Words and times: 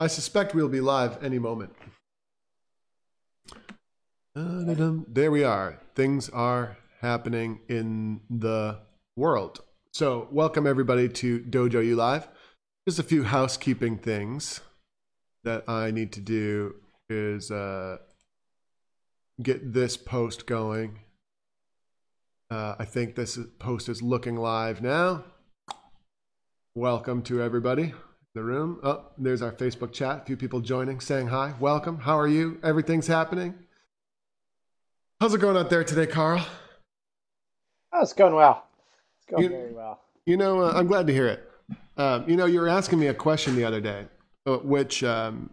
I 0.00 0.06
suspect 0.06 0.54
we'll 0.54 0.68
be 0.68 0.80
live 0.80 1.22
any 1.22 1.38
moment. 1.38 1.72
There 4.34 5.30
we 5.30 5.44
are. 5.44 5.80
Things 5.94 6.28
are 6.30 6.76
happening 7.00 7.60
in 7.68 8.20
the 8.28 8.78
world. 9.16 9.60
So, 9.92 10.28
welcome 10.32 10.66
everybody 10.66 11.08
to 11.08 11.40
Dojo 11.40 11.84
U 11.86 11.94
Live. 11.94 12.26
Just 12.88 12.98
a 12.98 13.04
few 13.04 13.22
housekeeping 13.22 13.96
things 13.96 14.60
that 15.44 15.68
I 15.68 15.90
need 15.90 16.12
to 16.14 16.20
do 16.20 16.74
is 17.08 17.50
uh, 17.50 17.98
get 19.42 19.72
this 19.72 19.96
post 19.96 20.46
going. 20.46 21.00
Uh, 22.50 22.74
I 22.78 22.84
think 22.84 23.14
this 23.14 23.38
post 23.58 23.88
is 23.88 24.02
looking 24.02 24.36
live 24.36 24.82
now. 24.82 25.24
Welcome 26.78 27.22
to 27.22 27.40
everybody 27.40 27.82
in 27.84 27.92
the 28.34 28.42
room. 28.42 28.80
Oh, 28.82 29.04
there's 29.16 29.42
our 29.42 29.52
Facebook 29.52 29.92
chat. 29.92 30.22
A 30.22 30.24
few 30.24 30.36
people 30.36 30.58
joining, 30.60 30.98
saying 30.98 31.28
hi. 31.28 31.54
Welcome. 31.60 32.00
How 32.00 32.18
are 32.18 32.26
you? 32.26 32.58
Everything's 32.64 33.06
happening. 33.06 33.54
How's 35.20 35.32
it 35.34 35.38
going 35.40 35.56
out 35.56 35.70
there 35.70 35.84
today, 35.84 36.08
Carl? 36.08 36.44
Oh, 37.92 38.02
it's 38.02 38.12
going 38.12 38.34
well. 38.34 38.66
It's 39.18 39.26
going 39.30 39.44
You- 39.44 39.48
very 39.50 39.72
well. 39.72 40.00
You 40.26 40.36
know, 40.36 40.62
uh, 40.62 40.72
I'm 40.74 40.88
glad 40.88 41.06
to 41.06 41.12
hear 41.12 41.28
it. 41.28 41.48
Um, 41.96 42.28
you 42.28 42.34
know, 42.34 42.46
you 42.46 42.60
were 42.60 42.68
asking 42.68 42.98
me 42.98 43.06
a 43.06 43.14
question 43.14 43.54
the 43.54 43.64
other 43.64 43.80
day, 43.80 44.08
uh, 44.46 44.56
which 44.56 45.04
um, 45.04 45.50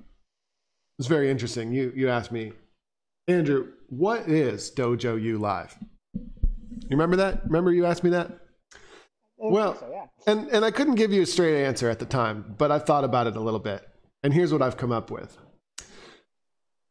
was 0.97 1.05
very 1.05 1.29
interesting. 1.29 1.71
You 1.71 1.93
you 1.95 2.09
asked 2.09 2.31
me, 2.31 2.53
Andrew, 3.27 3.73
what 3.89 4.27
is 4.27 4.71
Dojo 4.71 5.21
U 5.21 5.37
Live? 5.37 5.77
You 6.15 6.89
remember 6.89 7.17
that? 7.17 7.43
Remember 7.43 7.71
you 7.71 7.85
asked 7.85 8.03
me 8.03 8.09
that? 8.09 8.40
I 9.43 9.47
Well- 9.47 9.75
so, 9.75 9.89
yeah. 9.91 10.05
And 10.27 10.49
and 10.49 10.63
I 10.63 10.71
couldn't 10.71 10.95
give 10.95 11.11
you 11.11 11.23
a 11.23 11.25
straight 11.25 11.63
answer 11.65 11.89
at 11.89 11.99
the 11.99 12.05
time, 12.05 12.55
but 12.57 12.71
I've 12.71 12.85
thought 12.85 13.03
about 13.03 13.27
it 13.27 13.35
a 13.35 13.39
little 13.39 13.59
bit. 13.59 13.87
And 14.23 14.33
here's 14.33 14.53
what 14.53 14.61
I've 14.61 14.77
come 14.77 14.91
up 14.91 15.09
with. 15.09 15.37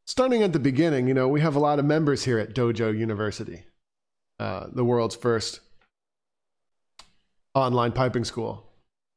Starting 0.05 0.43
at 0.43 0.53
the 0.53 0.59
beginning, 0.59 1.07
you 1.07 1.15
know, 1.15 1.29
we 1.29 1.41
have 1.41 1.55
a 1.55 1.61
lot 1.61 1.79
of 1.79 1.85
members 1.85 2.25
here 2.25 2.39
at 2.39 2.53
Dojo 2.53 2.97
University, 2.97 3.63
uh, 4.41 4.67
the 4.73 4.85
world's 4.85 5.15
first 5.15 5.61
online 7.55 7.93
piping 7.93 8.25
school, 8.25 8.73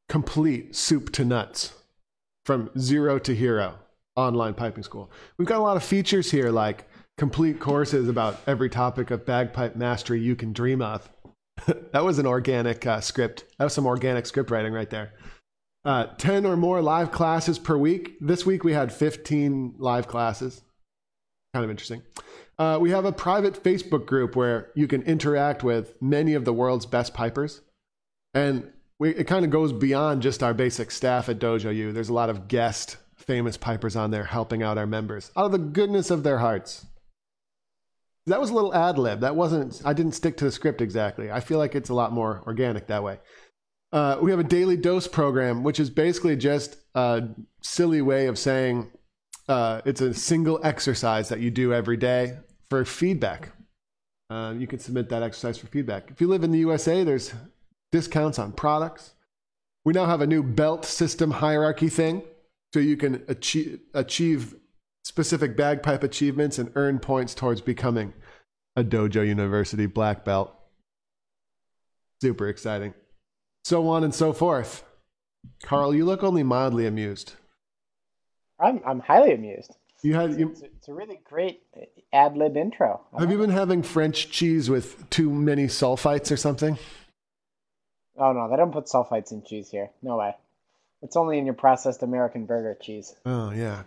complete 0.08 0.76
soup 0.76 1.12
to 1.14 1.26
nuts, 1.26 1.74
from 2.46 2.70
zero 2.78 3.18
to 3.20 3.34
hero 3.36 3.80
online 4.16 4.54
piping 4.54 4.84
school. 4.84 5.10
We've 5.38 5.48
got 5.48 5.58
a 5.58 5.64
lot 5.64 5.78
of 5.78 5.84
features 5.84 6.30
here, 6.30 6.52
like 6.52 6.88
complete 7.18 7.60
courses 7.60 8.08
about 8.08 8.40
every 8.46 8.70
topic 8.70 9.10
of 9.10 9.26
bagpipe 9.26 9.76
mastery 9.76 10.22
you 10.22 10.36
can 10.36 10.54
dream 10.54 10.82
of. 10.82 11.10
that 11.92 12.04
was 12.04 12.20
an 12.20 12.26
organic 12.26 12.86
uh, 12.86 13.02
script. 13.02 13.46
That 13.58 13.66
was 13.66 13.74
some 13.74 13.86
organic 13.86 14.26
script 14.26 14.52
writing 14.52 14.74
right 14.74 14.90
there. 14.90 15.14
Uh, 15.86 16.06
10 16.18 16.46
or 16.46 16.56
more 16.56 16.82
live 16.82 17.12
classes 17.12 17.60
per 17.60 17.78
week. 17.78 18.16
This 18.22 18.46
week 18.46 18.64
we 18.64 18.74
had 18.74 18.92
15 18.94 19.76
live 19.78 20.08
classes. 20.08 20.62
Kind 21.54 21.66
of 21.66 21.70
interesting. 21.70 22.02
Uh, 22.58 22.78
we 22.80 22.92
have 22.92 23.06
a 23.06 23.12
private 23.12 23.62
Facebook 23.62 24.06
group 24.06 24.36
where 24.36 24.72
you 24.76 24.88
can 24.88 25.02
interact 25.04 25.64
with 25.64 26.02
many 26.02 26.34
of 26.34 26.46
the 26.46 26.54
world's 26.54 26.86
best 26.86 27.14
pipers. 27.14 27.62
And 28.34 28.72
we, 29.00 29.10
it 29.10 29.26
kind 29.26 29.44
of 29.44 29.52
goes 29.52 29.74
beyond 29.74 30.22
just 30.22 30.42
our 30.42 30.54
basic 30.54 30.92
staff 30.92 31.30
at 31.30 31.40
Dojo 31.40 31.76
U. 31.76 31.92
There's 31.92 32.10
a 32.10 32.14
lot 32.14 32.30
of 32.30 32.48
guest 32.48 32.98
famous 33.18 33.58
pipers 33.58 33.96
on 33.96 34.12
there 34.12 34.26
helping 34.26 34.62
out 34.62 34.78
our 34.78 34.88
members 34.88 35.32
out 35.38 35.46
of 35.46 35.52
the 35.52 35.58
goodness 35.58 36.12
of 36.12 36.24
their 36.24 36.40
hearts. 36.40 36.86
That 38.28 38.40
was 38.40 38.52
a 38.52 38.54
little 38.54 38.74
ad 38.74 38.98
lib. 38.98 39.20
That 39.20 39.36
wasn't, 39.36 39.82
I 39.84 39.94
didn't 39.94 40.14
stick 40.14 40.38
to 40.38 40.46
the 40.46 40.52
script 40.52 40.82
exactly. 40.82 41.30
I 41.30 41.42
feel 41.42 41.58
like 41.58 41.76
it's 41.76 41.90
a 41.90 41.94
lot 41.94 42.14
more 42.14 42.42
organic 42.48 42.88
that 42.88 43.04
way. 43.04 43.20
Uh, 43.92 44.18
we 44.22 44.32
have 44.32 44.40
a 44.40 44.46
daily 44.46 44.78
dose 44.78 45.08
program, 45.08 45.64
which 45.64 45.80
is 45.80 45.90
basically 45.90 46.36
just 46.36 46.78
a 46.96 47.28
silly 47.62 48.02
way 48.02 48.28
of 48.28 48.40
saying 48.40 48.90
uh, 49.48 49.82
it's 49.86 50.02
a 50.02 50.14
single 50.14 50.60
exercise 50.64 51.30
that 51.30 51.42
you 51.42 51.52
do 51.52 51.74
every 51.74 51.98
day 51.98 52.38
for 52.70 52.86
feedback. 52.86 53.52
Uh, 54.30 54.54
you 54.58 54.68
can 54.68 54.80
submit 54.80 55.10
that 55.10 55.22
exercise 55.22 55.58
for 55.58 55.68
feedback. 55.68 56.10
If 56.10 56.22
you 56.22 56.28
live 56.28 56.44
in 56.44 56.52
the 56.52 56.60
USA, 56.60 57.04
there's 57.04 57.34
discounts 57.92 58.40
on 58.40 58.54
products. 58.54 59.14
We 59.86 59.94
now 59.94 60.06
have 60.06 60.22
a 60.22 60.28
new 60.28 60.42
belt 60.42 60.86
system 60.86 61.30
hierarchy 61.30 61.90
thing, 61.90 62.24
so 62.74 62.80
you 62.80 62.98
can 62.98 63.24
achieve, 63.28 63.82
achieve 63.94 64.56
specific 65.04 65.56
bagpipe 65.56 66.04
achievements 66.04 66.58
and 66.58 66.72
earn 66.76 67.00
points 67.00 67.34
towards 67.34 67.62
becoming 67.62 68.14
a 68.76 68.84
Dojo 68.84 69.26
University 69.26 69.86
black 69.86 70.26
belt. 70.26 70.54
Super 72.22 72.48
exciting. 72.48 72.94
So 73.64 73.88
on 73.88 74.04
and 74.04 74.16
so 74.16 74.34
forth. 74.34 74.84
Carl, 75.64 75.94
you 75.94 76.06
look 76.06 76.24
only 76.24 76.44
mildly 76.44 76.88
amused. 76.88 77.34
I'm 78.60 78.82
I'm 78.86 79.00
highly 79.00 79.34
amused. 79.34 79.76
You 80.02 80.16
had 80.16 80.40
you, 80.40 80.50
It's, 80.50 80.62
it's 80.62 80.88
a 80.88 80.94
really 80.94 81.20
great 81.24 81.64
ad 82.12 82.36
lib 82.38 82.58
intro. 82.58 83.02
I 83.14 83.22
have 83.22 83.32
you 83.32 83.38
been 83.38 83.50
having 83.50 83.84
French 83.84 84.30
cheese 84.30 84.70
with 84.70 85.10
too 85.10 85.30
many 85.30 85.66
sulfites 85.66 86.32
or 86.32 86.38
something? 86.38 86.78
Oh 88.18 88.32
no, 88.32 88.50
they 88.50 88.56
don't 88.56 88.72
put 88.72 88.86
sulfites 88.86 89.32
in 89.32 89.44
cheese 89.44 89.70
here. 89.70 89.90
No 90.02 90.18
way. 90.18 90.36
It's 91.02 91.16
only 91.18 91.38
in 91.38 91.46
your 91.46 91.56
processed 91.56 92.04
American 92.04 92.46
burger 92.46 92.78
cheese. 92.80 93.16
Oh 93.26 93.52
yeah. 93.52 93.84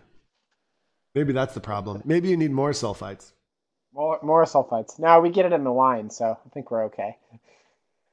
Maybe 1.17 1.33
that's 1.33 1.55
the 1.55 1.61
problem. 1.61 2.03
Maybe 2.05 2.29
you 2.29 2.37
need 2.37 2.53
more 2.53 2.73
sulfites. 2.73 3.33
More 3.95 4.21
more 4.23 4.45
sulfites. 4.45 4.99
Now 4.99 5.19
we 5.19 5.31
get 5.31 5.47
it 5.47 5.53
in 5.53 5.65
the 5.65 5.73
wine, 5.73 6.11
so 6.11 6.39
I 6.45 6.49
think 6.51 6.71
we're 6.71 6.85
okay. 6.85 7.17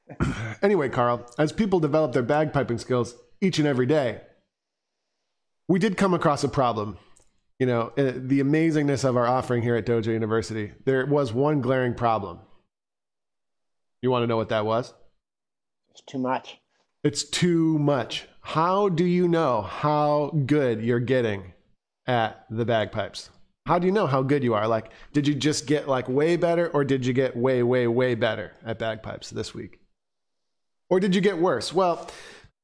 Anyway, 0.62 0.88
Carl, 0.88 1.26
as 1.38 1.52
people 1.52 1.80
develop 1.80 2.12
their 2.12 2.22
bagpiping 2.22 2.80
skills 2.80 3.16
each 3.42 3.58
and 3.58 3.68
every 3.68 3.84
day, 3.84 4.20
we 5.68 5.78
did 5.78 5.96
come 5.96 6.14
across 6.14 6.44
a 6.44 6.48
problem. 6.48 6.96
You 7.58 7.66
know, 7.66 7.92
uh, 7.98 8.12
the 8.16 8.40
amazingness 8.40 9.04
of 9.04 9.16
our 9.16 9.26
offering 9.26 9.62
here 9.62 9.76
at 9.76 9.84
Dojo 9.84 10.06
University, 10.06 10.72
there 10.84 11.04
was 11.04 11.32
one 11.32 11.60
glaring 11.60 11.94
problem. 11.94 12.38
You 14.00 14.10
want 14.10 14.22
to 14.22 14.26
know 14.26 14.36
what 14.36 14.50
that 14.50 14.64
was? 14.64 14.94
It's 15.90 16.02
too 16.02 16.18
much. 16.18 16.58
It's 17.02 17.24
too 17.24 17.78
much. 17.78 18.26
How 18.40 18.88
do 18.88 19.04
you 19.04 19.28
know 19.28 19.62
how 19.62 20.30
good 20.46 20.82
you're 20.82 21.00
getting 21.00 21.53
at 22.06 22.46
the 22.50 22.64
bagpipes? 22.64 23.30
How 23.66 23.78
do 23.78 23.86
you 23.86 23.92
know 23.92 24.06
how 24.06 24.22
good 24.22 24.44
you 24.44 24.54
are? 24.54 24.68
Like, 24.68 24.90
did 25.12 25.26
you 25.26 25.34
just 25.34 25.66
get 25.66 25.88
like 25.88 26.08
way 26.08 26.36
better, 26.36 26.68
or 26.68 26.84
did 26.84 27.06
you 27.06 27.12
get 27.12 27.36
way, 27.36 27.62
way, 27.62 27.86
way 27.86 28.14
better 28.14 28.52
at 28.64 28.78
bagpipes 28.78 29.30
this 29.30 29.54
week? 29.54 29.80
Or 30.90 31.00
did 31.00 31.14
you 31.14 31.20
get 31.20 31.38
worse? 31.38 31.72
Well, 31.72 32.10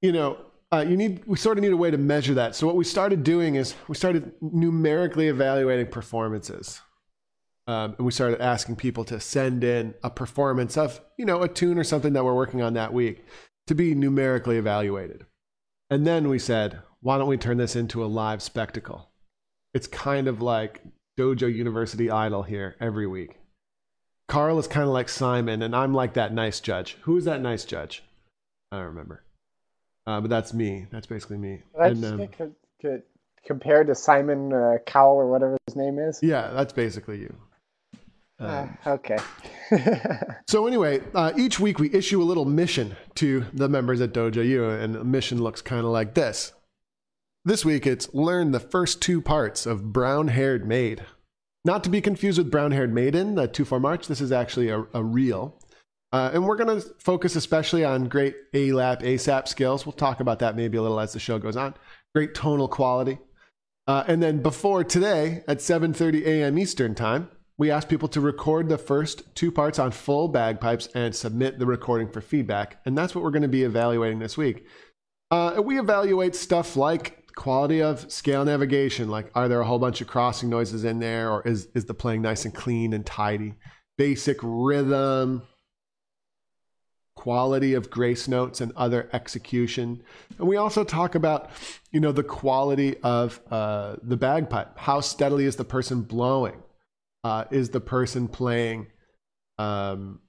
you 0.03 0.12
know, 0.12 0.39
uh, 0.73 0.84
you 0.87 0.97
need 0.97 1.23
we 1.27 1.37
sort 1.37 1.59
of 1.59 1.62
need 1.62 1.73
a 1.73 1.77
way 1.77 1.91
to 1.91 1.99
measure 1.99 2.34
that. 2.34 2.55
So 2.55 2.67
what 2.67 2.77
we 2.77 2.84
started 2.84 3.25
doing 3.25 3.55
is 3.55 3.75
we 3.89 3.95
started 3.95 4.33
numerically 4.41 5.29
evaluating 5.29 5.87
performances. 5.87 6.81
Um, 7.67 7.95
and 7.99 8.06
we 8.06 8.12
started 8.12 8.41
asking 8.41 8.77
people 8.77 9.05
to 9.05 9.21
send 9.21 9.62
in 9.65 9.95
a 10.03 10.11
performance 10.11 10.77
of, 10.77 11.00
you 11.17 11.25
know, 11.25 11.43
a 11.43 11.49
tune 11.49 11.79
or 11.79 11.84
something 11.84 12.12
that 12.15 12.25
we're 12.25 12.34
working 12.34 12.62
on 12.62 12.75
that 12.75 12.93
week 12.93 13.25
to 13.69 13.75
be 13.75 13.95
numerically 13.95 14.56
evaluated. 14.56 15.25
And 15.89 16.06
then 16.06 16.29
we 16.29 16.39
said, 16.39 16.81
why 17.00 17.19
don't 17.19 17.29
we 17.29 17.37
turn 17.37 17.59
this 17.59 17.77
into 17.77 18.05
a 18.05 18.06
live 18.06 18.43
spectacle? 18.43 19.09
It's 19.75 19.86
kind 19.86 20.28
of 20.28 20.42
like 20.42 20.82
Dojo 21.19 21.53
University 21.53 22.10
Idol 22.10 22.42
here 22.42 22.76
every 22.81 23.06
week. 23.06 23.36
Carl 24.28 24.58
is 24.58 24.66
kind 24.69 24.84
of 24.86 24.92
like 24.92 25.08
Simon, 25.08 25.62
and 25.62 25.75
I'm 25.75 25.92
like 25.92 26.14
that 26.14 26.32
nice 26.32 26.60
judge. 26.60 26.97
Who 27.03 27.16
is 27.16 27.25
that 27.25 27.41
nice 27.41 27.64
judge? 27.64 28.03
I 28.70 28.76
don't 28.76 28.86
remember. 28.86 29.25
Uh, 30.06 30.20
but 30.20 30.31
that's 30.31 30.54
me. 30.54 30.86
That's 30.91 31.06
basically 31.06 31.36
me. 31.38 31.62
I 31.81 31.88
And, 31.88 32.04
um, 32.04 32.16
get 32.19 32.38
co- 32.38 32.54
co- 32.82 33.03
compared 33.44 33.88
to 33.88 33.94
Simon 33.94 34.53
uh, 34.53 34.78
Cowell 34.86 35.16
or 35.16 35.31
whatever 35.31 35.56
his 35.66 35.76
name 35.76 35.98
is? 35.98 36.20
yeah, 36.22 36.50
that's 36.52 36.72
basically 36.72 37.19
you. 37.20 37.37
Uh, 38.38 38.66
okay. 38.87 39.19
So 40.48 40.66
anyway, 40.66 41.00
uh, 41.14 41.32
each 41.37 41.60
week 41.60 41.78
we 41.78 41.92
issue 41.94 42.20
a 42.20 42.25
little 42.25 42.44
mission 42.44 42.97
to 43.16 43.44
the 43.52 43.69
members 43.69 44.00
at 44.00 44.12
Dojo 44.12 44.44
U, 44.44 44.69
and 44.69 44.94
the 44.96 45.05
mission 45.05 45.40
looks 45.40 45.62
kind 45.62 45.84
of 45.87 45.93
like 45.93 46.14
this. 46.14 46.52
This 47.42 47.64
week 47.64 47.87
it's 47.87 48.12
learn 48.12 48.50
the 48.50 48.60
first 48.60 49.00
two 49.00 49.22
parts 49.22 49.64
of 49.64 49.94
Brown 49.94 50.28
Haired 50.28 50.69
Maid. 50.69 51.06
Not 51.64 51.82
to 51.84 51.90
be 51.90 52.02
confused 52.02 52.37
with 52.37 52.50
Brown 52.50 52.72
Haired 52.72 52.92
Maiden, 52.92 53.34
the 53.34 53.48
2 53.48 53.64
4 53.64 53.81
March. 53.81 54.08
This 54.08 54.20
is 54.20 54.31
actually 54.31 54.69
a, 54.69 54.84
a 54.92 55.02
reel. 55.02 55.58
Uh, 56.12 56.31
and 56.34 56.44
we're 56.44 56.56
going 56.56 56.81
to 56.81 56.87
focus 56.98 57.37
especially 57.37 57.82
on 57.82 58.08
great 58.08 58.34
ALAP, 58.52 59.00
ASAP 59.00 59.48
skills. 59.48 59.87
We'll 59.87 59.94
talk 59.94 60.20
about 60.20 60.40
that 60.40 60.54
maybe 60.54 60.76
a 60.76 60.82
little 60.82 61.00
as 61.00 61.14
the 61.14 61.19
show 61.19 61.38
goes 61.38 61.56
on. 61.56 61.72
Great 62.14 62.34
tonal 62.34 62.69
quality. 62.69 63.19
Uh, 63.87 64.04
and 64.06 64.22
then 64.22 64.42
before 64.42 64.84
today 64.84 65.42
at 65.48 65.58
7:30 65.58 66.26
a.m. 66.26 66.58
Eastern 66.58 66.94
Time, 66.94 67.31
we 67.56 67.70
asked 67.70 67.88
people 67.88 68.08
to 68.08 68.20
record 68.20 68.69
the 68.69 68.76
first 68.76 69.34
two 69.34 69.50
parts 69.50 69.78
on 69.78 69.92
full 69.92 70.28
bagpipes 70.28 70.88
and 70.94 71.14
submit 71.14 71.58
the 71.58 71.64
recording 71.64 72.10
for 72.10 72.20
feedback. 72.20 72.82
And 72.84 72.98
that's 72.98 73.14
what 73.14 73.25
we're 73.25 73.31
going 73.31 73.42
to 73.42 73.48
be 73.48 73.62
evaluating 73.62 74.19
this 74.19 74.37
week. 74.37 74.66
Uh, 75.31 75.62
we 75.64 75.78
evaluate 75.78 76.34
stuff 76.34 76.76
like 76.76 77.19
quality 77.35 77.81
of 77.82 78.11
scale 78.11 78.44
navigation, 78.44 79.09
like 79.09 79.31
are 79.35 79.49
there 79.49 79.61
a 79.61 79.65
whole 79.65 79.79
bunch 79.79 80.00
of 80.00 80.06
crossing 80.06 80.50
noises 80.50 80.85
in 80.85 80.99
there, 80.99 81.31
or 81.31 81.47
is 81.47 81.69
is 81.75 81.85
the 81.85 81.94
playing 81.94 82.23
nice 82.23 82.44
and 82.44 82.55
clean 82.55 82.93
and 82.93 83.05
tidy? 83.06 83.55
Basic 83.97 84.38
rhythm, 84.43 85.43
quality 87.15 87.75
of 87.75 87.91
grace 87.91 88.29
notes 88.29 88.62
and 88.62 88.73
other 88.77 89.11
execution. 89.12 90.03
And 90.38 90.49
we 90.49 90.56
also 90.56 90.85
talk 90.85 91.15
about, 91.15 91.50
you 91.91 92.00
know, 92.00 92.12
the 92.12 92.23
quality 92.23 92.97
of 93.03 93.41
uh, 93.50 93.97
the 94.03 94.17
bagpipe. 94.17 94.79
How 94.79 95.00
steadily 95.00 95.44
is 95.44 95.56
the 95.56 95.65
person 95.65 96.00
blowing? 96.00 96.62
Uh, 97.23 97.44
is 97.50 97.69
the 97.69 97.81
person 97.81 98.26
playing 98.26 98.87
um, 99.59 100.21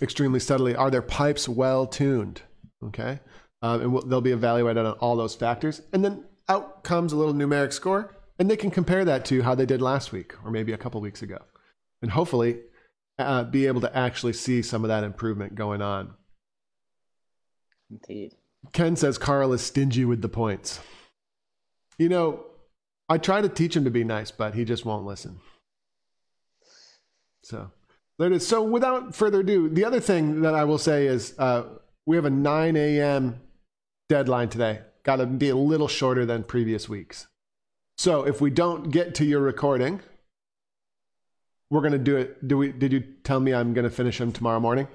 extremely 0.00 0.38
steadily? 0.38 0.76
Are 0.76 0.92
their 0.92 1.02
pipes 1.02 1.48
well 1.48 1.88
tuned? 1.88 2.42
Okay. 2.84 3.18
Um, 3.60 3.80
and 3.80 3.92
we'll, 3.92 4.02
they'll 4.06 4.20
be 4.20 4.30
evaluated 4.30 4.86
on 4.86 4.92
all 5.00 5.16
those 5.16 5.34
factors. 5.34 5.82
And 5.92 6.04
then 6.04 6.24
out 6.48 6.84
comes 6.84 7.12
a 7.12 7.16
little 7.16 7.34
numeric 7.34 7.72
score, 7.72 8.14
and 8.38 8.50
they 8.50 8.56
can 8.56 8.70
compare 8.70 9.04
that 9.04 9.24
to 9.26 9.42
how 9.42 9.54
they 9.54 9.66
did 9.66 9.82
last 9.82 10.12
week 10.12 10.34
or 10.44 10.50
maybe 10.50 10.72
a 10.72 10.78
couple 10.78 11.00
weeks 11.00 11.22
ago. 11.22 11.38
And 12.02 12.10
hopefully, 12.10 12.60
uh, 13.18 13.44
be 13.44 13.66
able 13.66 13.80
to 13.80 13.96
actually 13.96 14.32
see 14.32 14.62
some 14.62 14.84
of 14.84 14.88
that 14.88 15.04
improvement 15.04 15.54
going 15.54 15.82
on. 15.82 16.14
Indeed. 17.90 18.34
Ken 18.72 18.96
says 18.96 19.18
Carl 19.18 19.52
is 19.52 19.62
stingy 19.62 20.04
with 20.04 20.22
the 20.22 20.28
points. 20.28 20.80
You 21.98 22.08
know, 22.08 22.44
I 23.08 23.18
try 23.18 23.40
to 23.40 23.48
teach 23.48 23.74
him 23.74 23.84
to 23.84 23.90
be 23.90 24.04
nice, 24.04 24.30
but 24.30 24.54
he 24.54 24.64
just 24.64 24.84
won't 24.84 25.06
listen. 25.06 25.40
So 27.42 27.70
there 28.18 28.28
it 28.28 28.34
is. 28.34 28.46
So 28.46 28.62
without 28.62 29.14
further 29.14 29.40
ado, 29.40 29.68
the 29.68 29.84
other 29.84 30.00
thing 30.00 30.42
that 30.42 30.54
I 30.54 30.64
will 30.64 30.78
say 30.78 31.06
is 31.06 31.34
uh, 31.38 31.64
we 32.06 32.16
have 32.16 32.24
a 32.24 32.30
9 32.30 32.76
a.m. 32.76 33.40
deadline 34.08 34.48
today. 34.48 34.80
Got 35.08 35.16
to 35.16 35.26
be 35.26 35.48
a 35.48 35.56
little 35.56 35.88
shorter 35.88 36.26
than 36.26 36.44
previous 36.44 36.86
weeks. 36.86 37.28
So 37.96 38.24
if 38.24 38.42
we 38.42 38.50
don't 38.50 38.90
get 38.90 39.14
to 39.14 39.24
your 39.24 39.40
recording, 39.40 40.02
we're 41.70 41.80
gonna 41.80 41.96
do 41.96 42.18
it. 42.18 42.46
Do 42.46 42.58
we? 42.58 42.72
Did 42.72 42.92
you 42.92 43.00
tell 43.24 43.40
me 43.40 43.54
I'm 43.54 43.72
gonna 43.72 43.88
finish 43.88 44.18
them 44.18 44.32
tomorrow 44.32 44.60
morning? 44.60 44.86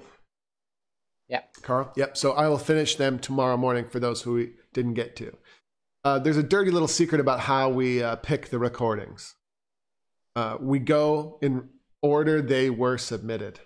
Yep. 1.26 1.54
Carl? 1.62 1.92
Yep. 1.96 2.16
So 2.16 2.30
I 2.30 2.46
will 2.46 2.58
finish 2.58 2.94
them 2.94 3.18
tomorrow 3.18 3.56
morning 3.56 3.88
for 3.88 3.98
those 3.98 4.22
who 4.22 4.34
we 4.34 4.52
didn't 4.72 4.94
get 4.94 5.16
to. 5.16 5.36
Uh, 6.04 6.20
there's 6.20 6.36
a 6.36 6.44
dirty 6.44 6.70
little 6.70 6.86
secret 6.86 7.20
about 7.20 7.40
how 7.40 7.68
we 7.68 8.00
uh, 8.00 8.14
pick 8.14 8.50
the 8.50 8.60
recordings. 8.60 9.34
Uh, 10.36 10.58
we 10.60 10.78
go 10.78 11.40
in 11.42 11.70
order 12.02 12.40
they 12.40 12.70
were 12.70 12.98
submitted. 12.98 13.58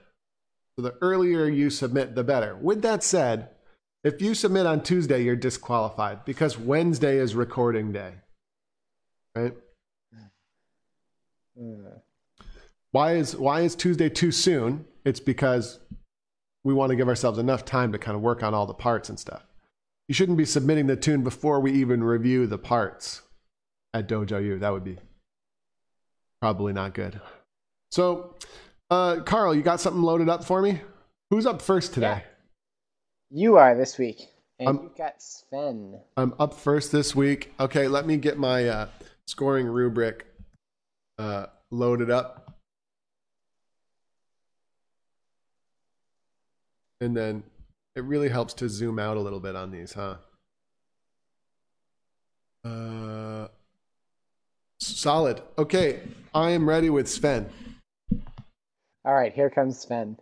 So 0.77 0.83
the 0.83 0.95
earlier 1.03 1.45
you 1.45 1.69
submit, 1.69 2.15
the 2.15 2.25
better. 2.25 2.57
With 2.57 2.81
that 2.81 3.05
said, 3.05 3.51
if 4.05 4.23
you 4.23 4.35
submit 4.35 4.67
on 4.67 4.83
Tuesday, 4.83 5.23
you're 5.23 5.37
disqualified 5.37 6.25
because 6.25 6.59
Wednesday 6.59 7.19
is 7.19 7.35
recording 7.35 7.93
day. 7.93 8.13
Right? 9.35 9.55
Uh, 11.61 11.99
Why 12.93 13.15
is 13.17 13.37
why 13.37 13.61
is 13.63 13.75
Tuesday 13.75 14.09
too 14.09 14.31
soon? 14.31 14.87
It's 15.05 15.21
because 15.21 15.81
we 16.65 16.73
want 16.73 16.91
to 16.91 16.97
give 16.97 17.09
ourselves 17.09 17.39
enough 17.39 17.65
time 17.65 17.93
to 17.93 17.99
kind 17.99 18.15
of 18.17 18.23
work 18.23 18.43
on 18.43 18.55
all 18.55 18.67
the 18.67 18.75
parts 18.75 19.09
and 19.09 19.19
stuff. 19.19 19.43
You 20.07 20.15
shouldn't 20.15 20.39
be 20.39 20.45
submitting 20.45 20.87
the 20.87 20.97
tune 20.97 21.23
before 21.23 21.61
we 21.61 21.73
even 21.73 22.03
review 22.03 22.47
the 22.47 22.59
parts 22.59 23.23
at 23.93 24.09
Dojo 24.09 24.43
U. 24.43 24.59
That 24.59 24.73
would 24.73 24.85
be 24.85 24.99
probably 26.41 26.73
not 26.73 26.95
good. 26.95 27.21
So, 27.91 28.37
uh, 28.91 29.21
Carl, 29.25 29.55
you 29.55 29.63
got 29.63 29.81
something 29.81 30.03
loaded 30.03 30.29
up 30.29 30.45
for 30.45 30.63
me? 30.63 30.81
Who's 31.31 31.47
up 31.47 31.61
first 31.61 31.93
today? 31.95 32.23
You 33.31 33.57
are 33.57 33.75
this 33.75 33.99
week, 33.99 34.29
and 34.59 34.69
Um, 34.69 34.81
you've 34.83 34.97
got 34.97 35.23
Sven. 35.23 36.01
I'm 36.17 36.35
up 36.39 36.55
first 36.55 36.93
this 36.93 37.15
week. 37.15 37.53
Okay, 37.61 37.89
let 37.89 38.07
me 38.07 38.17
get 38.17 38.39
my 38.39 38.69
uh, 38.69 38.89
scoring 39.27 39.67
rubric 39.67 40.27
uh, 41.19 41.47
loaded 41.71 42.11
up. 42.11 42.55
And 47.01 47.17
then 47.17 47.45
it 47.95 48.03
really 48.05 48.29
helps 48.29 48.55
to 48.55 48.69
zoom 48.69 48.99
out 48.99 49.17
a 49.17 49.21
little 49.21 49.41
bit 49.41 49.55
on 49.55 49.71
these, 49.71 49.93
huh? 49.93 50.17
Uh, 52.65 53.49
solid. 54.81 55.41
Okay, 55.57 56.01
I 56.35 56.51
am 56.51 56.69
ready 56.69 56.91
with 56.91 57.09
Sven. 57.09 57.49
All 59.05 59.15
right, 59.15 59.33
here 59.33 59.49
comes 59.49 59.79
Sven. 59.79 60.17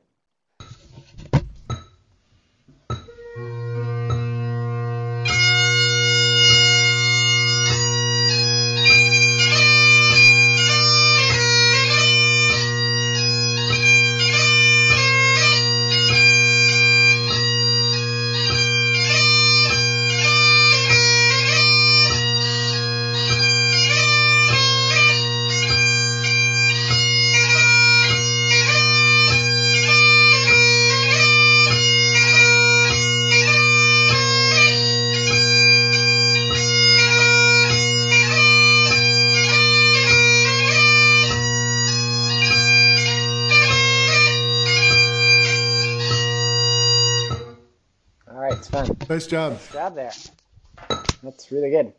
Nice 49.08 49.28
job. 49.28 49.52
Nice 49.52 49.72
job 49.72 49.94
there. 49.94 50.12
That's 51.22 51.52
really 51.52 51.70
good. 51.70 51.92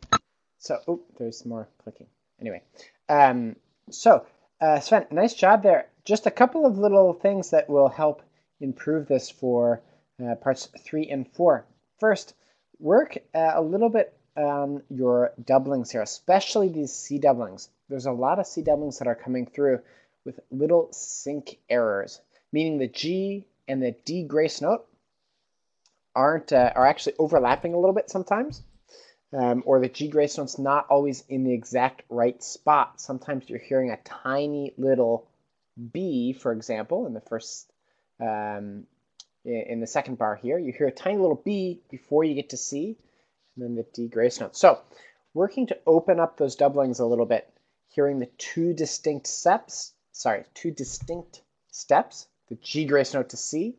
So, 0.58 0.78
oh, 0.86 1.00
there's 1.18 1.46
more 1.46 1.68
clicking. 1.82 2.06
Anyway, 2.38 2.62
um, 3.08 3.56
so 3.90 4.26
uh, 4.60 4.80
Sven, 4.80 5.06
nice 5.10 5.32
job 5.32 5.62
there. 5.62 5.86
Just 6.04 6.26
a 6.26 6.30
couple 6.30 6.66
of 6.66 6.76
little 6.76 7.14
things 7.14 7.50
that 7.50 7.70
will 7.70 7.88
help 7.88 8.22
improve 8.60 9.08
this 9.08 9.30
for 9.30 9.80
uh, 10.22 10.34
parts 10.34 10.68
three 10.84 11.08
and 11.08 11.26
four. 11.32 11.64
First, 11.98 12.34
work 12.78 13.16
uh, 13.34 13.52
a 13.54 13.62
little 13.62 13.88
bit 13.88 14.12
on 14.36 14.82
your 14.90 15.32
doublings 15.42 15.90
here, 15.90 16.02
especially 16.02 16.68
these 16.68 16.92
C 16.92 17.18
doublings. 17.18 17.70
There's 17.88 18.06
a 18.06 18.12
lot 18.12 18.38
of 18.38 18.46
C 18.46 18.62
doublings 18.62 18.98
that 18.98 19.08
are 19.08 19.14
coming 19.14 19.46
through 19.46 19.80
with 20.26 20.40
little 20.50 20.88
sync 20.92 21.58
errors, 21.70 22.20
meaning 22.52 22.78
the 22.78 22.88
G 22.88 23.46
and 23.66 23.82
the 23.82 23.96
D 24.04 24.24
grace 24.24 24.60
note 24.60 24.86
aren't 26.14 26.52
uh, 26.52 26.72
are 26.74 26.86
actually 26.86 27.14
overlapping 27.18 27.74
a 27.74 27.78
little 27.78 27.94
bit 27.94 28.10
sometimes, 28.10 28.62
um, 29.32 29.62
or 29.66 29.80
the 29.80 29.88
G 29.88 30.08
grace 30.08 30.38
note's 30.38 30.58
not 30.58 30.86
always 30.88 31.24
in 31.28 31.44
the 31.44 31.52
exact 31.52 32.02
right 32.08 32.42
spot. 32.42 33.00
Sometimes 33.00 33.48
you're 33.48 33.58
hearing 33.58 33.90
a 33.90 33.98
tiny 34.04 34.74
little 34.76 35.28
B, 35.92 36.32
for 36.32 36.52
example, 36.52 37.06
in 37.06 37.14
the 37.14 37.20
first 37.20 37.70
um, 38.20 38.86
in 39.44 39.64
in 39.68 39.80
the 39.80 39.86
second 39.86 40.18
bar 40.18 40.36
here. 40.36 40.58
You 40.58 40.72
hear 40.72 40.88
a 40.88 40.92
tiny 40.92 41.18
little 41.18 41.42
B 41.44 41.80
before 41.90 42.24
you 42.24 42.34
get 42.34 42.50
to 42.50 42.56
C, 42.56 42.98
and 43.56 43.64
then 43.64 43.74
the 43.76 43.86
D 43.92 44.08
grace 44.08 44.40
note. 44.40 44.56
So, 44.56 44.80
working 45.34 45.66
to 45.68 45.78
open 45.86 46.20
up 46.20 46.36
those 46.36 46.56
doublings 46.56 47.00
a 47.00 47.06
little 47.06 47.26
bit, 47.26 47.52
hearing 47.88 48.18
the 48.18 48.30
two 48.38 48.72
distinct 48.72 49.26
steps. 49.26 49.92
Sorry, 50.12 50.44
two 50.54 50.70
distinct 50.70 51.42
steps. 51.70 52.26
The 52.48 52.56
G 52.56 52.86
grace 52.86 53.14
note 53.14 53.28
to 53.30 53.36
C, 53.36 53.76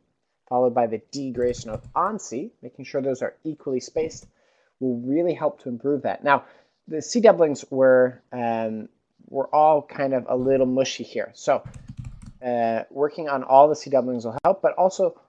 followed 0.50 0.74
by 0.74 0.88
the 0.88 1.02
D 1.12 1.32
grace 1.32 1.66
note 1.66 1.84
on 1.96 2.20
C, 2.20 2.52
making 2.62 2.86
sure 2.86 3.02
those 3.02 3.22
are 3.22 3.36
equally 3.44 3.80
spaced, 3.80 4.28
will 4.80 5.00
really 5.00 5.34
help 5.34 5.62
to 5.64 5.70
improve 5.70 6.02
that. 6.04 6.24
Now, 6.24 6.46
the 6.88 7.02
C 7.02 7.22
doublings 7.22 7.64
were 7.70 8.22
um, 8.34 8.90
were 9.30 9.54
all 9.54 9.82
kind 9.82 10.14
of 10.14 10.26
a 10.28 10.36
little 10.36 10.66
mushy 10.66 11.04
here, 11.04 11.32
so 11.34 11.64
uh, 12.46 12.84
working 12.90 13.30
on 13.30 13.44
all 13.44 13.70
the 13.70 13.76
C 13.76 13.90
doublings 13.90 14.26
will 14.26 14.38
help, 14.44 14.62
but 14.62 14.74
also 14.74 15.20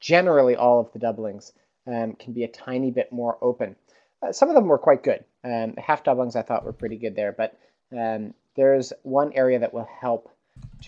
generally 0.00 0.56
all 0.56 0.80
of 0.80 0.92
the 0.92 0.98
doublings 0.98 1.52
um, 1.86 2.14
can 2.14 2.32
be 2.32 2.44
a 2.44 2.48
tiny 2.48 2.90
bit 2.90 3.12
more 3.12 3.38
open. 3.42 3.76
Uh, 4.22 4.32
some 4.32 4.48
of 4.48 4.54
them 4.54 4.66
were 4.66 4.78
quite 4.78 5.02
good. 5.02 5.24
Um, 5.44 5.74
half 5.76 6.04
doublings 6.04 6.36
I 6.36 6.42
thought 6.42 6.64
were 6.64 6.72
pretty 6.72 6.96
good 6.96 7.16
there, 7.16 7.32
but 7.32 7.58
um, 7.96 8.34
there's 8.56 8.92
one 9.02 9.32
area 9.32 9.58
that 9.58 9.74
will 9.74 9.88
help 10.00 10.30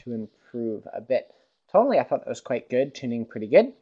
to 0.05 0.13
improve 0.13 0.87
a 0.93 1.01
bit. 1.01 1.33
Totally, 1.75 1.99
I 1.99 2.05
thought 2.05 2.21
that 2.21 2.29
was 2.29 2.41
quite 2.41 2.71
good, 2.71 2.95
tuning 2.95 3.27
pretty 3.27 3.49
good. 3.49 3.73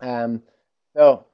Um, 0.00 0.42
so 0.96 1.26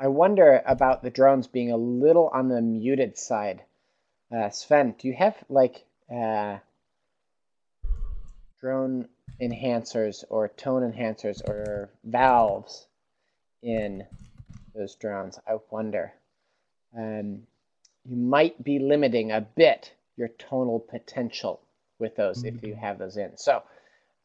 I 0.00 0.08
wonder 0.08 0.62
about 0.64 1.02
the 1.02 1.10
drones 1.10 1.46
being 1.46 1.70
a 1.70 1.76
little 1.76 2.30
on 2.32 2.48
the 2.48 2.62
muted 2.62 3.18
side. 3.18 3.60
Uh, 4.34 4.48
Sven, 4.48 4.94
do 4.98 5.08
you 5.08 5.14
have 5.14 5.36
like 5.50 5.84
uh, 6.10 6.56
drone 8.58 9.08
enhancers 9.42 10.24
or 10.30 10.48
tone 10.48 10.90
enhancers 10.90 11.46
or 11.46 11.90
valves 12.02 12.86
in 13.62 14.06
those 14.74 14.94
drones? 14.94 15.38
I 15.46 15.58
wonder. 15.70 16.14
Um, 16.96 17.42
you 18.06 18.16
might 18.16 18.64
be 18.64 18.78
limiting 18.78 19.32
a 19.32 19.42
bit 19.42 19.92
your 20.16 20.28
tonal 20.28 20.80
potential 20.80 21.60
with 21.98 22.16
those 22.16 22.42
if 22.42 22.62
you 22.62 22.74
have 22.74 22.98
those 22.98 23.18
in. 23.18 23.36
So, 23.36 23.62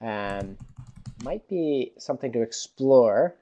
um, 0.01 0.57
might 1.23 1.47
be 1.47 1.93
something 1.97 2.31
to 2.31 2.41
explore. 2.41 3.35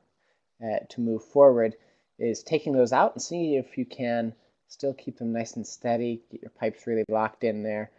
uh, 0.63 0.79
to 0.89 1.01
move 1.01 1.23
forward 1.23 1.75
is 2.17 2.43
taking 2.43 2.73
those 2.73 2.91
out 2.91 3.13
and 3.13 3.21
see 3.21 3.55
if 3.55 3.77
you 3.77 3.85
can 3.85 4.33
still 4.67 4.93
keep 4.93 5.17
them 5.17 5.31
nice 5.31 5.55
and 5.55 5.65
steady, 5.65 6.21
get 6.31 6.41
your 6.41 6.51
pipes 6.51 6.85
really 6.85 7.05
locked 7.09 7.43
in 7.43 7.63
there, 7.63 7.91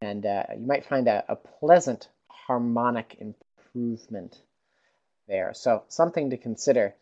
and 0.00 0.26
uh, 0.26 0.44
you 0.58 0.66
might 0.66 0.84
find 0.84 1.06
a, 1.06 1.24
a 1.28 1.36
pleasant 1.36 2.08
harmonic 2.28 3.16
improvement 3.20 4.40
there. 5.28 5.52
So 5.54 5.84
something 5.88 6.30
to 6.30 6.36
consider 6.36 6.94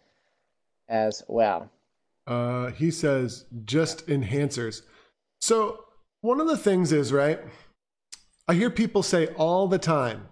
as 0.88 1.22
well. 1.28 1.70
Uh, 2.26 2.72
he 2.72 2.90
says 2.90 3.44
just 3.64 4.06
enhancers. 4.08 4.82
So 5.40 5.84
one 6.20 6.40
of 6.40 6.48
the 6.48 6.56
things 6.56 6.92
is 6.92 7.12
right. 7.12 7.40
I 8.48 8.54
hear 8.54 8.70
people 8.70 9.02
say 9.02 9.28
all 9.28 9.68
the 9.68 9.78
time, 9.78 10.28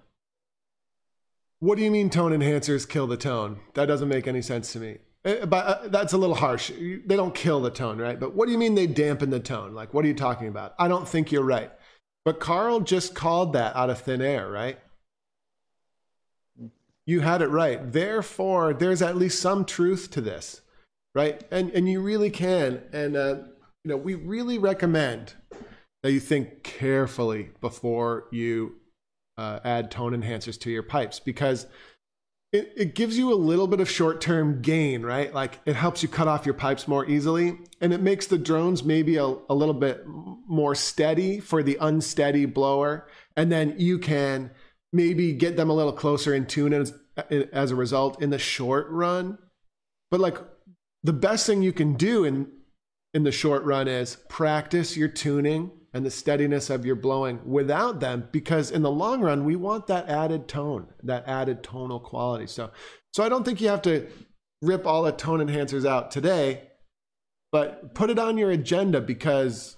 "What 1.65 1.79
do 1.79 1.85
you 1.85 1.91
mean 1.91 2.11
tone 2.11 2.33
enhancers 2.33 2.89
kill 2.89 3.07
the 3.07 3.17
tone?" 3.17 3.61
That 3.75 3.87
doesn't 3.87 4.09
make 4.09 4.27
any 4.27 4.43
sense 4.43 4.73
to 4.75 4.81
me. 4.81 4.99
Eh, 5.25 5.45
but 5.47 5.67
uh, 5.67 5.89
that's 5.89 6.13
a 6.13 6.19
little 6.19 6.37
harsh. 6.37 6.71
They 6.71 7.17
don't 7.17 7.35
kill 7.35 7.61
the 7.61 7.71
tone, 7.71 7.99
right? 7.99 8.19
But 8.21 8.35
what 8.35 8.47
do 8.47 8.53
you 8.53 8.59
mean 8.59 8.75
they 8.75 8.87
dampen 8.87 9.31
the 9.31 9.41
tone? 9.41 9.75
Like, 9.75 9.95
what 9.95 10.05
are 10.05 10.09
you 10.09 10.15
talking 10.15 10.49
about? 10.49 10.75
I 10.79 10.89
don't 10.89 11.09
think 11.09 11.33
you're 11.33 11.43
right. 11.43 11.71
But 12.25 12.41
Carl 12.41 12.81
just 12.81 13.15
called 13.15 13.53
that 13.55 13.75
out 13.77 13.91
of 13.91 14.01
thin 14.01 14.23
air, 14.23 14.51
right? 14.51 14.79
You 17.07 17.21
had 17.21 17.43
it 17.43 17.49
right. 17.49 17.93
Therefore, 17.93 18.73
there's 18.73 19.03
at 19.03 19.17
least 19.17 19.41
some 19.41 19.65
truth 19.65 20.11
to 20.13 20.21
this, 20.21 20.63
right? 21.15 21.43
And 21.51 21.71
and 21.71 21.89
you 21.89 22.01
really 22.01 22.31
can. 22.31 22.83
And 22.93 23.17
uh, 23.17 23.37
you 23.83 23.91
know, 23.91 23.97
we 23.97 24.15
really 24.15 24.59
recommend 24.59 25.35
that 26.03 26.13
you 26.13 26.21
think 26.21 26.63
carefully 26.63 27.51
before 27.61 28.27
you 28.31 28.77
uh, 29.37 29.61
add 29.65 29.91
tone 29.91 30.13
enhancers 30.13 30.59
to 30.61 30.71
your 30.71 30.83
pipes 30.83 31.21
because 31.21 31.67
it, 32.53 32.73
it 32.77 32.95
gives 32.95 33.19
you 33.19 33.33
a 33.33 33.35
little 33.35 33.67
bit 33.67 33.81
of 33.81 33.91
short 33.91 34.21
term 34.21 34.63
gain, 34.63 35.03
right? 35.03 35.35
Like 35.35 35.61
it 35.67 35.75
helps 35.75 36.03
you 36.03 36.09
cut 36.09 36.29
off 36.29 36.47
your 36.47 36.55
pipes 36.55 36.87
more 36.87 37.05
easily 37.05 37.59
and 37.81 37.93
it 37.93 38.01
makes 38.01 38.29
the 38.29 38.39
drones 38.39 38.85
maybe 38.85 39.17
a, 39.17 39.25
a 39.25 39.55
little 39.55 39.75
bit 39.75 40.05
more 40.07 40.75
steady 40.77 41.41
for 41.41 41.63
the 41.63 41.77
unsteady 41.81 42.47
blower. 42.47 43.09
And 43.37 43.51
then 43.51 43.75
you 43.79 43.99
can 43.99 44.53
maybe 44.93 45.33
get 45.33 45.57
them 45.57 45.69
a 45.69 45.75
little 45.75 45.93
closer 45.93 46.33
in 46.33 46.47
tune 46.47 46.73
as, 46.73 46.95
as 47.53 47.73
a 47.73 47.77
result 47.77 48.23
in 48.23 48.31
the 48.31 48.39
short 48.39 48.87
run. 48.89 49.39
But 50.13 50.21
like 50.21 50.39
the 51.03 51.13
best 51.13 51.47
thing 51.47 51.61
you 51.63 51.73
can 51.73 51.95
do 51.95 52.25
in 52.25 52.51
in 53.13 53.23
the 53.23 53.33
short 53.33 53.65
run 53.65 53.89
is 53.89 54.17
practice 54.29 54.97
your 54.97 55.09
tuning 55.09 55.71
and 55.95 56.05
the 56.05 56.11
steadiness 56.11 56.69
of 56.69 56.85
your 56.85 56.97
blowing 56.97 57.41
without 57.47 58.01
them 58.01 58.29
because 58.33 58.71
in 58.71 58.83
the 58.83 58.91
long 58.91 59.21
run 59.21 59.45
we 59.45 59.57
want 59.57 59.87
that 59.87 60.09
added 60.09 60.49
tone 60.49 60.89
that 61.03 61.27
added 61.27 61.63
tonal 61.63 62.01
quality. 62.01 62.47
So 62.47 62.71
so 63.13 63.25
i 63.25 63.29
don't 63.29 63.45
think 63.45 63.61
you 63.61 63.69
have 63.69 63.83
to 63.83 64.07
rip 64.61 64.87
all 64.87 65.03
the 65.03 65.13
tone 65.13 65.41
enhancers 65.41 65.87
out 65.87 66.11
today 66.11 66.69
but 67.53 67.95
put 67.95 68.11
it 68.11 68.19
on 68.19 68.37
your 68.37 68.51
agenda 68.51 69.01
because 69.01 69.77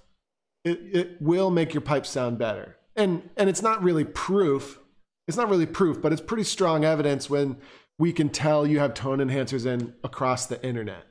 it, 0.64 0.80
it 0.92 1.22
will 1.22 1.50
make 1.50 1.74
your 1.74 1.82
pipe 1.82 2.06
sound 2.06 2.38
better. 2.38 2.76
And 2.96 3.28
and 3.36 3.50
it's 3.50 3.62
not 3.62 3.82
really 3.82 4.04
proof 4.04 4.80
it's 5.28 5.36
not 5.36 5.50
really 5.50 5.66
proof 5.66 6.00
but 6.00 6.12
it's 6.12 6.22
pretty 6.22 6.44
strong 6.44 6.84
evidence 6.84 7.28
when 7.28 7.58
we 7.98 8.12
can 8.12 8.30
tell 8.30 8.66
you 8.66 8.78
have 8.78 8.94
tone 8.94 9.18
enhancers 9.18 9.66
in 9.66 9.94
across 10.02 10.46
the 10.46 10.64
internet 10.64 11.04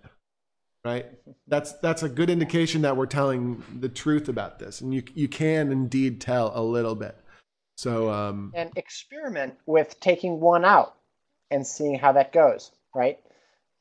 right? 0.85 1.07
That's 1.47 1.73
that's 1.73 2.01
a 2.01 2.09
good 2.09 2.29
indication 2.29 2.81
that 2.83 2.97
we're 2.97 3.05
telling 3.05 3.63
the 3.79 3.89
truth 3.89 4.29
about 4.29 4.57
this 4.57 4.81
and 4.81 4.91
you 4.91 5.03
you 5.13 5.27
can 5.27 5.71
indeed 5.71 6.19
tell 6.19 6.51
a 6.55 6.61
little 6.63 6.95
bit. 6.95 7.15
So 7.77 8.09
um 8.09 8.51
and 8.55 8.71
experiment 8.75 9.53
with 9.67 9.99
taking 9.99 10.39
one 10.39 10.65
out 10.65 10.95
and 11.51 11.65
seeing 11.65 11.99
how 11.99 12.13
that 12.13 12.31
goes 12.31 12.71
right? 12.95 13.19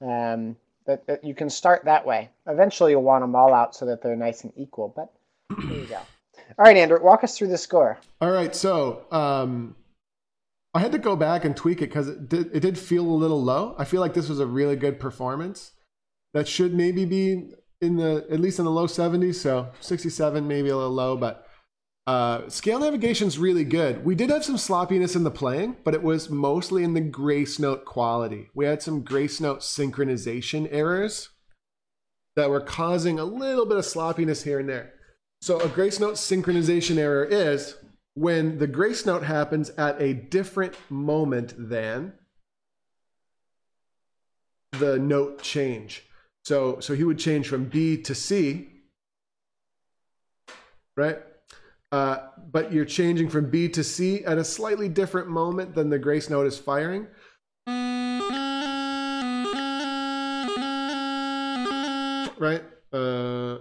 Um 0.02 0.56
that, 0.86 1.06
that 1.06 1.24
you 1.24 1.34
can 1.34 1.48
start 1.48 1.86
that 1.86 2.04
way. 2.04 2.28
Eventually 2.46 2.90
you'll 2.90 3.02
want 3.02 3.22
them 3.22 3.34
all 3.34 3.54
out 3.54 3.74
so 3.74 3.86
that 3.86 4.02
they're 4.02 4.14
nice 4.14 4.44
and 4.44 4.52
equal 4.56 4.92
but 4.94 5.10
there 5.66 5.78
you 5.78 5.86
go. 5.86 6.00
All 6.58 6.66
right 6.66 6.76
andrew 6.76 7.02
walk 7.02 7.24
us 7.24 7.38
through 7.38 7.48
the 7.48 7.58
score. 7.58 7.98
All 8.20 8.30
right 8.30 8.54
so 8.54 9.06
um 9.10 9.74
i 10.74 10.80
had 10.80 10.92
to 10.92 10.98
go 10.98 11.16
back 11.16 11.46
and 11.46 11.56
tweak 11.56 11.78
it 11.78 11.88
because 11.88 12.08
it 12.08 12.28
did, 12.28 12.50
it 12.54 12.60
did 12.60 12.76
feel 12.76 13.06
a 13.06 13.20
little 13.22 13.42
low. 13.42 13.74
I 13.78 13.84
feel 13.84 14.02
like 14.02 14.12
this 14.12 14.28
was 14.28 14.40
a 14.40 14.46
really 14.46 14.76
good 14.76 15.00
performance 15.00 15.72
that 16.34 16.46
should 16.48 16.74
maybe 16.74 17.04
be 17.06 17.52
in 17.80 17.96
the 17.96 18.26
at 18.30 18.40
least 18.40 18.58
in 18.58 18.66
the 18.66 18.70
low 18.70 18.86
70s. 18.86 19.36
So 19.36 19.70
67, 19.80 20.46
maybe 20.46 20.68
a 20.68 20.76
little 20.76 20.92
low, 20.92 21.16
but 21.16 21.46
uh, 22.06 22.48
scale 22.50 22.80
navigation's 22.80 23.38
really 23.38 23.64
good. 23.64 24.04
We 24.04 24.14
did 24.14 24.28
have 24.28 24.44
some 24.44 24.58
sloppiness 24.58 25.16
in 25.16 25.24
the 25.24 25.30
playing, 25.30 25.76
but 25.84 25.94
it 25.94 26.02
was 26.02 26.28
mostly 26.28 26.84
in 26.84 26.92
the 26.92 27.00
grace 27.00 27.58
note 27.58 27.86
quality. 27.86 28.50
We 28.54 28.66
had 28.66 28.82
some 28.82 29.02
grace 29.02 29.40
note 29.40 29.60
synchronization 29.60 30.68
errors 30.70 31.30
that 32.36 32.50
were 32.50 32.60
causing 32.60 33.18
a 33.18 33.24
little 33.24 33.64
bit 33.64 33.78
of 33.78 33.86
sloppiness 33.86 34.42
here 34.42 34.58
and 34.58 34.68
there. 34.68 34.92
So 35.40 35.60
a 35.60 35.68
grace 35.68 35.98
note 35.98 36.14
synchronization 36.14 36.98
error 36.98 37.24
is 37.24 37.76
when 38.14 38.58
the 38.58 38.66
grace 38.66 39.06
note 39.06 39.22
happens 39.22 39.70
at 39.70 40.00
a 40.00 40.12
different 40.12 40.74
moment 40.90 41.54
than 41.56 42.14
the 44.72 44.98
note 44.98 45.42
change. 45.42 46.04
So, 46.44 46.78
so 46.80 46.94
he 46.94 47.04
would 47.04 47.18
change 47.18 47.48
from 47.48 47.64
B 47.64 47.96
to 48.02 48.14
C, 48.14 48.68
right? 50.94 51.18
Uh, 51.90 52.18
but 52.52 52.70
you're 52.70 52.84
changing 52.84 53.30
from 53.30 53.48
B 53.48 53.66
to 53.70 53.82
C 53.82 54.22
at 54.26 54.36
a 54.36 54.44
slightly 54.44 54.90
different 54.90 55.28
moment 55.28 55.74
than 55.74 55.88
the 55.88 55.98
grace 55.98 56.28
note 56.28 56.46
is 56.46 56.58
firing. 56.58 57.06
Right? 62.36 62.62
Uh, 62.92 63.60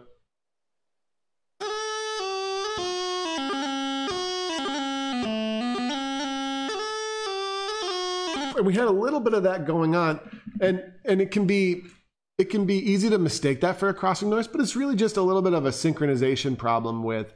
and 8.57 8.65
we 8.65 8.73
had 8.73 8.87
a 8.87 8.91
little 8.91 9.21
bit 9.21 9.33
of 9.33 9.43
that 9.43 9.65
going 9.65 9.95
on, 9.95 10.19
and 10.59 10.83
and 11.05 11.21
it 11.21 11.31
can 11.31 11.47
be 11.47 11.85
it 12.37 12.45
can 12.49 12.65
be 12.65 12.77
easy 12.77 13.09
to 13.09 13.17
mistake 13.17 13.61
that 13.61 13.77
for 13.77 13.89
a 13.89 13.93
crossing 13.93 14.29
noise, 14.29 14.47
but 14.47 14.59
it's 14.59 14.75
really 14.75 14.95
just 14.95 15.17
a 15.17 15.21
little 15.21 15.41
bit 15.41 15.53
of 15.53 15.65
a 15.65 15.69
synchronization 15.69 16.57
problem 16.57 17.03
with 17.03 17.33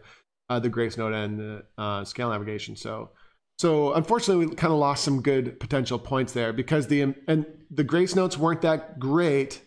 uh, 0.49 0.59
the 0.59 0.69
grace 0.69 0.97
note 0.97 1.13
and 1.13 1.39
the 1.39 1.63
uh, 1.77 2.03
scale 2.03 2.31
navigation. 2.31 2.75
So, 2.75 3.11
so 3.59 3.93
unfortunately, 3.93 4.47
we 4.47 4.55
kind 4.55 4.73
of 4.73 4.79
lost 4.79 5.03
some 5.03 5.21
good 5.21 5.59
potential 5.59 5.99
points 5.99 6.33
there 6.33 6.53
because 6.53 6.87
the 6.87 7.13
and 7.27 7.45
the 7.69 7.83
grace 7.83 8.15
notes 8.15 8.37
weren't 8.37 8.61
that 8.61 8.99
great 8.99 9.61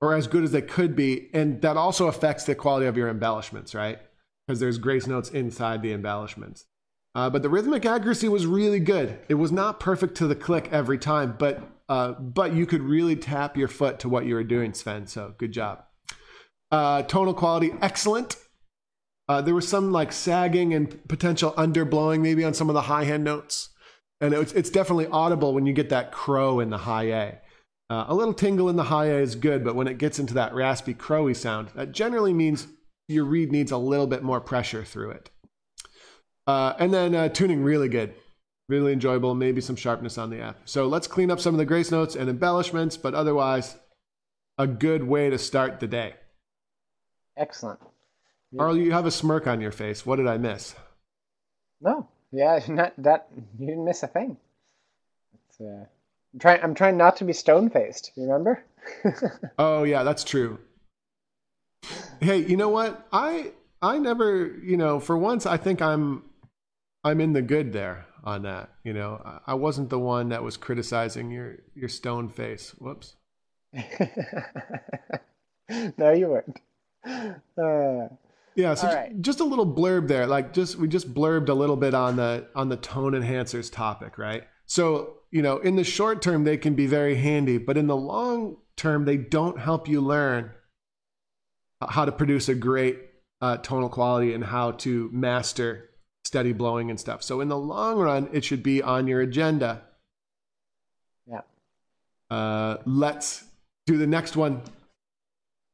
or 0.00 0.14
as 0.14 0.26
good 0.26 0.44
as 0.44 0.52
they 0.52 0.62
could 0.62 0.94
be, 0.94 1.30
and 1.32 1.62
that 1.62 1.76
also 1.76 2.06
affects 2.06 2.44
the 2.44 2.54
quality 2.54 2.86
of 2.86 2.96
your 2.96 3.08
embellishments, 3.08 3.74
right? 3.74 3.98
Because 4.46 4.60
there's 4.60 4.78
grace 4.78 5.06
notes 5.06 5.30
inside 5.30 5.82
the 5.82 5.92
embellishments. 5.92 6.66
Uh, 7.14 7.30
but 7.30 7.42
the 7.42 7.48
rhythmic 7.48 7.86
accuracy 7.86 8.28
was 8.28 8.46
really 8.46 8.78
good. 8.78 9.18
It 9.28 9.34
was 9.34 9.50
not 9.50 9.80
perfect 9.80 10.16
to 10.18 10.26
the 10.26 10.36
click 10.36 10.68
every 10.70 10.98
time, 10.98 11.34
but 11.38 11.62
uh, 11.88 12.12
but 12.12 12.54
you 12.54 12.66
could 12.66 12.82
really 12.82 13.16
tap 13.16 13.56
your 13.56 13.68
foot 13.68 13.98
to 14.00 14.08
what 14.08 14.26
you 14.26 14.34
were 14.34 14.44
doing, 14.44 14.74
Sven. 14.74 15.06
So 15.06 15.34
good 15.38 15.52
job. 15.52 15.84
Uh, 16.70 17.02
tonal 17.02 17.34
quality, 17.34 17.72
excellent. 17.80 18.36
Uh, 19.28 19.40
there 19.40 19.54
was 19.54 19.68
some 19.68 19.92
like 19.92 20.12
sagging 20.12 20.74
and 20.74 21.06
potential 21.08 21.52
underblowing 21.52 22.20
maybe 22.20 22.44
on 22.44 22.54
some 22.54 22.68
of 22.68 22.74
the 22.74 22.82
high 22.82 23.04
hand 23.04 23.24
notes. 23.24 23.70
And 24.20 24.32
it's, 24.32 24.52
it's 24.52 24.70
definitely 24.70 25.06
audible 25.08 25.52
when 25.52 25.66
you 25.66 25.72
get 25.72 25.90
that 25.90 26.12
crow 26.12 26.60
in 26.60 26.70
the 26.70 26.78
high 26.78 27.10
A. 27.10 27.38
Uh, 27.88 28.06
a 28.08 28.14
little 28.14 28.34
tingle 28.34 28.68
in 28.68 28.76
the 28.76 28.84
high 28.84 29.06
A 29.06 29.18
is 29.18 29.36
good, 29.36 29.64
but 29.64 29.76
when 29.76 29.86
it 29.86 29.98
gets 29.98 30.18
into 30.18 30.34
that 30.34 30.54
raspy 30.54 30.94
crowy 30.94 31.36
sound, 31.36 31.68
that 31.76 31.92
generally 31.92 32.32
means 32.32 32.66
your 33.08 33.24
reed 33.24 33.52
needs 33.52 33.70
a 33.70 33.76
little 33.76 34.06
bit 34.06 34.22
more 34.22 34.40
pressure 34.40 34.84
through 34.84 35.10
it. 35.10 35.30
Uh, 36.46 36.74
and 36.78 36.92
then 36.92 37.14
uh, 37.14 37.28
tuning 37.28 37.62
really 37.62 37.88
good. 37.88 38.14
Really 38.68 38.92
enjoyable, 38.92 39.34
maybe 39.34 39.60
some 39.60 39.76
sharpness 39.76 40.18
on 40.18 40.30
the 40.30 40.40
F. 40.40 40.56
So 40.64 40.86
let's 40.88 41.06
clean 41.06 41.30
up 41.30 41.38
some 41.38 41.54
of 41.54 41.58
the 41.58 41.64
grace 41.64 41.92
notes 41.92 42.16
and 42.16 42.28
embellishments, 42.28 42.96
but 42.96 43.14
otherwise, 43.14 43.76
a 44.58 44.66
good 44.66 45.04
way 45.04 45.30
to 45.30 45.38
start 45.38 45.78
the 45.78 45.86
day. 45.86 46.14
Excellent. 47.36 47.78
Carl, 48.56 48.76
you 48.76 48.92
have 48.92 49.06
a 49.06 49.10
smirk 49.10 49.46
on 49.46 49.60
your 49.60 49.70
face. 49.70 50.04
What 50.04 50.16
did 50.16 50.26
I 50.26 50.38
miss? 50.38 50.74
No, 51.80 52.08
yeah, 52.32 52.58
not 52.68 52.92
that 52.98 53.28
you 53.58 53.66
didn't 53.66 53.84
miss 53.84 54.02
a 54.02 54.08
thing. 54.08 54.36
Uh, 55.60 55.84
I'm 56.32 56.40
trying. 56.40 56.62
I'm 56.62 56.74
trying 56.74 56.96
not 56.96 57.16
to 57.18 57.24
be 57.24 57.32
stone 57.32 57.70
faced. 57.70 58.12
Remember? 58.16 58.64
oh 59.58 59.84
yeah, 59.84 60.02
that's 60.02 60.24
true. 60.24 60.58
Hey, 62.20 62.38
you 62.38 62.56
know 62.56 62.68
what? 62.68 63.06
I 63.12 63.52
I 63.80 63.98
never, 63.98 64.54
you 64.62 64.76
know, 64.76 65.00
for 65.00 65.16
once, 65.16 65.46
I 65.46 65.56
think 65.56 65.80
I'm 65.80 66.24
I'm 67.04 67.20
in 67.20 67.32
the 67.32 67.42
good 67.42 67.72
there 67.72 68.05
on 68.26 68.42
that. 68.42 68.70
You 68.84 68.92
know, 68.92 69.40
I 69.46 69.54
wasn't 69.54 69.88
the 69.88 69.98
one 69.98 70.28
that 70.28 70.42
was 70.42 70.58
criticizing 70.58 71.30
your 71.30 71.56
your 71.74 71.88
stone 71.88 72.28
face. 72.28 72.74
Whoops. 72.78 73.14
no, 75.96 76.10
you 76.12 76.28
weren't. 76.28 76.60
Uh, 77.06 78.08
yeah, 78.56 78.74
so 78.74 78.88
right. 78.88 79.22
just 79.22 79.40
a 79.40 79.44
little 79.44 79.66
blurb 79.66 80.08
there. 80.08 80.26
Like 80.26 80.52
just 80.52 80.76
we 80.76 80.88
just 80.88 81.14
blurbed 81.14 81.48
a 81.48 81.54
little 81.54 81.76
bit 81.76 81.94
on 81.94 82.16
the 82.16 82.48
on 82.54 82.68
the 82.68 82.76
tone 82.76 83.12
enhancers 83.12 83.72
topic, 83.72 84.18
right? 84.18 84.44
So, 84.66 85.18
you 85.30 85.42
know, 85.42 85.58
in 85.58 85.76
the 85.76 85.84
short 85.84 86.20
term 86.20 86.44
they 86.44 86.56
can 86.56 86.74
be 86.74 86.86
very 86.86 87.14
handy, 87.14 87.58
but 87.58 87.76
in 87.76 87.86
the 87.86 87.96
long 87.96 88.56
term, 88.76 89.04
they 89.04 89.16
don't 89.16 89.58
help 89.60 89.88
you 89.88 90.00
learn 90.00 90.50
how 91.88 92.04
to 92.04 92.12
produce 92.12 92.48
a 92.48 92.54
great 92.54 92.98
uh, 93.40 93.58
tonal 93.58 93.88
quality 93.88 94.32
and 94.32 94.42
how 94.42 94.72
to 94.72 95.10
master 95.12 95.90
steady 96.26 96.52
blowing 96.52 96.90
and 96.90 96.98
stuff. 96.98 97.22
So 97.22 97.40
in 97.40 97.48
the 97.48 97.56
long 97.56 97.98
run, 97.98 98.28
it 98.32 98.44
should 98.44 98.62
be 98.62 98.82
on 98.82 99.06
your 99.06 99.20
agenda. 99.20 99.82
Yeah. 101.26 101.42
Uh, 102.28 102.78
let's 102.84 103.44
do 103.86 103.96
the 103.96 104.06
next 104.06 104.36
one, 104.36 104.60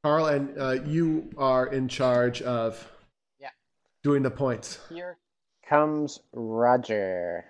Carl, 0.04 0.26
and 0.26 0.58
uh, 0.58 0.70
you 0.84 1.30
are 1.38 1.66
in 1.66 1.88
charge 1.88 2.42
of 2.42 2.86
Yeah. 3.40 3.48
doing 4.02 4.22
the 4.22 4.30
points. 4.30 4.78
Here 4.90 5.16
comes 5.66 6.20
Roger. 6.32 7.46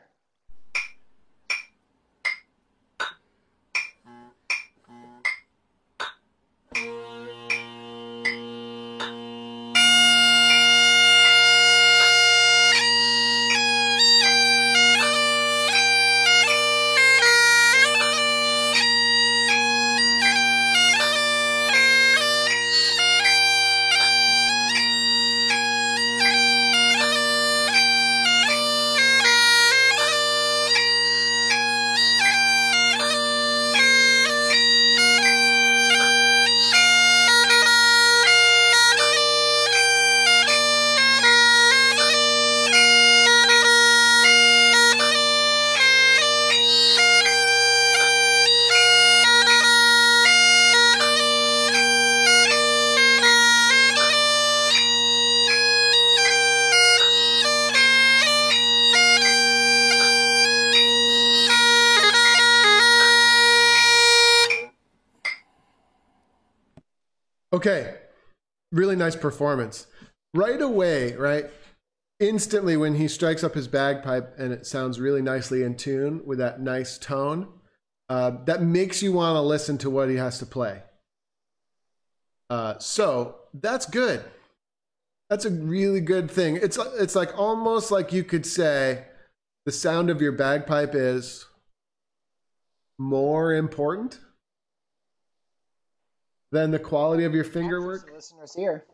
Okay, 67.62 67.94
really 68.72 68.96
nice 68.96 69.14
performance. 69.14 69.86
Right 70.34 70.60
away, 70.60 71.14
right? 71.14 71.44
Instantly, 72.18 72.76
when 72.76 72.96
he 72.96 73.06
strikes 73.06 73.44
up 73.44 73.54
his 73.54 73.68
bagpipe 73.68 74.36
and 74.36 74.52
it 74.52 74.66
sounds 74.66 74.98
really 74.98 75.22
nicely 75.22 75.62
in 75.62 75.76
tune 75.76 76.22
with 76.26 76.38
that 76.38 76.60
nice 76.60 76.98
tone, 76.98 77.46
uh, 78.08 78.32
that 78.46 78.62
makes 78.62 79.00
you 79.00 79.12
want 79.12 79.36
to 79.36 79.40
listen 79.42 79.78
to 79.78 79.90
what 79.90 80.08
he 80.08 80.16
has 80.16 80.40
to 80.40 80.46
play. 80.46 80.82
Uh, 82.50 82.80
so 82.80 83.36
that's 83.54 83.86
good. 83.86 84.24
That's 85.30 85.44
a 85.44 85.50
really 85.50 86.00
good 86.00 86.28
thing. 86.28 86.56
It's 86.56 86.80
it's 86.98 87.14
like 87.14 87.38
almost 87.38 87.92
like 87.92 88.12
you 88.12 88.24
could 88.24 88.44
say 88.44 89.04
the 89.66 89.72
sound 89.72 90.10
of 90.10 90.20
your 90.20 90.32
bagpipe 90.32 90.96
is 90.96 91.46
more 92.98 93.54
important 93.54 94.18
than 96.52 96.70
the 96.70 96.78
quality 96.78 97.24
of 97.24 97.34
your 97.34 97.44
finger 97.44 97.78
Answers 97.78 98.04
work. 98.04 98.14
listeners 98.14 98.54
here. 98.54 98.84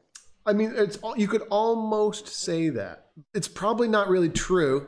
I 0.46 0.54
mean, 0.54 0.72
it's 0.74 0.98
you 1.16 1.28
could 1.28 1.42
almost 1.50 2.28
say 2.28 2.70
that. 2.70 3.08
It's 3.34 3.48
probably 3.48 3.88
not 3.88 4.08
really 4.08 4.30
true, 4.30 4.86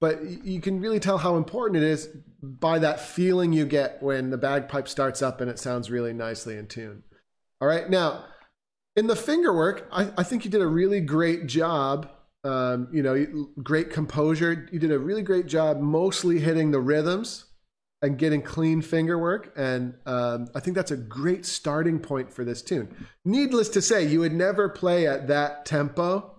but 0.00 0.22
you 0.22 0.60
can 0.60 0.80
really 0.80 1.00
tell 1.00 1.18
how 1.18 1.36
important 1.36 1.82
it 1.82 1.88
is 1.88 2.08
by 2.42 2.78
that 2.78 3.00
feeling 3.00 3.52
you 3.52 3.64
get 3.64 4.02
when 4.02 4.30
the 4.30 4.38
bagpipe 4.38 4.86
starts 4.86 5.20
up 5.22 5.40
and 5.40 5.50
it 5.50 5.58
sounds 5.58 5.90
really 5.90 6.12
nicely 6.12 6.56
in 6.56 6.66
tune. 6.68 7.02
All 7.60 7.66
right, 7.66 7.90
now 7.90 8.24
in 8.94 9.06
the 9.08 9.16
finger 9.16 9.52
work, 9.52 9.88
I, 9.90 10.10
I 10.16 10.22
think 10.22 10.44
you 10.44 10.50
did 10.50 10.62
a 10.62 10.66
really 10.66 11.00
great 11.00 11.46
job. 11.46 12.10
Um, 12.44 12.88
you 12.92 13.02
know, 13.02 13.48
great 13.62 13.90
composure. 13.90 14.68
You 14.72 14.78
did 14.78 14.92
a 14.92 14.98
really 14.98 15.22
great 15.22 15.46
job, 15.46 15.80
mostly 15.80 16.38
hitting 16.38 16.70
the 16.70 16.80
rhythms 16.80 17.46
and 18.02 18.18
getting 18.18 18.42
clean 18.42 18.80
finger 18.80 19.18
work. 19.18 19.52
And 19.56 19.94
um, 20.06 20.48
I 20.54 20.60
think 20.60 20.74
that's 20.74 20.90
a 20.90 20.96
great 20.96 21.44
starting 21.44 21.98
point 21.98 22.32
for 22.32 22.44
this 22.44 22.62
tune. 22.62 22.94
Needless 23.24 23.68
to 23.70 23.82
say, 23.82 24.06
you 24.06 24.20
would 24.20 24.32
never 24.32 24.68
play 24.68 25.06
at 25.06 25.28
that 25.28 25.66
tempo 25.66 26.34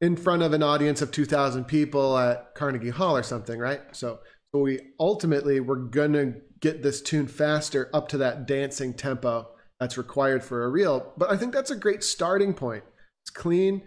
in 0.00 0.16
front 0.16 0.42
of 0.42 0.52
an 0.52 0.62
audience 0.62 1.02
of 1.02 1.10
2,000 1.10 1.64
people 1.64 2.16
at 2.16 2.54
Carnegie 2.54 2.90
Hall 2.90 3.16
or 3.16 3.22
something, 3.22 3.58
right? 3.58 3.80
So, 3.92 4.20
so 4.54 4.60
we 4.60 4.80
ultimately 4.98 5.60
we're 5.60 5.76
gonna 5.76 6.34
get 6.60 6.82
this 6.82 7.02
tune 7.02 7.26
faster 7.26 7.90
up 7.92 8.08
to 8.08 8.18
that 8.18 8.46
dancing 8.46 8.94
tempo 8.94 9.48
that's 9.80 9.98
required 9.98 10.42
for 10.42 10.64
a 10.64 10.68
reel. 10.68 11.12
But 11.16 11.30
I 11.30 11.36
think 11.36 11.52
that's 11.52 11.70
a 11.70 11.76
great 11.76 12.02
starting 12.02 12.54
point. 12.54 12.84
It's 13.22 13.30
clean, 13.30 13.82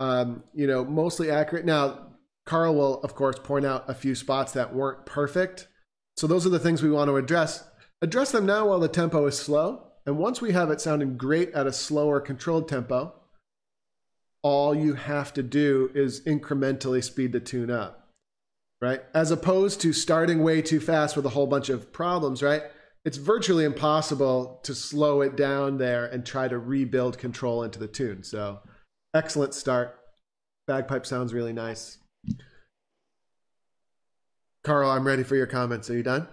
um, 0.00 0.44
you 0.54 0.66
know, 0.66 0.84
mostly 0.84 1.30
accurate. 1.30 1.64
Now, 1.64 2.10
Carl 2.46 2.74
will 2.74 3.00
of 3.02 3.14
course 3.14 3.38
point 3.38 3.64
out 3.64 3.88
a 3.88 3.94
few 3.94 4.14
spots 4.14 4.52
that 4.52 4.74
weren't 4.74 5.04
perfect. 5.04 5.66
So 6.16 6.26
those 6.26 6.46
are 6.46 6.50
the 6.50 6.58
things 6.58 6.82
we 6.82 6.90
want 6.90 7.08
to 7.08 7.16
address. 7.16 7.64
Address 8.02 8.32
them 8.32 8.46
now 8.46 8.68
while 8.68 8.80
the 8.80 8.88
tempo 8.88 9.26
is 9.26 9.38
slow. 9.38 9.88
And 10.06 10.18
once 10.18 10.40
we 10.40 10.52
have 10.52 10.70
it 10.70 10.80
sounding 10.80 11.16
great 11.16 11.50
at 11.52 11.66
a 11.66 11.72
slower 11.72 12.20
controlled 12.20 12.68
tempo, 12.68 13.14
all 14.42 14.74
you 14.74 14.94
have 14.94 15.32
to 15.32 15.42
do 15.42 15.90
is 15.94 16.20
incrementally 16.22 17.02
speed 17.02 17.32
the 17.32 17.40
tune 17.40 17.70
up, 17.70 18.10
right? 18.82 19.02
As 19.14 19.30
opposed 19.30 19.80
to 19.80 19.94
starting 19.94 20.42
way 20.42 20.60
too 20.60 20.80
fast 20.80 21.16
with 21.16 21.24
a 21.24 21.30
whole 21.30 21.46
bunch 21.46 21.70
of 21.70 21.92
problems, 21.92 22.42
right? 22.42 22.62
It's 23.06 23.16
virtually 23.16 23.64
impossible 23.64 24.60
to 24.64 24.74
slow 24.74 25.22
it 25.22 25.36
down 25.36 25.78
there 25.78 26.04
and 26.04 26.24
try 26.24 26.48
to 26.48 26.58
rebuild 26.58 27.16
control 27.16 27.62
into 27.62 27.78
the 27.78 27.88
tune. 27.88 28.22
So, 28.22 28.60
excellent 29.14 29.54
start. 29.54 29.98
Bagpipe 30.66 31.06
sounds 31.06 31.32
really 31.32 31.52
nice. 31.52 31.98
Carl, 34.64 34.90
I'm 34.90 35.06
ready 35.06 35.22
for 35.22 35.36
your 35.36 35.46
comments. 35.46 35.90
Are 35.90 35.96
you 35.96 36.02
done? 36.02 36.26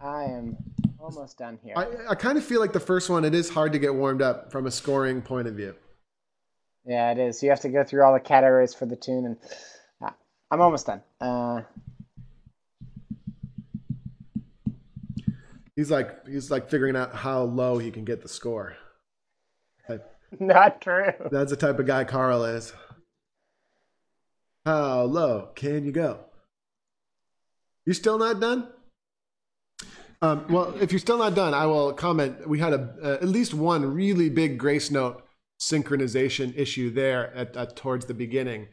I 0.00 0.24
am 0.24 0.56
almost 0.98 1.36
done 1.38 1.58
here. 1.62 1.74
I, 1.76 2.10
I 2.10 2.14
kind 2.14 2.38
of 2.38 2.44
feel 2.44 2.60
like 2.60 2.72
the 2.72 2.80
first 2.80 3.10
one, 3.10 3.24
it 3.24 3.34
is 3.34 3.50
hard 3.50 3.72
to 3.72 3.78
get 3.78 3.94
warmed 3.94 4.22
up 4.22 4.52
from 4.52 4.66
a 4.66 4.70
scoring 4.70 5.20
point 5.20 5.48
of 5.48 5.54
view. 5.54 5.74
Yeah, 6.86 7.10
it 7.10 7.18
is. 7.18 7.42
You 7.42 7.50
have 7.50 7.60
to 7.60 7.68
go 7.68 7.84
through 7.84 8.04
all 8.04 8.14
the 8.14 8.20
categories 8.20 8.74
for 8.74 8.86
the 8.86 8.96
tune, 8.96 9.26
and 9.26 9.36
uh, 10.00 10.10
I'm 10.50 10.60
almost 10.60 10.86
done. 10.86 11.02
Uh, 11.20 11.62
He's 15.76 15.90
like 15.90 16.26
he's 16.28 16.50
like 16.50 16.68
figuring 16.68 16.94
out 16.94 17.14
how 17.14 17.40
low 17.40 17.78
he 17.78 17.90
can 17.90 18.04
get 18.04 18.20
the 18.20 18.28
score. 18.28 18.76
Like, 19.88 20.04
not 20.38 20.82
true. 20.82 21.12
That's 21.30 21.50
the 21.50 21.56
type 21.56 21.78
of 21.78 21.86
guy 21.86 22.04
Carl 22.04 22.44
is. 22.44 22.74
How 24.66 25.04
low 25.04 25.48
can 25.54 25.86
you 25.86 25.92
go? 25.92 26.18
You 27.86 27.94
still 27.94 28.18
not 28.18 28.40
done? 28.40 28.68
Um, 30.22 30.46
well, 30.48 30.74
if 30.80 30.92
you're 30.92 30.98
still 30.98 31.16
not 31.16 31.34
done, 31.34 31.54
I 31.54 31.64
will 31.64 31.94
comment. 31.94 32.46
We 32.46 32.58
had 32.58 32.74
a 32.74 32.94
uh, 33.02 33.14
at 33.22 33.28
least 33.28 33.54
one 33.54 33.94
really 33.94 34.28
big 34.28 34.58
grace 34.58 34.90
note 34.90 35.24
synchronization 35.60 36.56
issue 36.56 36.90
there 36.90 37.34
at, 37.34 37.56
at 37.56 37.76
towards 37.76 38.06
the 38.06 38.14
beginning. 38.14 38.68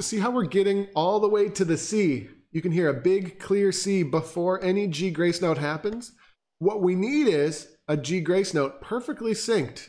See 0.00 0.18
how 0.18 0.30
we're 0.30 0.44
getting 0.44 0.88
all 0.94 1.20
the 1.20 1.28
way 1.28 1.48
to 1.48 1.64
the 1.64 1.78
C. 1.78 2.28
You 2.52 2.60
can 2.60 2.70
hear 2.70 2.88
a 2.88 2.94
big 2.94 3.40
clear 3.40 3.72
C 3.72 4.02
before 4.02 4.62
any 4.62 4.86
G 4.86 5.10
grace 5.10 5.40
note 5.40 5.58
happens. 5.58 6.12
What 6.58 6.82
we 6.82 6.94
need 6.94 7.26
is 7.26 7.76
a 7.88 7.96
G 7.96 8.20
grace 8.20 8.52
note 8.54 8.80
perfectly 8.80 9.32
synced 9.32 9.88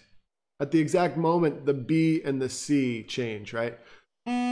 at 0.63 0.71
the 0.71 0.79
exact 0.79 1.17
moment 1.17 1.65
the 1.65 1.73
B 1.73 2.21
and 2.23 2.41
the 2.41 2.47
C 2.47 3.03
change, 3.03 3.51
right? 3.51 3.77
yeah, 4.25 4.47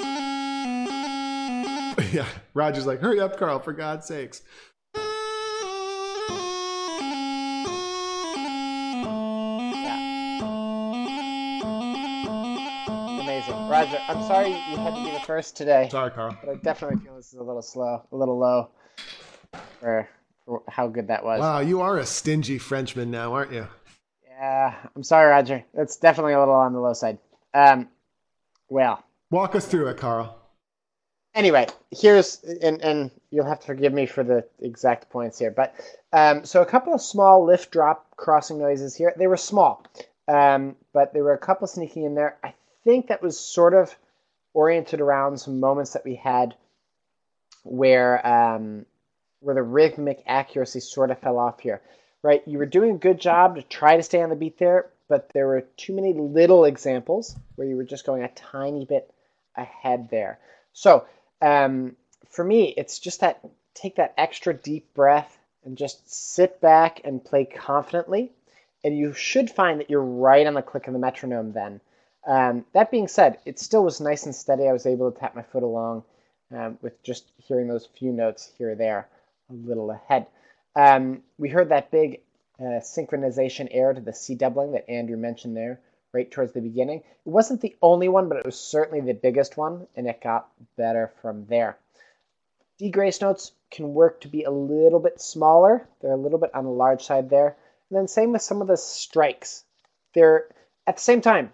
Roger's 2.54 2.86
like, 2.86 3.00
hurry 3.00 3.22
up, 3.22 3.40
Carl, 3.40 3.60
for 3.60 3.72
God's 3.72 4.08
sakes. 4.08 4.42
Amazing, 13.22 13.70
Roger. 13.70 14.00
I'm 14.10 14.22
sorry 14.28 14.50
you 14.50 14.78
had 14.78 14.94
to 14.94 15.04
be 15.06 15.12
the 15.12 15.24
first 15.26 15.56
today, 15.56 15.88
Sorry, 15.90 16.12
Carl. 16.12 16.38
but 16.44 16.52
I 16.52 16.56
definitely 16.56 16.98
feel 17.06 17.16
this 17.16 17.28
is 17.28 17.40
a 17.40 17.44
little 17.44 17.62
slow, 17.62 18.04
a 18.12 18.16
little 18.18 18.38
low 18.38 18.68
for, 19.80 20.10
for 20.46 20.62
how 20.68 20.90
good 20.90 21.08
that 21.08 21.24
was. 21.24 21.40
Wow, 21.40 21.60
you 21.60 21.80
are 21.80 22.00
a 22.00 22.06
stingy 22.06 22.58
Frenchman 22.58 23.12
now, 23.12 23.34
aren't 23.34 23.54
you? 23.54 23.66
Yeah, 24.42 24.74
I'm 24.96 25.04
sorry, 25.04 25.30
Roger. 25.30 25.64
That's 25.76 25.98
definitely 25.98 26.34
a 26.34 26.40
little 26.40 26.56
on 26.56 26.74
the 26.74 26.80
low 26.80 26.94
side. 26.94 27.20
Um, 27.54 27.88
well, 28.70 29.04
Walk 29.30 29.54
us 29.56 29.68
through 29.68 29.88
it, 29.88 29.98
Carl. 29.98 30.36
anyway, 31.36 31.68
here's 31.92 32.44
and 32.62 32.82
and 32.82 33.12
you'll 33.30 33.46
have 33.46 33.60
to 33.60 33.68
forgive 33.68 33.94
me 33.94 34.08
for 34.08 34.24
the 34.24 34.44
exact 34.60 35.10
points 35.12 35.38
here, 35.38 35.52
but 35.52 35.76
um, 36.12 36.44
so 36.44 36.62
a 36.62 36.66
couple 36.66 36.94
of 36.94 37.02
small 37.02 37.46
lift 37.46 37.72
drop 37.72 38.16
crossing 38.18 38.58
noises 38.58 38.96
here. 38.96 39.14
They 39.16 39.28
were 39.28 39.38
small, 39.38 39.86
um, 40.28 40.76
but 40.92 41.14
there 41.14 41.24
were 41.24 41.34
a 41.34 41.38
couple 41.38 41.68
sneaking 41.68 42.04
in 42.04 42.16
there. 42.16 42.38
I 42.44 42.54
think 42.84 43.08
that 43.08 43.22
was 43.22 43.40
sort 43.40 43.76
of 43.76 43.96
oriented 44.54 45.00
around 45.02 45.38
some 45.38 45.60
moments 45.60 45.94
that 45.94 46.04
we 46.04 46.16
had 46.16 46.56
where 47.64 48.26
um, 48.26 48.86
where 49.40 49.56
the 49.56 49.62
rhythmic 49.64 50.24
accuracy 50.26 50.80
sort 50.80 51.12
of 51.12 51.20
fell 51.20 51.38
off 51.38 51.60
here. 51.60 51.82
Right, 52.24 52.44
you 52.46 52.60
were 52.60 52.68
doing 52.68 52.96
a 52.96 53.00
good 53.00 53.20
job 53.20 53.56
to 53.56 53.64
try 53.64 53.98
to 53.98 54.04
stay 54.04 54.22
on 54.22 54.30
the 54.30 54.36
beat 54.36 54.60
there, 54.60 54.92
but 55.08 55.30
there 55.34 55.48
were 55.48 55.62
too 55.76 55.94
many 55.94 56.14
little 56.14 56.66
examples 56.66 57.36
where 57.56 57.68
you 57.68 57.76
were 57.76 57.84
just 57.84 58.06
going 58.06 58.24
a 58.24 58.28
tiny 58.30 58.86
bit 58.86 59.12
ahead 59.56 60.08
there. 60.12 60.40
So 60.72 61.06
um, 61.42 61.96
for 62.30 62.44
me, 62.46 62.74
it's 62.78 63.00
just 63.00 63.22
that 63.22 63.44
take 63.74 63.96
that 63.96 64.14
extra 64.18 64.54
deep 64.54 64.94
breath 64.94 65.38
and 65.66 65.78
just 65.78 66.12
sit 66.12 66.62
back 66.62 67.02
and 67.04 67.24
play 67.24 67.46
confidently. 67.46 68.32
And 68.84 68.98
you 68.98 69.14
should 69.14 69.50
find 69.50 69.80
that 69.80 69.90
you're 69.90 70.02
right 70.02 70.46
on 70.46 70.54
the 70.54 70.62
click 70.62 70.88
of 70.88 70.94
the 70.94 71.00
metronome 71.00 71.54
then. 71.54 71.82
Um, 72.26 72.66
that 72.74 72.92
being 72.92 73.08
said, 73.08 73.40
it 73.46 73.60
still 73.60 73.84
was 73.84 74.00
nice 74.00 74.26
and 74.26 74.36
steady. 74.36 74.68
I 74.68 74.74
was 74.74 74.86
able 74.86 75.12
to 75.12 75.20
tap 75.20 75.36
my 75.36 75.42
foot 75.42 75.64
along 75.64 76.04
um, 76.52 76.78
with 76.82 77.02
just 77.04 77.32
hearing 77.38 77.68
those 77.68 77.88
few 77.98 78.12
notes 78.12 78.52
here 78.58 78.72
or 78.72 78.76
there 78.76 79.08
a 79.50 79.54
little 79.54 79.92
ahead. 79.92 80.28
Um, 80.76 81.22
we 81.38 81.50
heard 81.50 81.70
that 81.70 81.92
big 81.92 82.22
uh, 82.60 82.80
synchronization 82.80 83.68
error 83.72 83.94
to 83.94 84.02
the 84.02 84.14
C 84.14 84.36
doubling 84.36 84.74
that 84.74 84.90
Andrew 84.90 85.18
mentioned 85.18 85.58
there 85.58 85.80
right 86.14 86.30
towards 86.30 86.54
the 86.54 86.62
beginning. 86.62 87.00
It 87.00 87.30
wasn't 87.30 87.62
the 87.62 87.76
only 87.82 88.10
one, 88.10 88.30
but 88.30 88.38
it 88.38 88.46
was 88.46 88.60
certainly 88.60 89.02
the 89.02 89.14
biggest 89.14 89.58
one, 89.58 89.88
and 89.96 90.08
it 90.08 90.22
got 90.22 90.50
better 90.78 91.12
from 91.22 91.46
there. 91.48 91.78
D 92.78 92.90
grace 92.90 93.22
notes 93.22 93.52
can 93.70 93.94
work 93.94 94.22
to 94.22 94.28
be 94.28 94.44
a 94.44 94.52
little 94.52 95.00
bit 95.00 95.22
smaller. 95.22 95.88
They're 96.02 96.12
a 96.12 96.18
little 96.18 96.40
bit 96.40 96.54
on 96.54 96.66
the 96.66 96.72
large 96.72 97.04
side 97.04 97.30
there. 97.30 97.56
And 97.90 97.98
then 97.98 98.08
same 98.08 98.32
with 98.32 98.42
some 98.42 98.62
of 98.62 98.68
the 98.68 98.78
strikes. 98.78 99.64
They're 100.14 100.48
at 100.88 100.98
the 100.98 101.04
same 101.04 101.22
time, 101.22 101.54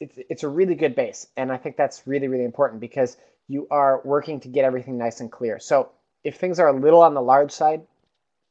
it's, 0.00 0.16
it's 0.30 0.42
a 0.44 0.48
really 0.48 0.74
good 0.74 0.94
base. 0.94 1.26
And 1.36 1.50
I 1.50 1.56
think 1.56 1.76
that's 1.76 2.06
really, 2.06 2.28
really 2.28 2.44
important 2.44 2.80
because 2.80 3.16
you 3.48 3.66
are 3.70 4.00
working 4.04 4.40
to 4.40 4.48
get 4.48 4.64
everything 4.64 4.98
nice 4.98 5.20
and 5.20 5.32
clear. 5.32 5.58
So 5.58 5.90
if 6.24 6.36
things 6.36 6.60
are 6.60 6.68
a 6.68 6.72
little 6.72 7.02
on 7.02 7.14
the 7.14 7.22
large 7.22 7.50
side, 7.50 7.82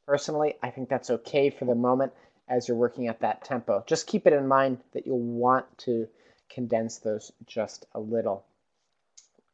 personally, 0.08 0.54
I 0.62 0.70
think 0.70 0.88
that's 0.88 1.10
okay 1.10 1.50
for 1.50 1.66
the 1.66 1.74
moment 1.74 2.14
as 2.48 2.66
you're 2.66 2.78
working 2.78 3.08
at 3.08 3.20
that 3.20 3.44
tempo. 3.44 3.84
Just 3.86 4.06
keep 4.06 4.26
it 4.26 4.32
in 4.32 4.48
mind 4.48 4.78
that 4.94 5.06
you'll 5.06 5.20
want 5.20 5.66
to 5.80 6.08
condense 6.48 6.96
those 6.96 7.30
just 7.46 7.84
a 7.94 8.00
little. 8.00 8.46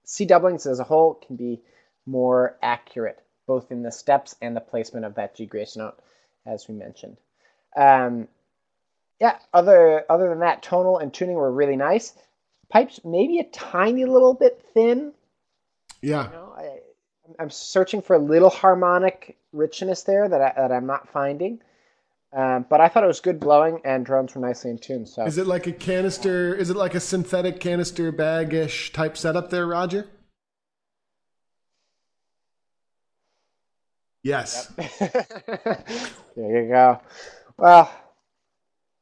C 0.05 0.25
doublings 0.25 0.65
as 0.67 0.79
a 0.79 0.85
whole 0.85 1.15
can 1.15 1.35
be 1.35 1.61
more 2.07 2.57
accurate, 2.63 3.21
both 3.49 3.73
in 3.73 3.83
the 3.83 3.91
steps 3.91 4.37
and 4.41 4.55
the 4.55 4.61
placement 4.61 5.05
of 5.05 5.17
that 5.17 5.35
G 5.35 5.45
grace 5.45 5.77
note, 5.77 5.99
as 6.47 6.69
we 6.69 6.77
mentioned. 6.77 7.17
Um, 7.77 8.29
yeah, 9.21 9.39
other 9.53 10.05
other 10.09 10.29
than 10.29 10.39
that, 10.41 10.63
tonal 10.63 10.99
and 10.99 11.13
tuning 11.13 11.35
were 11.35 11.51
really 11.51 11.77
nice. 11.77 12.13
Pipes 12.69 13.01
maybe 13.05 13.41
a 13.41 13.45
tiny 13.45 14.05
little 14.05 14.35
bit 14.35 14.65
thin. 14.73 15.15
Yeah. 16.01 16.27
You 16.27 16.33
know, 16.33 16.74
I'm 17.39 17.51
searching 17.51 18.03
for 18.03 18.15
a 18.15 18.19
little 18.19 18.51
harmonic 18.51 19.37
richness 19.53 20.03
there 20.03 20.29
that, 20.29 20.41
I, 20.41 20.53
that 20.57 20.73
I'm 20.73 20.87
not 20.87 21.09
finding. 21.09 21.61
Um, 22.33 22.67
but 22.69 22.81
I 22.81 22.89
thought 22.89 23.05
it 23.05 23.07
was 23.09 23.21
good 23.21 23.39
blowing 23.39 23.81
and 23.85 24.05
drones 24.05 24.35
were 24.35 24.41
nicely 24.41 24.71
in 24.71 24.79
tune. 24.79 25.07
So 25.07 25.25
is 25.25 25.39
it 25.39 25.47
like 25.47 25.69
a 25.69 25.73
canister? 25.73 26.53
Is 26.55 26.69
it 26.69 26.77
like 26.77 26.97
a 26.97 27.01
synthetic 27.01 27.61
canister 27.61 28.11
bag-ish 28.11 28.93
type 28.93 29.17
setup 29.17 29.51
there, 29.51 29.67
Roger? 29.67 30.09
Yes. 34.25 34.73
Yep. 34.77 34.91
there 36.37 36.65
you 36.65 36.69
go. 36.69 37.01
Well, 37.57 37.93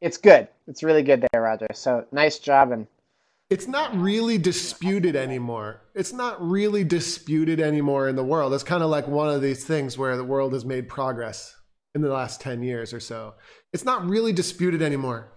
it's 0.03 0.19
good. 0.19 0.49
It's 0.67 0.83
really 0.83 1.03
good 1.03 1.27
there, 1.33 1.43
Roger. 1.43 1.69
So 1.73 2.05
nice 2.13 2.39
job 2.39 2.73
and 2.73 2.87
it's 3.53 3.69
not 3.69 3.95
really 3.95 4.38
disputed 4.38 5.15
anymore. 5.15 5.83
It's 5.95 6.15
not 6.15 6.41
really 6.41 6.85
disputed 6.85 7.61
anymore 7.61 8.09
in 8.09 8.17
the 8.17 8.25
world. 8.25 8.55
It's 8.55 8.65
kind 8.65 8.83
of 8.83 8.88
like 8.88 9.07
one 9.07 9.29
of 9.29 9.43
these 9.43 9.62
things 9.62 9.99
where 9.99 10.17
the 10.17 10.25
world 10.25 10.55
has 10.55 10.65
made 10.65 10.88
progress 10.88 11.55
in 11.95 12.01
the 12.01 12.09
last 12.09 12.41
10 12.41 12.62
years 12.62 12.95
or 12.95 13.01
so. 13.01 13.35
It's 13.75 13.85
not 13.85 14.09
really 14.09 14.33
disputed 14.33 14.81
anymore. 14.81 15.35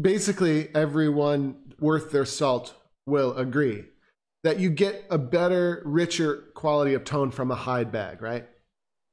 Basically, 0.00 0.72
everyone 0.76 1.56
worth 1.80 2.12
their 2.12 2.24
salt 2.24 2.72
will 3.04 3.36
agree 3.36 3.82
that 4.44 4.60
you 4.60 4.70
get 4.70 5.04
a 5.10 5.18
better, 5.18 5.82
richer 5.84 6.44
quality 6.54 6.94
of 6.94 7.02
tone 7.02 7.32
from 7.32 7.50
a 7.50 7.56
hide 7.56 7.90
bag, 7.90 8.22
right? 8.22 8.46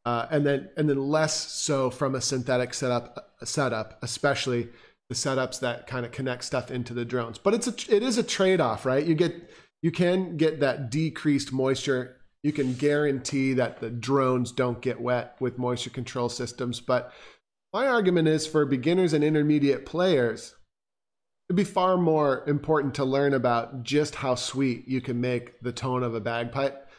Uh, 0.06 0.28
and 0.30 0.46
then 0.46 0.70
and 0.78 0.88
then 0.88 1.10
less 1.10 1.52
so 1.52 1.90
from 1.90 2.14
a 2.14 2.22
synthetic 2.22 2.76
setup 2.76 3.34
setup, 3.44 3.98
especially 4.04 4.70
the 5.12 5.15
setups 5.15 5.60
that 5.60 5.86
kind 5.88 6.06
of 6.06 6.13
connect 6.13 6.45
stuff 6.45 6.71
into 6.71 6.93
the 6.93 7.04
drones. 7.04 7.38
But 7.38 7.54
it's 7.54 7.67
a 7.67 7.95
it 7.95 8.02
is 8.02 8.17
a 8.17 8.24
trade 8.24 8.62
off, 8.62 8.86
right? 8.86 9.06
You 9.06 9.13
get 9.13 9.52
you 9.82 9.91
can 9.91 10.38
get 10.38 10.62
that 10.62 10.89
decreased 10.89 11.52
moisture 11.52 12.21
you 12.43 12.52
can 12.52 12.74
guarantee 12.74 13.54
that 13.54 13.80
the 13.80 13.89
drones 13.89 14.52
don't 14.52 14.82
get 14.82 15.00
wet 15.00 15.36
with 15.39 15.58
moisture 15.58 15.91
control 15.91 16.30
systems. 16.30 16.80
But 16.80 17.13
my 17.71 17.88
argument 17.88 18.28
is 18.28 18.47
for 18.47 18.65
beginners 18.65 19.13
and 19.13 19.24
intermediate 19.24 19.86
players, 19.86 20.56
it'd 21.47 21.56
be 21.56 21.63
far 21.63 21.97
more 21.97 22.43
important 22.47 22.95
to 22.95 23.06
learn 23.06 23.34
about 23.34 23.84
just 23.84 24.15
how 24.15 24.36
sweet 24.36 24.88
you 24.88 25.02
can 25.02 25.21
make 25.21 25.60
the 25.62 25.71
tone 25.71 26.04
of 26.04 26.15
a 26.15 26.19
bagpipe 26.19 26.89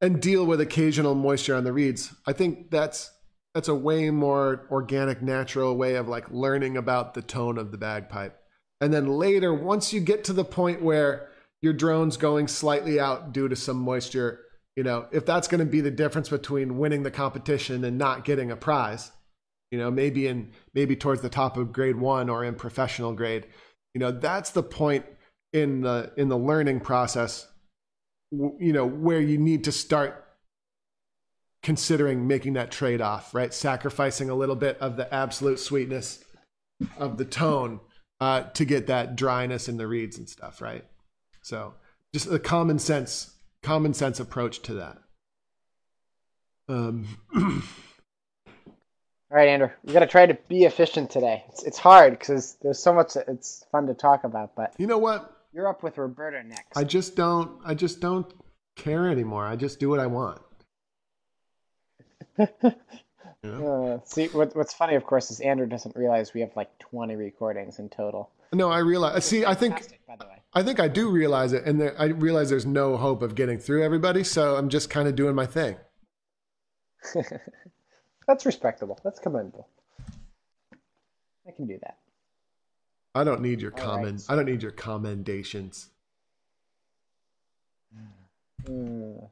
and 0.00 0.22
deal 0.22 0.46
with 0.46 0.60
occasional 0.60 1.14
moisture 1.14 1.56
on 1.56 1.64
the 1.64 1.72
reeds. 1.72 2.14
I 2.26 2.32
think 2.32 2.70
that's 2.70 3.10
that's 3.54 3.68
a 3.68 3.74
way 3.74 4.10
more 4.10 4.66
organic, 4.70 5.22
natural 5.22 5.76
way 5.76 5.94
of 5.94 6.08
like 6.08 6.30
learning 6.30 6.76
about 6.76 7.14
the 7.14 7.22
tone 7.22 7.58
of 7.58 7.70
the 7.70 7.78
bagpipe. 7.78 8.38
And 8.80 8.92
then 8.92 9.06
later, 9.06 9.54
once 9.54 9.92
you 9.92 10.00
get 10.00 10.24
to 10.24 10.32
the 10.32 10.44
point 10.44 10.82
where 10.82 11.28
your 11.60 11.72
drone's 11.72 12.16
going 12.16 12.48
slightly 12.48 12.98
out 12.98 13.32
due 13.32 13.48
to 13.48 13.56
some 13.56 13.76
moisture, 13.76 14.40
you 14.74 14.82
know, 14.82 15.06
if 15.12 15.26
that's 15.26 15.48
going 15.48 15.60
to 15.60 15.70
be 15.70 15.80
the 15.80 15.90
difference 15.90 16.28
between 16.28 16.78
winning 16.78 17.02
the 17.02 17.10
competition 17.10 17.84
and 17.84 17.98
not 17.98 18.24
getting 18.24 18.50
a 18.50 18.56
prize, 18.56 19.12
you 19.70 19.78
know, 19.78 19.90
maybe 19.90 20.26
in 20.26 20.50
maybe 20.74 20.96
towards 20.96 21.20
the 21.20 21.28
top 21.28 21.56
of 21.56 21.72
grade 21.72 21.96
1 21.96 22.28
or 22.28 22.44
in 22.44 22.54
professional 22.54 23.12
grade, 23.12 23.46
you 23.94 24.00
know, 24.00 24.10
that's 24.10 24.50
the 24.50 24.62
point 24.62 25.04
in 25.52 25.82
the 25.82 26.12
in 26.16 26.28
the 26.28 26.38
learning 26.38 26.80
process 26.80 27.46
you 28.32 28.72
know, 28.72 28.86
where 28.86 29.20
you 29.20 29.38
need 29.38 29.64
to 29.64 29.72
start 29.72 30.21
considering 31.62 32.26
making 32.26 32.54
that 32.54 32.70
trade-off, 32.70 33.34
right? 33.34 33.54
Sacrificing 33.54 34.28
a 34.30 34.34
little 34.34 34.56
bit 34.56 34.78
of 34.78 34.96
the 34.96 35.12
absolute 35.14 35.58
sweetness 35.58 36.24
of 36.98 37.18
the 37.18 37.24
tone 37.24 37.80
uh, 38.20 38.42
to 38.42 38.64
get 38.64 38.86
that 38.88 39.16
dryness 39.16 39.68
in 39.68 39.76
the 39.76 39.86
reeds 39.86 40.18
and 40.18 40.28
stuff, 40.28 40.60
right? 40.60 40.84
So 41.42 41.74
just 42.12 42.30
a 42.30 42.38
common 42.38 42.78
sense 42.78 43.34
common 43.62 43.94
sense 43.94 44.20
approach 44.20 44.62
to 44.62 44.74
that. 44.74 44.98
Um, 46.68 47.06
All 49.30 49.38
right, 49.38 49.48
Andrew, 49.48 49.70
we 49.82 49.92
got 49.94 50.00
to 50.00 50.06
try 50.06 50.26
to 50.26 50.36
be 50.48 50.64
efficient 50.64 51.10
today. 51.10 51.42
It's, 51.48 51.62
it's 51.62 51.78
hard 51.78 52.18
because 52.18 52.58
there's 52.60 52.78
so 52.78 52.92
much. 52.92 53.16
It's 53.16 53.64
fun 53.72 53.86
to 53.86 53.94
talk 53.94 54.24
about, 54.24 54.54
but 54.54 54.74
you 54.78 54.86
know 54.86 54.98
what? 54.98 55.38
You're 55.54 55.68
up 55.68 55.82
with 55.82 55.96
Roberta 55.96 56.42
next. 56.46 56.76
I 56.76 56.84
just 56.84 57.16
don't. 57.16 57.58
I 57.64 57.74
just 57.74 58.00
don't 58.00 58.30
care 58.76 59.08
anymore. 59.08 59.46
I 59.46 59.56
just 59.56 59.80
do 59.80 59.88
what 59.88 60.00
I 60.00 60.06
want. 60.06 60.42
uh, 63.44 63.98
see, 64.04 64.28
what, 64.28 64.54
what's 64.56 64.74
funny, 64.74 64.94
of 64.94 65.04
course, 65.04 65.30
is 65.30 65.40
Andrew 65.40 65.66
doesn't 65.66 65.96
realize 65.96 66.34
we 66.34 66.40
have 66.40 66.54
like 66.56 66.76
20 66.78 67.16
recordings 67.16 67.78
in 67.78 67.88
total. 67.88 68.30
No, 68.52 68.70
I 68.70 68.78
realize. 68.78 69.24
See, 69.24 69.44
I 69.44 69.54
think. 69.54 69.98
By 70.06 70.16
the 70.16 70.26
way. 70.26 70.42
I 70.54 70.62
think 70.62 70.80
I 70.80 70.88
do 70.88 71.08
realize 71.10 71.54
it, 71.54 71.64
and 71.64 71.80
there, 71.80 71.94
I 71.98 72.06
realize 72.06 72.50
there's 72.50 72.66
no 72.66 72.96
hope 72.96 73.22
of 73.22 73.34
getting 73.34 73.58
through 73.58 73.82
everybody. 73.82 74.22
So 74.24 74.56
I'm 74.56 74.68
just 74.68 74.90
kind 74.90 75.08
of 75.08 75.16
doing 75.16 75.34
my 75.34 75.46
thing. 75.46 75.76
That's 78.28 78.44
respectable. 78.44 78.98
That's 79.02 79.18
commendable. 79.18 79.68
I 81.46 81.52
can 81.52 81.66
do 81.66 81.78
that. 81.82 81.96
I 83.14 83.24
don't 83.24 83.40
need 83.40 83.60
your 83.60 83.70
comment. 83.70 84.22
Right. 84.28 84.32
I 84.32 84.36
don't 84.36 84.46
need 84.46 84.62
your 84.62 84.72
commendations. 84.72 85.88
Mm. 88.64 89.28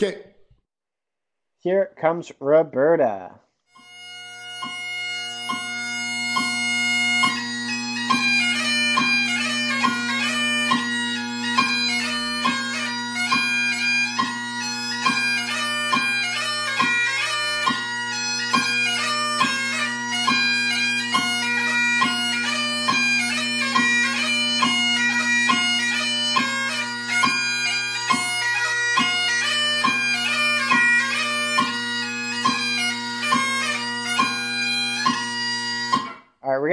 Okay. 0.00 0.33
Here 1.64 1.92
comes 1.96 2.30
Roberta. 2.40 3.40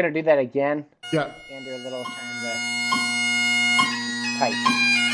Gonna 0.02 0.14
do 0.14 0.22
that 0.24 0.40
again. 0.40 0.86
Yeah. 1.14 1.32
Andrew, 1.52 1.76
a 1.76 1.78
little 1.78 2.04
time 2.04 2.42
to 2.42 2.54
pipe. 4.40 5.11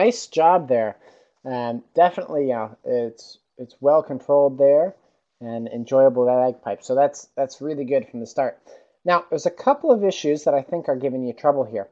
Nice 0.00 0.26
job 0.26 0.68
there. 0.68 0.96
Um, 1.44 1.82
definitely, 1.94 2.48
yeah, 2.48 2.68
it's 2.84 3.38
it's 3.58 3.76
well 3.80 4.02
controlled 4.02 4.58
there 4.58 4.94
and 5.40 5.68
enjoyable 5.68 6.26
bagpipe. 6.26 6.82
So 6.82 6.94
that's 6.94 7.28
that's 7.36 7.60
really 7.60 7.84
good 7.84 8.08
from 8.08 8.20
the 8.20 8.26
start. 8.26 8.58
Now, 9.04 9.24
there's 9.30 9.46
a 9.46 9.50
couple 9.50 9.90
of 9.90 10.04
issues 10.04 10.44
that 10.44 10.54
I 10.54 10.62
think 10.62 10.88
are 10.88 10.96
giving 10.96 11.24
you 11.24 11.32
trouble 11.32 11.64
here, 11.64 11.88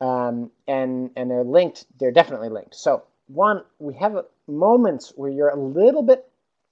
um, 0.00 0.50
and 0.66 1.10
and 1.16 1.30
they're 1.30 1.44
linked. 1.44 1.86
They're 1.98 2.12
definitely 2.20 2.48
linked. 2.48 2.74
So 2.74 3.04
one, 3.26 3.62
we 3.78 3.94
have 3.94 4.24
moments 4.48 5.12
where 5.16 5.30
you're 5.30 5.48
a 5.48 5.60
little 5.80 6.02
bit, 6.02 6.28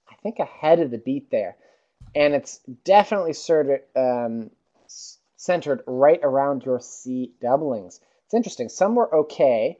I 0.09 0.15
think, 0.15 0.39
ahead 0.39 0.79
of 0.79 0.91
the 0.91 0.97
beat 0.97 1.31
there, 1.31 1.55
and 2.15 2.33
it's 2.33 2.59
definitely 2.83 3.33
sort 3.33 3.87
um, 3.95 4.51
centered 5.37 5.81
right 5.87 6.19
around 6.21 6.63
your 6.65 6.79
C 6.81 7.31
doublings. 7.41 8.01
It's 8.25 8.33
interesting. 8.33 8.69
Some 8.69 8.95
were 8.95 9.13
okay. 9.21 9.79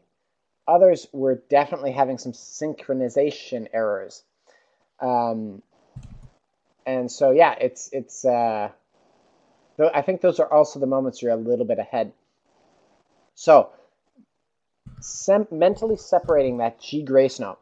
Others 0.70 1.08
were 1.12 1.42
definitely 1.50 1.92
having 1.92 2.20
some 2.20 2.32
synchronization 2.32 3.68
errors. 3.74 4.24
Um, 5.00 5.64
and 6.86 7.12
so, 7.12 7.32
yeah, 7.32 7.56
it's, 7.60 7.90
it's, 7.92 8.24
uh, 8.24 8.70
I 9.80 10.02
think 10.02 10.22
those 10.22 10.40
are 10.40 10.52
also 10.52 10.80
the 10.80 10.86
moments 10.86 11.22
you're 11.22 11.32
a 11.32 11.36
little 11.38 11.66
bit 11.66 11.80
ahead. 11.80 12.12
So, 13.34 13.72
sem- 15.00 15.48
mentally 15.50 15.96
separating 15.96 16.58
that 16.58 16.80
G 16.80 17.02
grace 17.02 17.40
note, 17.40 17.60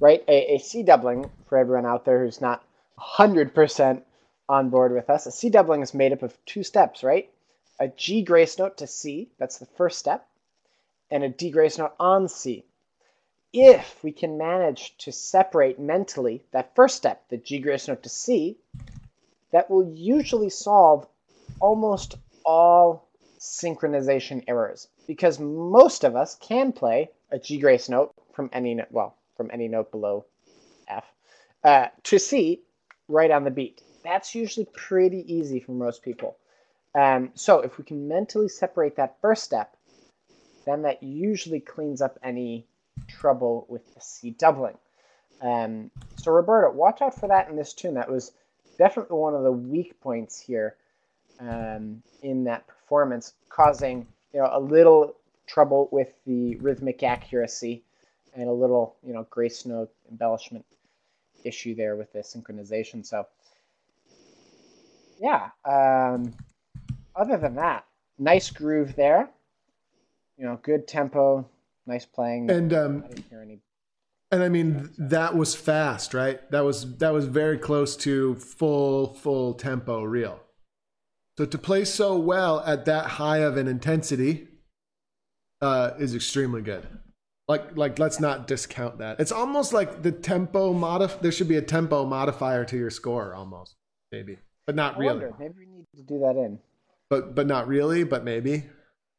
right? 0.00 0.24
A, 0.26 0.54
a 0.54 0.58
C 0.58 0.82
doubling, 0.82 1.30
for 1.46 1.58
everyone 1.58 1.84
out 1.84 2.04
there 2.04 2.24
who's 2.24 2.40
not 2.40 2.64
100% 2.98 4.02
on 4.48 4.70
board 4.70 4.92
with 4.92 5.10
us. 5.10 5.26
A 5.26 5.32
C 5.32 5.50
doubling 5.50 5.82
is 5.82 5.92
made 5.92 6.12
up 6.12 6.22
of 6.22 6.38
two 6.46 6.62
steps, 6.62 7.02
right? 7.02 7.28
A 7.80 7.88
G 7.88 8.22
grace 8.22 8.58
note 8.58 8.78
to 8.78 8.86
C, 8.86 9.30
that's 9.38 9.58
the 9.58 9.66
first 9.66 9.98
step, 9.98 10.26
and 11.10 11.24
a 11.24 11.28
D 11.28 11.50
grace 11.50 11.78
note 11.78 11.94
on 11.98 12.28
C. 12.28 12.64
If 13.52 14.02
we 14.02 14.12
can 14.12 14.36
manage 14.36 14.96
to 14.98 15.12
separate 15.12 15.78
mentally 15.78 16.44
that 16.50 16.74
first 16.74 16.96
step, 16.96 17.28
the 17.28 17.36
G 17.36 17.58
grace 17.58 17.88
note 17.88 18.02
to 18.02 18.08
C, 18.08 18.58
that 19.52 19.70
will 19.70 19.88
usually 19.88 20.50
solve 20.50 21.06
almost 21.60 22.16
all 22.44 23.08
synchronization 23.38 24.42
errors 24.48 24.88
because 25.06 25.38
most 25.38 26.02
of 26.02 26.16
us 26.16 26.34
can 26.36 26.72
play 26.72 27.10
a 27.30 27.38
G 27.38 27.58
grace 27.58 27.88
note 27.88 28.12
from 28.32 28.50
any 28.52 28.74
note, 28.74 28.88
well, 28.90 29.16
from 29.36 29.50
any 29.52 29.68
note 29.68 29.90
below 29.90 30.24
F 30.88 31.04
uh, 31.62 31.88
to 32.04 32.18
C 32.18 32.62
right 33.08 33.30
on 33.30 33.44
the 33.44 33.50
beat. 33.50 33.82
That's 34.02 34.34
usually 34.34 34.66
pretty 34.74 35.24
easy 35.32 35.60
for 35.60 35.72
most 35.72 36.02
people. 36.02 36.36
Um, 36.94 37.30
so 37.34 37.60
if 37.60 37.78
we 37.78 37.84
can 37.84 38.06
mentally 38.06 38.48
separate 38.48 38.96
that 38.96 39.20
first 39.20 39.42
step, 39.42 39.76
then 40.64 40.82
that 40.82 41.02
usually 41.02 41.60
cleans 41.60 42.00
up 42.00 42.18
any 42.22 42.66
trouble 43.08 43.66
with 43.68 43.94
the 43.94 44.00
C 44.00 44.30
doubling. 44.30 44.76
Um, 45.40 45.90
so 46.16 46.32
Roberta, 46.32 46.70
watch 46.70 47.02
out 47.02 47.18
for 47.18 47.28
that 47.28 47.48
in 47.48 47.56
this 47.56 47.72
tune. 47.72 47.94
That 47.94 48.10
was 48.10 48.32
definitely 48.78 49.18
one 49.18 49.34
of 49.34 49.42
the 49.42 49.52
weak 49.52 50.00
points 50.00 50.40
here 50.40 50.76
um, 51.40 52.02
in 52.22 52.44
that 52.44 52.66
performance, 52.66 53.34
causing 53.48 54.06
you 54.32 54.40
know 54.40 54.48
a 54.52 54.60
little 54.60 55.16
trouble 55.46 55.88
with 55.92 56.12
the 56.26 56.56
rhythmic 56.56 57.02
accuracy 57.02 57.82
and 58.34 58.48
a 58.48 58.52
little 58.52 58.96
you 59.06 59.12
know 59.12 59.26
grace 59.30 59.66
note 59.66 59.90
embellishment 60.10 60.64
issue 61.44 61.74
there 61.74 61.96
with 61.96 62.12
the 62.12 62.20
synchronization. 62.20 63.04
So 63.04 63.26
yeah, 65.20 65.50
um, 65.64 66.34
other 67.14 67.36
than 67.36 67.54
that, 67.56 67.84
nice 68.18 68.50
groove 68.50 68.96
there. 68.96 69.28
You 70.36 70.46
know, 70.46 70.58
good 70.62 70.86
tempo, 70.88 71.48
nice 71.86 72.04
playing. 72.06 72.50
And 72.50 72.72
um, 72.72 73.02
I 73.04 73.08
didn't 73.08 73.26
hear 73.30 73.40
any. 73.42 73.60
and 74.32 74.42
I 74.42 74.48
mean 74.48 74.90
that 74.98 75.36
was 75.36 75.54
fast, 75.54 76.12
right? 76.14 76.40
That 76.50 76.64
was 76.64 76.96
that 76.98 77.12
was 77.12 77.26
very 77.26 77.58
close 77.58 77.96
to 77.98 78.34
full 78.36 79.14
full 79.14 79.54
tempo 79.54 80.02
reel. 80.02 80.40
So 81.38 81.44
to 81.46 81.58
play 81.58 81.84
so 81.84 82.16
well 82.16 82.60
at 82.66 82.84
that 82.84 83.06
high 83.06 83.38
of 83.38 83.56
an 83.56 83.66
intensity 83.68 84.48
uh, 85.60 85.92
is 85.98 86.14
extremely 86.14 86.62
good. 86.62 86.86
Like 87.46 87.76
like 87.76 87.98
let's 87.98 88.18
not 88.20 88.46
discount 88.46 88.98
that. 88.98 89.20
It's 89.20 89.32
almost 89.32 89.72
like 89.72 90.02
the 90.02 90.12
tempo 90.12 90.72
modif. 90.72 91.20
There 91.20 91.30
should 91.32 91.48
be 91.48 91.56
a 91.56 91.62
tempo 91.62 92.04
modifier 92.06 92.64
to 92.64 92.76
your 92.76 92.90
score, 92.90 93.34
almost 93.34 93.76
maybe, 94.10 94.38
but 94.66 94.74
not 94.74 94.96
I 94.96 94.98
really. 94.98 95.20
wonder, 95.26 95.34
maybe 95.38 95.54
we 95.58 95.66
need 95.66 95.86
to 95.96 96.02
do 96.02 96.18
that 96.20 96.36
in. 96.36 96.58
But 97.10 97.34
but 97.34 97.46
not 97.46 97.68
really. 97.68 98.02
But 98.02 98.24
maybe. 98.24 98.64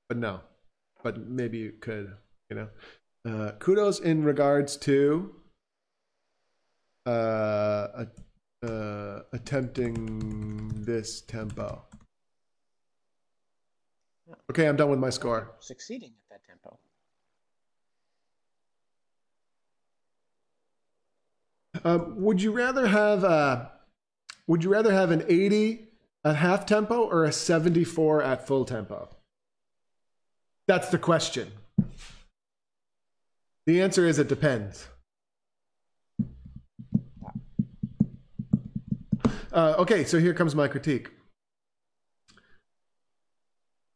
But 0.10 0.18
no. 0.18 0.42
But 1.06 1.28
maybe 1.28 1.60
you 1.60 1.74
could. 1.80 2.12
You 2.50 2.56
know. 2.56 2.70
Uh, 3.24 3.52
kudos 3.60 4.00
in 4.00 4.24
regards 4.24 4.76
to 4.78 5.36
uh, 7.06 8.06
uh, 8.64 9.20
attempting 9.32 10.84
this 10.84 11.22
tempo. 11.22 11.84
Okay, 14.50 14.68
I'm 14.68 14.76
done 14.76 14.90
with 14.90 14.98
my 14.98 15.12
score. 15.12 15.54
Succeeding 15.60 16.14
at 16.32 16.42
that 16.42 16.48
tempo. 16.48 16.80
Um, 21.84 22.20
would 22.24 22.42
you 22.42 22.52
rather 22.52 22.88
have 22.88 23.24
uh, 23.24 23.68
Would 24.48 24.64
you 24.64 24.72
rather 24.72 24.92
have 24.92 25.12
an 25.12 25.24
80 25.30 25.88
at 26.24 26.38
half 26.38 26.66
tempo 26.66 27.04
or 27.04 27.26
a 27.26 27.32
74 27.32 28.24
at 28.24 28.48
full 28.48 28.66
tempo? 28.66 29.15
That's 30.68 30.90
the 30.90 30.98
question. 30.98 31.52
The 33.66 33.82
answer 33.82 34.08
is 34.08 34.20
it 34.20 34.28
depends. 34.28 34.88
Uh, 39.52 39.76
okay, 39.80 40.04
so 40.04 40.20
here 40.20 40.34
comes 40.34 40.54
my 40.54 40.68
critique. 40.68 41.10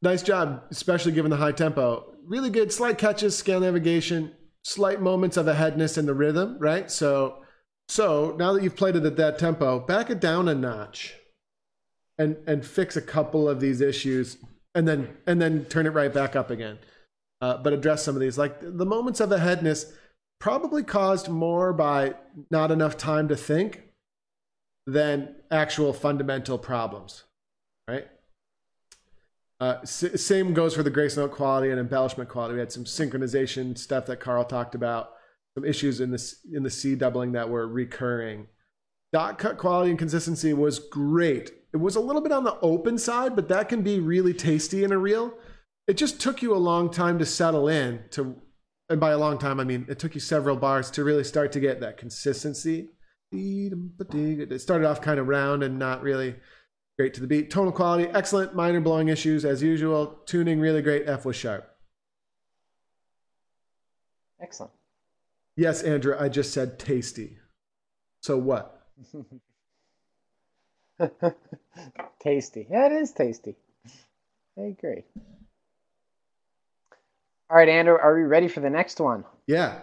Nice 0.01 0.23
job, 0.23 0.63
especially 0.71 1.11
given 1.11 1.29
the 1.29 1.37
high 1.37 1.51
tempo. 1.51 2.13
Really 2.25 2.49
good, 2.49 2.71
slight 2.71 2.97
catches, 2.97 3.37
scale 3.37 3.59
navigation, 3.59 4.31
slight 4.63 5.01
moments 5.01 5.35
of 5.35 5.47
aheadness 5.47 5.97
in 5.97 6.05
the 6.05 6.13
rhythm, 6.13 6.57
right? 6.59 6.89
So, 6.89 7.43
so 7.89 8.35
now 8.39 8.53
that 8.53 8.63
you've 8.63 8.77
played 8.77 8.95
it 8.95 9.03
at 9.03 9.17
that 9.17 9.37
tempo, 9.37 9.79
back 9.79 10.09
it 10.09 10.21
down 10.21 10.47
a 10.47 10.55
notch, 10.55 11.15
and 12.17 12.37
and 12.47 12.65
fix 12.65 12.95
a 12.95 13.01
couple 13.01 13.49
of 13.49 13.59
these 13.59 13.81
issues, 13.81 14.37
and 14.75 14.87
then 14.87 15.17
and 15.25 15.41
then 15.41 15.65
turn 15.65 15.85
it 15.85 15.91
right 15.91 16.13
back 16.13 16.35
up 16.35 16.49
again. 16.49 16.79
Uh, 17.41 17.57
but 17.57 17.71
address 17.73 18.03
some 18.03 18.15
of 18.15 18.21
these, 18.21 18.37
like 18.37 18.59
the 18.61 18.85
moments 18.85 19.21
of 19.21 19.31
aheadness, 19.31 19.93
probably 20.39 20.83
caused 20.83 21.29
more 21.29 21.71
by 21.71 22.13
not 22.51 22.69
enough 22.71 22.97
time 22.97 23.27
to 23.29 23.35
think 23.35 23.83
than 24.85 25.35
actual 25.49 25.93
fundamental 25.93 26.57
problems, 26.57 27.23
right? 27.87 28.07
Uh, 29.61 29.77
s- 29.83 30.21
same 30.21 30.53
goes 30.53 30.75
for 30.75 30.83
the 30.83 30.89
grace 30.89 31.17
note 31.17 31.31
quality 31.31 31.69
and 31.69 31.79
embellishment 31.79 32.29
quality. 32.29 32.55
We 32.55 32.59
had 32.59 32.71
some 32.71 32.85
synchronization 32.85 33.77
stuff 33.77 34.05
that 34.07 34.19
Carl 34.19 34.45
talked 34.45 34.75
about, 34.75 35.11
some 35.55 35.65
issues 35.65 35.99
in 35.99 36.11
this 36.11 36.39
in 36.51 36.63
the 36.63 36.69
C 36.69 36.95
doubling 36.95 37.33
that 37.33 37.49
were 37.49 37.67
recurring. 37.67 38.47
Dot 39.11 39.37
cut 39.37 39.57
quality 39.57 39.89
and 39.89 39.99
consistency 39.99 40.53
was 40.53 40.79
great. 40.79 41.51
It 41.71 41.77
was 41.77 41.95
a 41.95 41.99
little 41.99 42.21
bit 42.21 42.31
on 42.31 42.43
the 42.43 42.59
open 42.61 42.97
side, 42.97 43.35
but 43.35 43.47
that 43.49 43.69
can 43.69 43.81
be 43.81 43.99
really 43.99 44.33
tasty 44.33 44.83
in 44.83 44.91
a 44.91 44.97
reel. 44.97 45.33
It 45.87 45.97
just 45.97 46.19
took 46.19 46.41
you 46.41 46.55
a 46.55 46.57
long 46.57 46.89
time 46.89 47.19
to 47.19 47.25
settle 47.25 47.67
in 47.67 48.03
to, 48.11 48.35
and 48.89 48.99
by 48.99 49.11
a 49.11 49.17
long 49.17 49.37
time 49.37 49.59
I 49.59 49.63
mean 49.63 49.85
it 49.89 49.99
took 49.99 50.15
you 50.15 50.21
several 50.21 50.55
bars 50.55 50.89
to 50.91 51.03
really 51.03 51.23
start 51.23 51.51
to 51.53 51.59
get 51.59 51.79
that 51.81 51.97
consistency. 51.97 52.89
It 53.31 54.61
started 54.61 54.87
off 54.87 55.01
kind 55.01 55.19
of 55.19 55.27
round 55.27 55.63
and 55.63 55.77
not 55.77 56.01
really 56.01 56.35
great 56.97 57.13
to 57.13 57.21
the 57.21 57.27
beat. 57.27 57.51
Tonal 57.51 57.71
quality, 57.71 58.09
excellent. 58.09 58.55
Minor 58.55 58.81
blowing 58.81 59.07
issues 59.07 59.45
as 59.45 59.61
usual. 59.61 60.19
Tuning, 60.25 60.59
really 60.59 60.81
great. 60.81 61.07
F 61.07 61.25
was 61.25 61.35
sharp. 61.35 61.69
Excellent. 64.41 64.71
Yes, 65.55 65.83
Andrew, 65.83 66.15
I 66.17 66.29
just 66.29 66.53
said 66.53 66.79
tasty. 66.79 67.37
So 68.21 68.37
what? 68.37 68.87
tasty. 72.19 72.67
Yeah, 72.69 72.87
it 72.87 72.91
is 72.93 73.11
tasty. 73.11 73.55
I 74.57 74.61
agree. 74.63 75.03
All 77.49 77.57
right, 77.57 77.69
Andrew, 77.69 77.97
are 77.97 78.15
we 78.15 78.23
ready 78.23 78.47
for 78.47 78.59
the 78.59 78.69
next 78.69 78.99
one? 78.99 79.23
Yeah. 79.47 79.79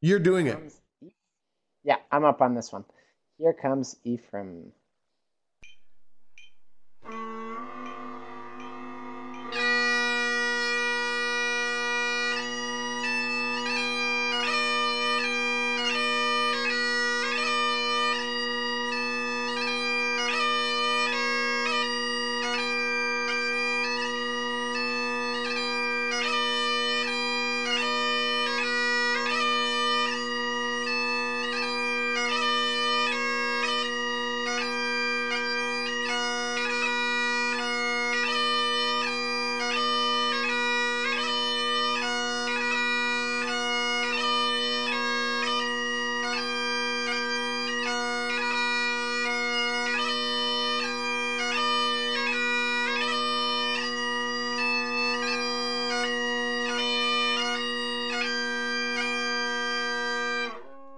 You're 0.00 0.18
doing 0.18 0.46
it. 0.46 0.58
Yeah, 1.82 1.96
I'm 2.10 2.24
up 2.24 2.40
on 2.40 2.54
this 2.54 2.72
one. 2.72 2.84
Here 3.38 3.52
comes 3.52 3.96
Ephraim. 4.04 4.72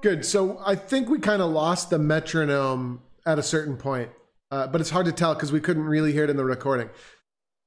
Good. 0.07 0.25
So 0.25 0.63
I 0.65 0.77
think 0.77 1.09
we 1.09 1.19
kind 1.19 1.43
of 1.43 1.51
lost 1.51 1.91
the 1.91 1.99
metronome 1.99 3.03
at 3.27 3.41
a 3.41 3.43
certain 3.43 3.77
point, 3.77 4.09
uh, 4.53 4.69
but 4.69 4.81
it's 4.81 4.91
hard 4.91 5.07
to 5.07 5.11
tell 5.11 5.35
because 5.35 5.51
we 5.51 5.59
couldn't 5.59 5.83
really 5.83 6.13
hear 6.13 6.23
it 6.23 6.31
in 6.31 6.37
the 6.37 6.45
recording. 6.45 6.91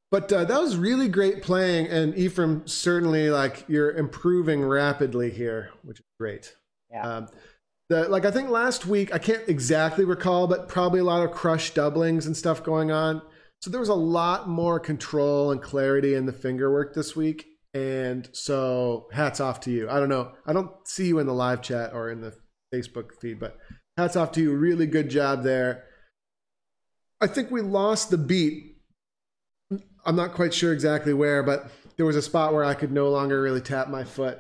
But 0.10 0.32
uh, 0.32 0.46
that 0.46 0.62
was 0.62 0.78
really 0.78 1.10
great 1.10 1.44
playing, 1.44 1.88
and 1.88 2.18
Ephraim 2.18 2.66
certainly 2.66 3.30
like 3.30 3.66
you're 3.68 3.92
improving 3.92 4.64
rapidly 4.64 5.32
here, 5.32 5.72
which 5.84 6.00
is 6.00 6.06
great. 6.18 6.56
Yeah. 6.90 7.02
Um, 7.02 7.28
the 7.90 8.08
like 8.08 8.24
I 8.24 8.32
think 8.32 8.50
last 8.50 8.86
week 8.86 9.14
I 9.14 9.18
can't 9.18 9.44
exactly 9.50 10.06
recall, 10.06 10.48
but 10.48 10.70
probably 10.70 11.02
a 11.02 11.04
lot 11.04 11.22
of 11.22 11.32
crush 11.32 11.74
doublings 11.74 12.26
and 12.26 12.38
stuff 12.38 12.64
going 12.64 12.90
on. 12.90 13.22
So 13.60 13.70
there 13.70 13.82
was 13.82 13.90
a 13.90 13.94
lot 13.94 14.48
more 14.48 14.80
control 14.80 15.52
and 15.52 15.62
clarity 15.62 16.16
in 16.16 16.26
the 16.26 16.32
finger 16.32 16.72
work 16.72 16.94
this 16.94 17.18
week. 17.18 17.48
And 17.74 18.28
so 18.34 19.08
hats 19.12 19.40
off 19.40 19.60
to 19.62 19.72
you. 19.72 19.90
I 19.90 20.00
don't 20.00 20.10
know. 20.10 20.32
I 20.46 20.54
don't 20.54 20.72
see 20.88 21.08
you 21.08 21.20
in 21.20 21.28
the 21.28 21.34
live 21.34 21.62
chat 21.62 21.94
or 21.94 22.10
in 22.10 22.22
the 22.22 22.34
Facebook 22.74 23.20
feed, 23.22 23.40
but 23.40 23.58
hats 23.98 24.16
off 24.16 24.32
to 24.34 24.42
you. 24.42 24.54
Really 24.56 24.88
good 24.88 25.10
job 25.10 25.44
there. 25.44 25.84
I 27.22 27.28
think 27.28 27.52
we 27.52 27.62
lost 27.62 28.10
the 28.10 28.18
beat. 28.18 28.78
I'm 30.06 30.16
not 30.16 30.34
quite 30.34 30.54
sure 30.54 30.74
exactly 30.74 31.14
where, 31.14 31.44
but 31.44 31.70
there 31.98 32.06
was 32.06 32.16
a 32.16 32.22
spot 32.22 32.54
where 32.54 32.64
I 32.64 32.74
could 32.74 32.92
no 32.92 33.10
longer 33.10 33.42
really 33.42 33.62
tap 33.62 33.90
my 33.90 34.04
foot 34.04 34.40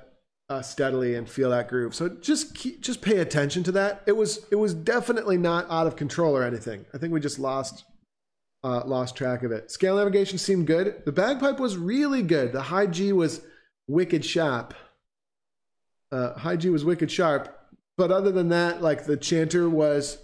uh, 0.49 0.61
steadily 0.61 1.15
and 1.15 1.29
feel 1.29 1.51
that 1.51 1.67
groove. 1.67 1.93
So 1.93 2.09
just 2.09 2.55
keep, 2.55 2.81
just 2.81 3.01
pay 3.01 3.17
attention 3.17 3.63
to 3.63 3.71
that. 3.73 4.01
It 4.07 4.13
was 4.13 4.45
it 4.49 4.55
was 4.55 4.73
definitely 4.73 5.37
not 5.37 5.69
out 5.69 5.85
of 5.85 5.95
control 5.95 6.35
or 6.35 6.43
anything. 6.43 6.85
I 6.93 6.97
think 6.97 7.13
we 7.13 7.19
just 7.19 7.37
lost 7.37 7.83
uh, 8.63 8.83
lost 8.85 9.15
track 9.15 9.43
of 9.43 9.51
it. 9.51 9.71
Scale 9.71 9.97
navigation 9.97 10.37
seemed 10.37 10.67
good. 10.67 11.03
The 11.05 11.11
bagpipe 11.11 11.59
was 11.59 11.77
really 11.77 12.21
good. 12.21 12.51
The 12.51 12.63
high 12.63 12.87
G 12.87 13.13
was 13.13 13.41
wicked 13.87 14.25
sharp. 14.25 14.73
Uh, 16.11 16.33
high 16.37 16.55
G 16.55 16.69
was 16.69 16.83
wicked 16.83 17.11
sharp. 17.11 17.55
But 17.97 18.11
other 18.11 18.31
than 18.31 18.49
that, 18.49 18.81
like 18.81 19.05
the 19.05 19.17
chanter 19.17 19.69
was, 19.69 20.17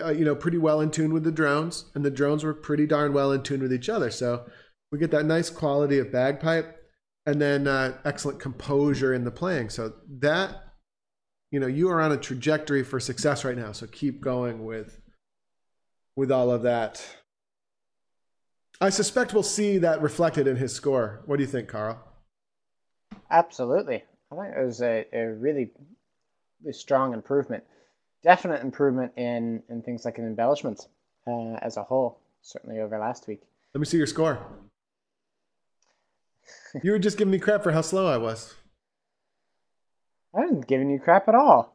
uh, 0.00 0.10
you 0.10 0.24
know, 0.24 0.34
pretty 0.34 0.58
well 0.58 0.80
in 0.80 0.90
tune 0.90 1.12
with 1.12 1.24
the 1.24 1.32
drones, 1.32 1.84
and 1.94 2.04
the 2.04 2.10
drones 2.10 2.42
were 2.42 2.54
pretty 2.54 2.86
darn 2.86 3.12
well 3.12 3.32
in 3.32 3.42
tune 3.42 3.62
with 3.62 3.72
each 3.72 3.88
other. 3.88 4.10
So 4.10 4.44
we 4.90 4.98
get 4.98 5.12
that 5.12 5.24
nice 5.24 5.50
quality 5.50 5.98
of 5.98 6.10
bagpipe, 6.10 6.76
and 7.26 7.40
then 7.40 7.66
uh, 7.66 7.96
excellent 8.04 8.40
composure 8.40 9.14
in 9.14 9.24
the 9.24 9.30
playing. 9.30 9.70
So 9.70 9.92
that, 10.18 10.74
you 11.50 11.60
know, 11.60 11.68
you 11.68 11.88
are 11.90 12.00
on 12.00 12.12
a 12.12 12.16
trajectory 12.16 12.82
for 12.82 12.98
success 12.98 13.44
right 13.44 13.56
now. 13.56 13.72
So 13.72 13.86
keep 13.86 14.20
going 14.20 14.64
with 14.64 15.00
with 16.16 16.30
all 16.30 16.50
of 16.50 16.62
that. 16.62 17.04
I 18.80 18.90
suspect 18.90 19.32
we'll 19.32 19.42
see 19.42 19.78
that 19.78 20.02
reflected 20.02 20.46
in 20.46 20.56
his 20.56 20.74
score. 20.74 21.22
What 21.26 21.36
do 21.36 21.42
you 21.42 21.48
think, 21.48 21.68
Carl? 21.68 21.98
Absolutely. 23.30 24.02
I 24.32 24.36
think 24.36 24.56
it 24.56 24.64
was 24.64 24.82
a, 24.82 25.06
a 25.12 25.26
really, 25.26 25.70
really 26.62 26.72
strong 26.72 27.14
improvement. 27.14 27.64
Definite 28.22 28.62
improvement 28.62 29.12
in, 29.16 29.62
in 29.68 29.82
things 29.82 30.04
like 30.04 30.18
embellishments 30.18 30.88
uh, 31.26 31.54
as 31.62 31.76
a 31.76 31.82
whole, 31.82 32.18
certainly 32.42 32.80
over 32.80 32.98
last 32.98 33.28
week. 33.28 33.42
Let 33.74 33.80
me 33.80 33.86
see 33.86 33.96
your 33.96 34.06
score. 34.06 34.38
you 36.82 36.90
were 36.92 36.98
just 36.98 37.18
giving 37.18 37.32
me 37.32 37.38
crap 37.38 37.62
for 37.62 37.72
how 37.72 37.80
slow 37.80 38.06
I 38.06 38.16
was. 38.16 38.54
I 40.34 40.40
wasn't 40.40 40.66
giving 40.66 40.90
you 40.90 40.98
crap 40.98 41.28
at 41.28 41.34
all. 41.34 41.74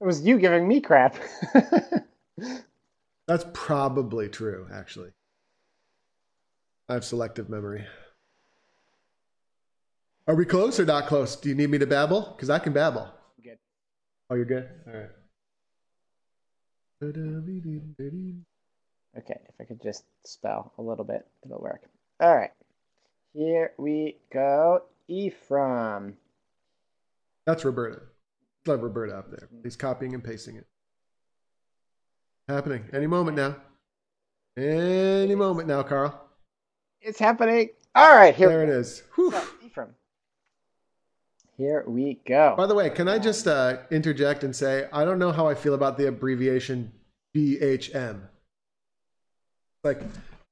It 0.00 0.04
was 0.04 0.24
you 0.24 0.38
giving 0.38 0.68
me 0.68 0.80
crap. 0.80 1.16
That's 3.26 3.46
probably 3.52 4.28
true, 4.28 4.68
actually. 4.72 5.10
I 6.88 6.94
have 6.94 7.04
selective 7.04 7.48
memory. 7.48 7.84
Are 10.28 10.34
we 10.34 10.44
close 10.44 10.78
or 10.80 10.84
not 10.84 11.06
close? 11.06 11.36
Do 11.36 11.48
you 11.48 11.54
need 11.54 11.70
me 11.70 11.78
to 11.78 11.86
babble? 11.86 12.32
Because 12.36 12.50
I 12.50 12.58
can 12.58 12.72
babble. 12.72 13.08
Good. 13.42 13.58
Oh, 14.30 14.34
you're 14.34 14.44
good? 14.44 14.68
All 14.86 14.92
right. 14.92 15.10
Okay, 19.18 19.40
if 19.48 19.54
I 19.60 19.64
could 19.64 19.82
just 19.82 20.04
spell 20.24 20.72
a 20.78 20.82
little 20.82 21.04
bit, 21.04 21.26
it'll 21.44 21.60
work. 21.60 21.82
All 22.20 22.34
right. 22.34 22.50
Here 23.34 23.72
we 23.78 24.16
go. 24.32 24.82
Ephraim. 25.08 26.16
That's 27.44 27.64
Roberta. 27.64 28.02
Let 28.66 28.80
Roberta 28.80 29.16
up 29.16 29.30
there. 29.30 29.48
He's 29.62 29.76
copying 29.76 30.14
and 30.14 30.24
pasting 30.24 30.56
it. 30.56 30.66
Happening 32.48 32.84
any 32.92 33.06
moment 33.06 33.36
now. 33.36 33.56
Any 34.56 35.34
moment 35.34 35.68
now, 35.68 35.82
Carl. 35.82 36.25
It's 37.06 37.20
happening. 37.20 37.70
All 37.94 38.16
right, 38.16 38.34
here. 38.34 38.48
There 38.48 38.64
it 38.64 38.68
is. 38.68 39.04
Whew. 39.14 39.32
Ephraim. 39.64 39.94
Here 41.56 41.84
we 41.86 42.20
go. 42.26 42.54
By 42.56 42.66
the 42.66 42.74
way, 42.74 42.90
can 42.90 43.06
I 43.06 43.20
just 43.20 43.46
uh, 43.46 43.78
interject 43.92 44.42
and 44.42 44.54
say 44.54 44.88
I 44.92 45.04
don't 45.04 45.20
know 45.20 45.30
how 45.30 45.46
I 45.46 45.54
feel 45.54 45.74
about 45.74 45.96
the 45.96 46.08
abbreviation 46.08 46.92
BHM. 47.32 48.22
Like 49.84 50.02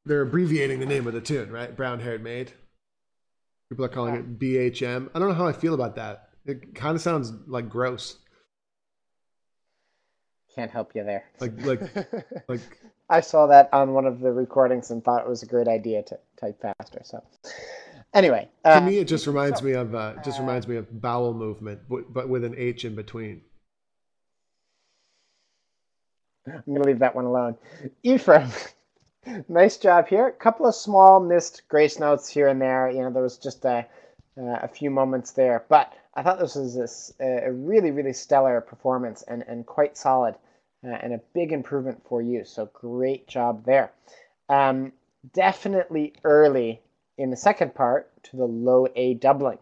they're 0.06 0.22
abbreviating 0.22 0.78
the 0.78 0.86
name 0.86 1.08
of 1.08 1.12
the 1.12 1.20
tune, 1.20 1.50
right? 1.50 1.74
Brown 1.74 1.98
haired 1.98 2.22
maid. 2.22 2.52
People 3.68 3.84
are 3.84 3.88
calling 3.88 4.14
it 4.14 4.38
BHM. 4.38 5.10
I 5.12 5.18
don't 5.18 5.28
know 5.28 5.34
how 5.34 5.48
I 5.48 5.52
feel 5.52 5.74
about 5.74 5.96
that. 5.96 6.28
It 6.46 6.76
kind 6.76 6.94
of 6.94 7.02
sounds 7.02 7.32
like 7.48 7.68
gross. 7.68 8.18
Can't 10.54 10.70
help 10.70 10.92
you 10.94 11.02
there. 11.02 11.24
Like 11.40 11.66
like 11.66 11.80
like 12.48 12.60
I 13.08 13.20
saw 13.20 13.46
that 13.48 13.68
on 13.72 13.92
one 13.92 14.06
of 14.06 14.20
the 14.20 14.32
recordings 14.32 14.90
and 14.90 15.04
thought 15.04 15.22
it 15.22 15.28
was 15.28 15.42
a 15.42 15.46
great 15.46 15.68
idea 15.68 16.02
to 16.04 16.18
type 16.40 16.60
faster. 16.60 17.02
So 17.04 17.22
anyway, 18.14 18.48
to 18.64 18.78
uh, 18.78 18.80
me 18.80 18.98
it 18.98 19.08
just 19.08 19.26
reminds 19.26 19.62
me 19.62 19.72
of 19.72 19.94
uh, 19.94 20.14
just 20.24 20.38
reminds 20.38 20.66
me 20.66 20.76
of 20.76 21.00
bowel 21.00 21.34
movement, 21.34 21.80
but, 21.88 22.12
but 22.12 22.28
with 22.28 22.44
an 22.44 22.54
H 22.56 22.84
in 22.84 22.94
between. 22.94 23.42
I'm 26.46 26.62
gonna 26.66 26.84
leave 26.84 26.98
that 26.98 27.14
one 27.14 27.24
alone. 27.24 27.56
Ephraim, 28.02 28.50
nice 29.48 29.76
job 29.76 30.08
here. 30.08 30.28
A 30.28 30.32
couple 30.32 30.66
of 30.66 30.74
small 30.74 31.20
missed 31.20 31.62
grace 31.68 31.98
notes 31.98 32.28
here 32.28 32.48
and 32.48 32.60
there. 32.60 32.90
You 32.90 33.02
know, 33.02 33.10
there 33.10 33.22
was 33.22 33.38
just 33.38 33.64
a 33.64 33.86
uh, 34.36 34.58
a 34.62 34.68
few 34.68 34.90
moments 34.90 35.32
there, 35.32 35.64
but 35.68 35.92
I 36.14 36.22
thought 36.22 36.38
this 36.38 36.54
was 36.54 36.74
this, 36.74 37.12
a 37.20 37.52
really 37.52 37.90
really 37.90 38.14
stellar 38.14 38.60
performance 38.62 39.22
and 39.22 39.44
and 39.46 39.66
quite 39.66 39.96
solid. 39.96 40.36
Uh, 40.84 40.98
and 41.02 41.14
a 41.14 41.20
big 41.32 41.52
improvement 41.52 42.02
for 42.06 42.20
you. 42.20 42.44
So 42.44 42.68
great 42.74 43.26
job 43.26 43.64
there. 43.64 43.90
Um, 44.50 44.92
definitely 45.32 46.12
early 46.24 46.82
in 47.16 47.30
the 47.30 47.36
second 47.36 47.74
part 47.74 48.10
to 48.24 48.36
the 48.36 48.44
low 48.44 48.86
A 48.94 49.14
doubling. 49.14 49.58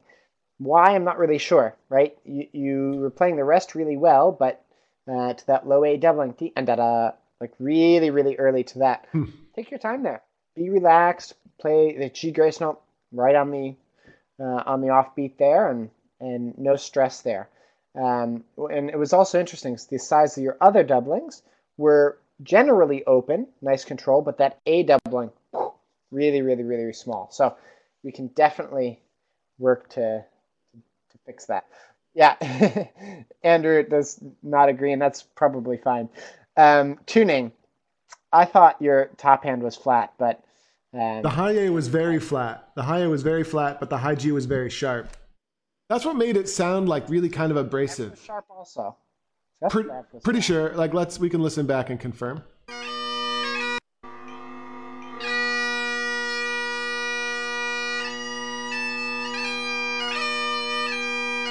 Why, 0.58 0.94
I'm 0.94 1.04
not 1.04 1.18
really 1.18 1.38
sure, 1.38 1.76
right? 1.88 2.16
You, 2.24 2.46
you 2.52 2.98
were 2.98 3.10
playing 3.10 3.36
the 3.36 3.44
rest 3.44 3.74
really 3.74 3.96
well, 3.96 4.32
but 4.32 4.64
uh, 5.08 5.34
to 5.34 5.46
that 5.46 5.68
low 5.68 5.84
A 5.84 5.96
doubling, 5.96 6.34
and 6.56 6.66
da 6.66 7.12
like 7.40 7.52
really, 7.58 8.10
really 8.10 8.36
early 8.36 8.64
to 8.64 8.78
that. 8.80 9.06
Hmm. 9.12 9.24
Take 9.54 9.70
your 9.70 9.78
time 9.78 10.02
there. 10.02 10.22
Be 10.56 10.70
relaxed. 10.70 11.34
Play 11.60 11.96
the 11.96 12.08
G 12.08 12.30
grace 12.32 12.60
note 12.60 12.80
right 13.12 13.34
on 13.34 13.50
the 13.50 13.74
uh, 14.40 14.62
on 14.66 14.80
the 14.80 14.88
offbeat 14.88 15.38
there, 15.38 15.68
and 15.68 15.90
and 16.20 16.56
no 16.58 16.76
stress 16.76 17.20
there. 17.20 17.48
Um, 17.94 18.44
and 18.56 18.88
it 18.88 18.98
was 18.98 19.12
also 19.12 19.38
interesting. 19.38 19.78
The 19.90 19.98
size 19.98 20.36
of 20.36 20.42
your 20.42 20.56
other 20.60 20.82
doublings 20.82 21.42
were 21.76 22.18
generally 22.42 23.04
open, 23.06 23.46
nice 23.60 23.84
control, 23.84 24.22
but 24.22 24.38
that 24.38 24.58
A 24.66 24.82
doubling, 24.82 25.30
really, 26.10 26.42
really, 26.42 26.62
really, 26.62 26.82
really 26.84 26.92
small. 26.92 27.28
So 27.30 27.54
we 28.02 28.12
can 28.12 28.28
definitely 28.28 29.00
work 29.58 29.88
to 29.90 30.24
to 30.74 31.18
fix 31.26 31.46
that. 31.46 31.66
Yeah, 32.14 32.36
Andrew 33.42 33.82
does 33.82 34.22
not 34.42 34.68
agree, 34.68 34.92
and 34.92 35.00
that's 35.00 35.22
probably 35.22 35.78
fine. 35.78 36.08
Um, 36.56 36.98
tuning, 37.06 37.52
I 38.32 38.44
thought 38.44 38.80
your 38.80 39.10
top 39.16 39.44
hand 39.44 39.62
was 39.62 39.76
flat, 39.76 40.12
but 40.18 40.42
um, 40.94 41.22
the 41.22 41.30
high 41.30 41.52
A 41.52 41.70
was 41.70 41.88
very 41.88 42.18
flat. 42.18 42.68
The 42.74 42.82
high 42.82 43.00
A 43.00 43.08
was 43.08 43.22
very 43.22 43.44
flat, 43.44 43.80
but 43.80 43.88
the 43.88 43.98
high 43.98 44.14
G 44.14 44.30
was 44.32 44.44
very 44.44 44.68
sharp. 44.68 45.08
That's 45.92 46.06
what 46.06 46.16
made 46.16 46.38
it 46.38 46.48
sound 46.48 46.88
like 46.88 47.06
really 47.10 47.28
kind 47.28 47.50
of 47.50 47.58
abrasive. 47.58 48.18
Sharp 48.18 48.46
also. 48.48 48.96
Pre- 49.68 49.84
pretty 50.24 50.40
sure. 50.40 50.72
Like 50.72 50.94
let's 50.94 51.18
we 51.18 51.28
can 51.28 51.42
listen 51.42 51.66
back 51.66 51.90
and 51.90 52.00
confirm. 52.00 52.42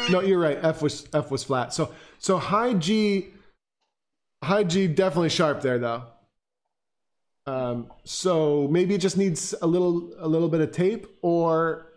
No, 0.09 0.21
you're 0.23 0.39
right. 0.39 0.57
F 0.63 0.81
was 0.81 1.07
F 1.13 1.29
was 1.29 1.43
flat. 1.43 1.71
So 1.71 1.93
so 2.17 2.39
high 2.39 2.73
G, 2.73 3.27
high 4.43 4.63
G 4.63 4.87
definitely 4.87 5.29
sharp 5.29 5.61
there 5.61 5.77
though. 5.77 6.05
Um, 7.45 7.91
so 8.05 8.67
maybe 8.71 8.95
it 8.95 9.01
just 9.01 9.17
needs 9.17 9.53
a 9.61 9.67
little 9.67 10.11
a 10.17 10.27
little 10.27 10.49
bit 10.49 10.61
of 10.61 10.71
tape, 10.71 11.05
or 11.21 11.90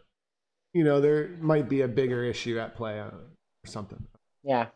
you 0.75 0.85
know 0.85 1.01
there 1.01 1.31
might 1.41 1.69
be 1.69 1.81
a 1.81 1.89
bigger 1.89 2.23
issue 2.23 2.59
at 2.59 2.77
play 2.77 3.01
uh, 3.01 3.05
or 3.07 3.23
something. 3.65 4.05
Yeah, 4.43 4.67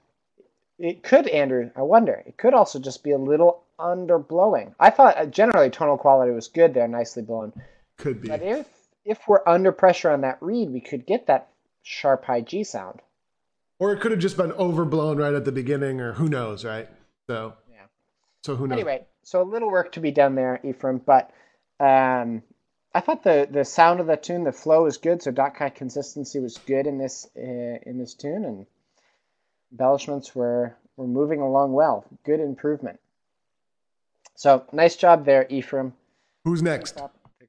it 0.78 1.02
could, 1.02 1.28
Andrew. 1.28 1.70
I 1.76 1.82
wonder. 1.82 2.22
It 2.26 2.38
could 2.38 2.54
also 2.54 2.78
just 2.78 3.04
be 3.04 3.10
a 3.10 3.18
little 3.18 3.64
underblowing. 3.78 4.74
I 4.80 4.90
thought 4.90 5.18
uh, 5.18 5.26
generally 5.26 5.70
tonal 5.70 5.98
quality 5.98 6.32
was 6.32 6.48
good 6.48 6.72
there, 6.72 6.88
nicely 6.88 7.22
blown. 7.22 7.52
Could 7.98 8.22
be. 8.22 8.28
But 8.28 8.42
if 8.42 8.66
if 9.04 9.18
we're 9.26 9.46
under 9.46 9.72
pressure 9.72 10.10
on 10.10 10.22
that 10.22 10.38
reed, 10.40 10.70
we 10.70 10.80
could 10.80 11.04
get 11.04 11.26
that 11.26 11.48
sharp 11.82 12.24
high 12.24 12.40
G 12.40 12.64
sound. 12.64 13.00
Or 13.80 13.92
it 13.92 14.00
could 14.00 14.10
have 14.10 14.20
just 14.20 14.36
been 14.36 14.52
overblown 14.52 15.18
right 15.18 15.34
at 15.34 15.44
the 15.44 15.52
beginning, 15.52 16.00
or 16.00 16.12
who 16.12 16.28
knows, 16.28 16.64
right? 16.64 16.88
So, 17.28 17.54
yeah. 17.70 17.86
So 18.42 18.56
who 18.56 18.66
knows? 18.66 18.76
Anyway, 18.76 19.06
so 19.22 19.40
a 19.40 19.44
little 19.44 19.70
work 19.70 19.92
to 19.92 20.00
be 20.00 20.10
done 20.10 20.34
there, 20.34 20.60
Ephraim. 20.64 21.00
But 21.04 21.30
um, 21.78 22.42
I 22.94 23.00
thought 23.00 23.22
the 23.22 23.48
the 23.50 23.64
sound 23.64 24.00
of 24.00 24.06
the 24.06 24.16
tune, 24.16 24.44
the 24.44 24.52
flow 24.52 24.84
was 24.84 24.96
good. 24.96 25.22
So 25.22 25.30
dot 25.30 25.54
cut 25.54 25.74
consistency 25.74 26.40
was 26.40 26.58
good 26.58 26.86
in 26.86 26.98
this 26.98 27.28
uh, 27.36 27.40
in 27.86 27.98
this 27.98 28.14
tune, 28.14 28.44
and 28.44 28.66
embellishments 29.70 30.34
were 30.34 30.76
were 30.96 31.06
moving 31.06 31.40
along 31.40 31.72
well. 31.72 32.04
Good 32.24 32.40
improvement. 32.40 32.98
So 34.34 34.64
nice 34.72 34.96
job 34.96 35.24
there, 35.24 35.46
Ephraim. 35.48 35.92
Who's 36.44 36.62
next? 36.62 36.96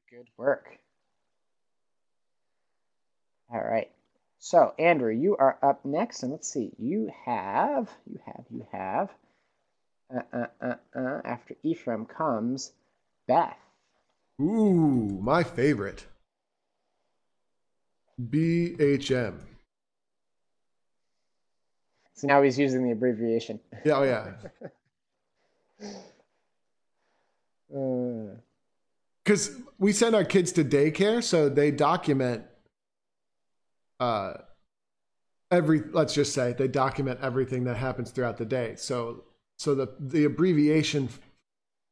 Good 0.09 0.27
work. 0.37 0.77
All 3.51 3.61
right. 3.61 3.89
So, 4.39 4.73
Andrew, 4.79 5.11
you 5.11 5.35
are 5.37 5.57
up 5.61 5.83
next, 5.83 6.23
and 6.23 6.31
let's 6.31 6.51
see. 6.51 6.71
You 6.77 7.11
have, 7.25 7.89
you 8.09 8.19
have, 8.25 8.45
you 8.49 8.67
have. 8.71 9.09
Uh, 10.13 10.21
uh, 10.33 10.45
uh, 10.61 10.75
uh, 10.95 11.21
after 11.25 11.55
Ephraim 11.61 12.05
comes 12.05 12.71
Beth. 13.27 13.57
Ooh, 14.39 15.19
my 15.21 15.43
favorite. 15.43 16.05
BHM. 18.21 19.35
So 22.13 22.27
now 22.27 22.41
he's 22.41 22.59
using 22.59 22.83
the 22.83 22.91
abbreviation. 22.91 23.59
Yeah, 23.85 23.93
oh 23.93 24.03
yeah. 24.03 24.33
Because 29.23 29.49
uh. 29.55 29.61
we 29.77 29.93
send 29.93 30.15
our 30.15 30.25
kids 30.25 30.51
to 30.53 30.65
daycare, 30.65 31.23
so 31.23 31.47
they 31.47 31.71
document 31.71 32.43
uh, 33.99 34.33
every 35.51 35.83
let's 35.91 36.13
just 36.13 36.33
say 36.33 36.53
they 36.53 36.67
document 36.67 37.19
everything 37.21 37.63
that 37.65 37.77
happens 37.77 38.11
throughout 38.11 38.37
the 38.37 38.45
day. 38.45 38.75
So 38.75 39.23
so 39.57 39.75
the 39.75 39.87
the 39.99 40.25
abbreviation, 40.25 41.09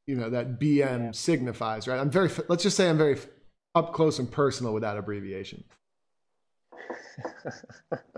you 0.07 0.15
know, 0.15 0.29
that 0.29 0.59
BM 0.59 0.79
yeah. 0.79 1.11
signifies 1.11 1.87
right. 1.87 1.99
I'm 1.99 2.09
very 2.09 2.31
let's 2.47 2.63
just 2.63 2.77
say 2.77 2.89
I'm 2.89 2.97
very 2.97 3.17
up 3.75 3.93
close 3.93 4.17
and 4.17 4.31
personal 4.31 4.73
with 4.73 4.81
that 4.81 4.97
abbreviation. 4.97 5.63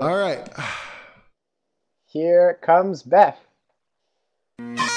All 0.00 0.16
right. 0.16 0.48
Here 2.06 2.58
comes 2.62 3.02
Beth. 3.02 3.38
Beth, 4.58 4.95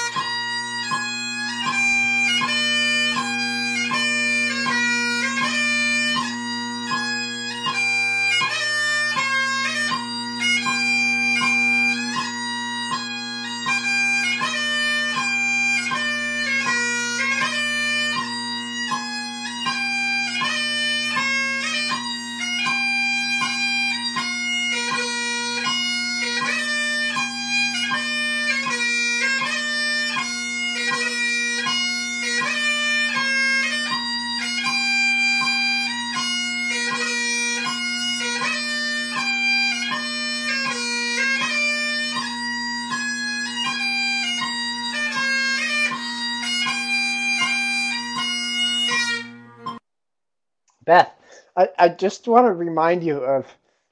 I, 51.80 51.88
just 51.88 52.28
want 52.28 52.46
to 52.46 52.52
remind 52.52 53.02
you 53.04 53.18
of 53.18 53.46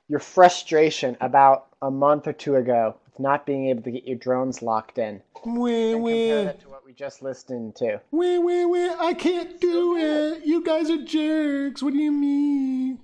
your 0.08 0.20
frustration 0.20 1.16
about 1.20 1.66
a 1.82 1.90
month 1.90 2.26
or 2.26 2.32
two 2.32 2.56
ago 2.56 2.96
with 3.06 3.18
not 3.20 3.46
being 3.46 3.68
able 3.68 3.82
to 3.82 3.90
get 3.90 4.04
your 4.04 4.16
drones 4.18 4.62
locked 4.62 4.98
in. 4.98 5.22
Wee, 5.44 5.92
and 5.92 6.02
wee. 6.02 6.12
compare 6.28 6.44
that 6.44 6.60
to 6.62 6.68
what 6.68 6.84
we 6.84 6.92
just 6.92 7.22
listened 7.22 7.76
to. 7.76 8.00
Wee, 8.10 8.38
wee, 8.38 8.64
wee. 8.64 8.90
I 8.98 9.14
can't 9.14 9.60
do 9.60 9.96
it. 9.96 10.44
You 10.44 10.62
guys 10.64 10.90
are 10.90 11.04
jerks. 11.04 11.82
What 11.82 11.92
do 11.92 11.98
you 11.98 12.12
mean? 12.12 12.98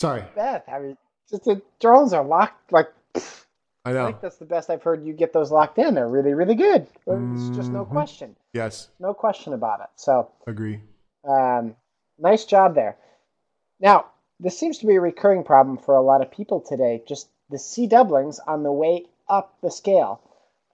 Sorry. 0.00 0.24
Beth, 0.34 0.62
I 0.68 0.78
mean, 0.78 0.96
just 1.28 1.44
the 1.44 1.60
drones 1.80 2.12
are 2.12 2.24
locked 2.24 2.72
like. 2.72 2.88
I 3.84 3.92
know. 3.92 4.02
I 4.04 4.06
think 4.10 4.20
that's 4.20 4.36
the 4.36 4.44
best 4.44 4.68
I've 4.70 4.82
heard 4.82 5.04
you 5.04 5.12
get 5.14 5.32
those 5.32 5.50
locked 5.50 5.78
in. 5.78 5.94
They're 5.94 6.08
really, 6.08 6.34
really 6.34 6.54
good. 6.54 6.86
It's 7.06 7.48
just 7.56 7.72
no 7.72 7.84
Mhm. 7.86 7.90
question. 7.90 8.36
Yes. 8.52 8.90
No 9.00 9.14
question 9.14 9.54
about 9.54 9.80
it. 9.80 9.86
So, 9.96 10.30
Agree. 10.46 10.82
um, 11.24 11.74
nice 12.18 12.44
job 12.44 12.74
there. 12.74 12.96
Now, 13.80 14.06
this 14.40 14.58
seems 14.58 14.78
to 14.78 14.86
be 14.86 14.96
a 14.96 15.00
recurring 15.00 15.44
problem 15.44 15.78
for 15.78 15.94
a 15.94 16.02
lot 16.02 16.22
of 16.22 16.30
people 16.30 16.60
today. 16.60 17.02
Just 17.06 17.28
the 17.50 17.58
C 17.58 17.86
doublings 17.86 18.38
on 18.38 18.62
the 18.62 18.72
way 18.72 19.06
up 19.28 19.54
the 19.62 19.70
scale. 19.70 20.20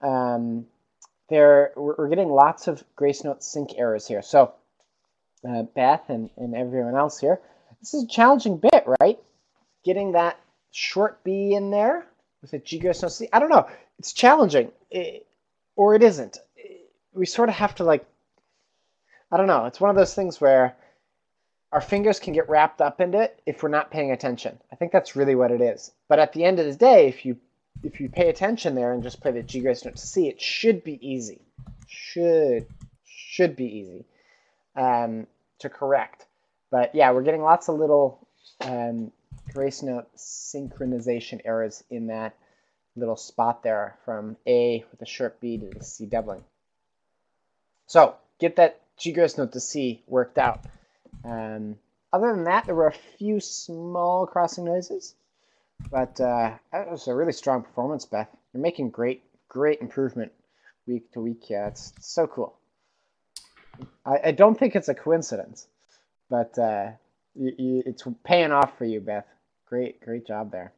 Um, 0.01 0.67
there, 1.29 1.71
we're, 1.75 2.09
getting 2.09 2.29
lots 2.29 2.67
of 2.67 2.83
grace 2.95 3.23
note 3.23 3.43
sync 3.43 3.71
errors 3.77 4.07
here. 4.07 4.21
So, 4.21 4.53
uh, 5.47 5.63
Beth 5.63 6.09
and, 6.09 6.29
and 6.37 6.55
everyone 6.55 6.95
else 6.95 7.19
here, 7.19 7.39
this 7.79 7.93
is 7.93 8.03
a 8.03 8.07
challenging 8.07 8.57
bit, 8.57 8.85
right? 8.99 9.19
Getting 9.83 10.11
that 10.11 10.39
short 10.71 11.23
B 11.23 11.53
in 11.53 11.71
there 11.71 12.05
with 12.41 12.53
a 12.53 12.59
G 12.59 12.79
grace 12.79 13.01
note 13.01 13.11
C. 13.11 13.29
I 13.33 13.39
don't 13.39 13.49
know. 13.49 13.67
It's 13.97 14.13
challenging, 14.13 14.71
it, 14.91 15.25
or 15.75 15.95
it 15.95 16.03
isn't. 16.03 16.37
We 17.13 17.25
sort 17.25 17.49
of 17.49 17.55
have 17.55 17.75
to 17.75 17.83
like. 17.83 18.05
I 19.31 19.37
don't 19.37 19.47
know. 19.47 19.65
It's 19.65 19.81
one 19.81 19.89
of 19.89 19.95
those 19.95 20.13
things 20.13 20.39
where 20.39 20.75
our 21.71 21.81
fingers 21.81 22.19
can 22.19 22.33
get 22.33 22.49
wrapped 22.49 22.81
up 22.81 23.01
in 23.01 23.13
it 23.13 23.41
if 23.45 23.61
we're 23.61 23.69
not 23.69 23.91
paying 23.91 24.11
attention. 24.11 24.57
I 24.71 24.75
think 24.75 24.91
that's 24.91 25.15
really 25.15 25.35
what 25.35 25.51
it 25.51 25.61
is. 25.61 25.91
But 26.07 26.19
at 26.19 26.33
the 26.33 26.45
end 26.45 26.59
of 26.59 26.65
the 26.65 26.75
day, 26.75 27.07
if 27.07 27.25
you 27.25 27.37
if 27.83 27.99
you 27.99 28.09
pay 28.09 28.29
attention 28.29 28.75
there 28.75 28.93
and 28.93 29.03
just 29.03 29.21
play 29.21 29.31
the 29.31 29.43
G 29.43 29.59
grace 29.59 29.83
note 29.83 29.97
to 29.97 30.07
C, 30.07 30.27
it 30.27 30.41
should 30.41 30.83
be 30.83 30.99
easy. 31.05 31.41
Should 31.87 32.67
should 33.05 33.55
be 33.55 33.65
easy 33.65 34.05
um, 34.75 35.27
to 35.59 35.69
correct. 35.69 36.25
But 36.71 36.95
yeah, 36.95 37.11
we're 37.11 37.23
getting 37.23 37.41
lots 37.41 37.69
of 37.69 37.77
little 37.77 38.27
um, 38.61 39.11
grace 39.53 39.83
note 39.83 40.07
synchronization 40.15 41.41
errors 41.45 41.83
in 41.89 42.07
that 42.07 42.35
little 42.95 43.17
spot 43.17 43.63
there 43.63 43.97
from 44.05 44.37
A 44.47 44.85
with 44.91 45.01
a 45.01 45.05
sharp 45.05 45.39
B 45.41 45.57
to 45.57 45.69
the 45.69 45.83
C 45.83 46.05
doubling. 46.05 46.43
So 47.87 48.15
get 48.39 48.55
that 48.55 48.81
G 48.97 49.11
grace 49.11 49.37
note 49.37 49.51
to 49.51 49.59
C 49.59 50.03
worked 50.07 50.37
out. 50.37 50.65
Um, 51.23 51.77
other 52.13 52.33
than 52.33 52.45
that, 52.45 52.65
there 52.65 52.75
were 52.75 52.87
a 52.87 53.17
few 53.17 53.39
small 53.39 54.25
crossing 54.25 54.65
noises, 54.65 55.15
but 55.91 56.19
uh, 56.19 56.53
that 56.71 56.89
was 56.89 57.07
a 57.07 57.15
really 57.15 57.33
strong 57.33 57.63
performance, 57.63 58.05
Beth. 58.05 58.29
You're 58.53 58.61
making 58.61 58.91
great, 58.91 59.23
great 59.49 59.81
improvement 59.81 60.31
week 60.87 61.11
to 61.11 61.21
week. 61.21 61.49
Yeah, 61.49 61.67
it's, 61.67 61.93
it's 61.97 62.07
so 62.07 62.27
cool. 62.27 62.55
I, 64.05 64.19
I 64.25 64.31
don't 64.31 64.57
think 64.57 64.75
it's 64.75 64.87
a 64.87 64.95
coincidence, 64.95 65.67
but 66.29 66.57
uh, 66.57 66.91
you, 67.35 67.53
you, 67.57 67.83
it's 67.85 68.03
paying 68.23 68.51
off 68.51 68.77
for 68.77 68.85
you, 68.85 69.01
Beth. 69.01 69.25
Great, 69.67 69.99
great 69.99 70.25
job 70.25 70.51
there. 70.51 70.71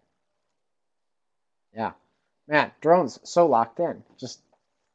Yeah, 1.75 1.91
man, 2.47 2.71
drones 2.81 3.19
so 3.23 3.45
locked 3.45 3.79
in, 3.79 4.03
just 4.17 4.39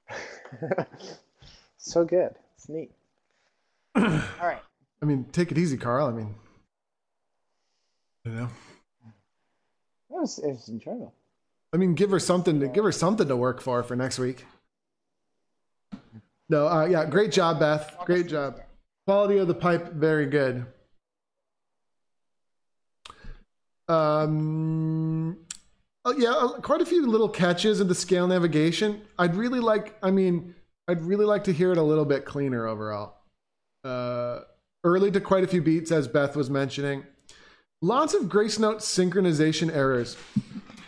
so 1.79 2.05
good. 2.05 2.35
It's 2.57 2.69
neat. 2.69 2.91
All 3.95 4.03
right. 4.41 4.63
I 5.03 5.05
mean, 5.05 5.25
take 5.33 5.51
it 5.51 5.59
easy, 5.59 5.77
Carl. 5.77 6.07
I 6.07 6.13
mean, 6.13 6.35
you 8.25 8.33
know. 8.33 8.49
It 10.11 10.21
was, 10.21 10.39
it 10.39 10.47
was 10.47 10.69
enjoyable. 10.69 11.13
I 11.73 11.77
mean, 11.77 11.95
give 11.95 12.11
her 12.11 12.21
something 12.21 12.61
to 12.61 12.69
give 12.69 12.85
her 12.85 12.93
something 12.93 13.27
to 13.27 13.37
work 13.37 13.61
for 13.61 13.83
for 13.83 13.97
next 13.97 14.19
week. 14.19 14.45
No, 16.49 16.69
uh, 16.69 16.85
yeah, 16.85 17.05
great 17.07 17.33
job, 17.33 17.59
Beth. 17.59 17.97
Great 18.05 18.29
job. 18.29 18.61
Quality 19.07 19.39
of 19.39 19.49
the 19.49 19.55
pipe, 19.55 19.93
very 19.95 20.27
good. 20.27 20.67
Um, 23.89 25.39
oh, 26.05 26.15
yeah, 26.17 26.31
uh, 26.31 26.61
quite 26.61 26.81
a 26.81 26.87
few 26.87 27.07
little 27.07 27.29
catches 27.29 27.81
in 27.81 27.89
the 27.89 27.95
scale 27.95 28.29
navigation. 28.29 29.01
I'd 29.19 29.35
really 29.35 29.61
like. 29.61 29.97
I 30.03 30.11
mean, 30.11 30.55
I'd 30.87 31.01
really 31.01 31.25
like 31.25 31.45
to 31.45 31.53
hear 31.53 31.73
it 31.73 31.79
a 31.79 31.83
little 31.83 32.05
bit 32.05 32.25
cleaner 32.25 32.67
overall. 32.67 33.17
Uh, 33.83 34.41
early 34.85 35.11
to 35.13 35.21
quite 35.21 35.45
a 35.45 35.49
few 35.49 35.63
beats, 35.63 35.93
as 35.93 36.09
Beth 36.09 36.35
was 36.37 36.51
mentioning. 36.51 37.05
Lots 37.81 38.15
of 38.15 38.29
grace 38.29 38.59
note 38.59 38.79
synchronization 38.79 39.75
errors. 39.75 40.17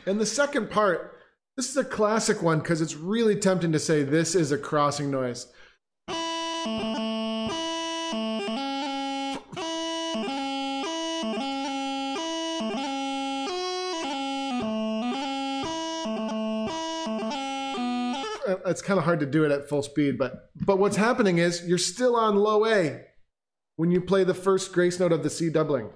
And 0.07 0.21
the 0.21 0.27
second 0.27 0.71
part, 0.71 1.19
this 1.57 1.71
is 1.71 1.77
a 1.77 1.85
classic 1.85 2.43
one 2.43 2.59
because 2.59 2.81
it's 2.81 2.97
really 2.97 3.37
tempting 3.37 3.73
to 3.73 3.79
say 3.79 4.03
this 4.03 4.35
is 4.35 4.53
a 4.53 4.59
crossing 4.59 5.11
noise. 5.11 5.47
Uh, 18.47 18.57
it's 18.67 18.83
kind 18.83 18.99
of 18.99 19.05
hard 19.05 19.21
to 19.21 19.27
do 19.27 19.45
it 19.45 19.51
at 19.51 19.69
full 19.69 19.83
speed, 19.83 20.19
but 20.19 20.51
but 20.65 20.79
what's 20.79 20.97
happening 20.97 21.39
is 21.39 21.67
you're 21.67 21.79
still 21.79 22.15
on 22.15 22.37
low 22.37 22.67
A 22.67 23.01
when 23.77 23.91
you 23.91 24.01
play 24.01 24.25
the 24.25 24.35
first 24.35 24.72
grace 24.72 25.01
note 25.01 25.12
of 25.12 25.22
the 25.22 25.31
C 25.31 25.51
doubling. 25.51 25.91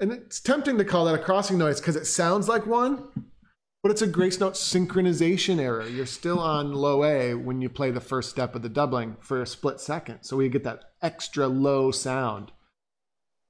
And 0.00 0.12
it's 0.12 0.40
tempting 0.40 0.78
to 0.78 0.84
call 0.84 1.06
that 1.06 1.14
a 1.14 1.18
crossing 1.18 1.58
noise 1.58 1.80
because 1.80 1.96
it 1.96 2.06
sounds 2.06 2.48
like 2.48 2.66
one, 2.66 3.02
but 3.82 3.90
it's 3.90 4.02
a 4.02 4.06
grace 4.06 4.38
note 4.38 4.54
synchronization 4.54 5.58
error. 5.58 5.86
You're 5.88 6.06
still 6.06 6.38
on 6.38 6.72
low 6.72 7.02
A 7.04 7.34
when 7.34 7.60
you 7.60 7.68
play 7.68 7.90
the 7.90 8.00
first 8.00 8.30
step 8.30 8.54
of 8.54 8.62
the 8.62 8.68
doubling 8.68 9.16
for 9.20 9.42
a 9.42 9.46
split 9.46 9.80
second. 9.80 10.22
So 10.22 10.36
we 10.36 10.48
get 10.48 10.62
that 10.64 10.92
extra 11.02 11.48
low 11.48 11.90
sound. 11.90 12.52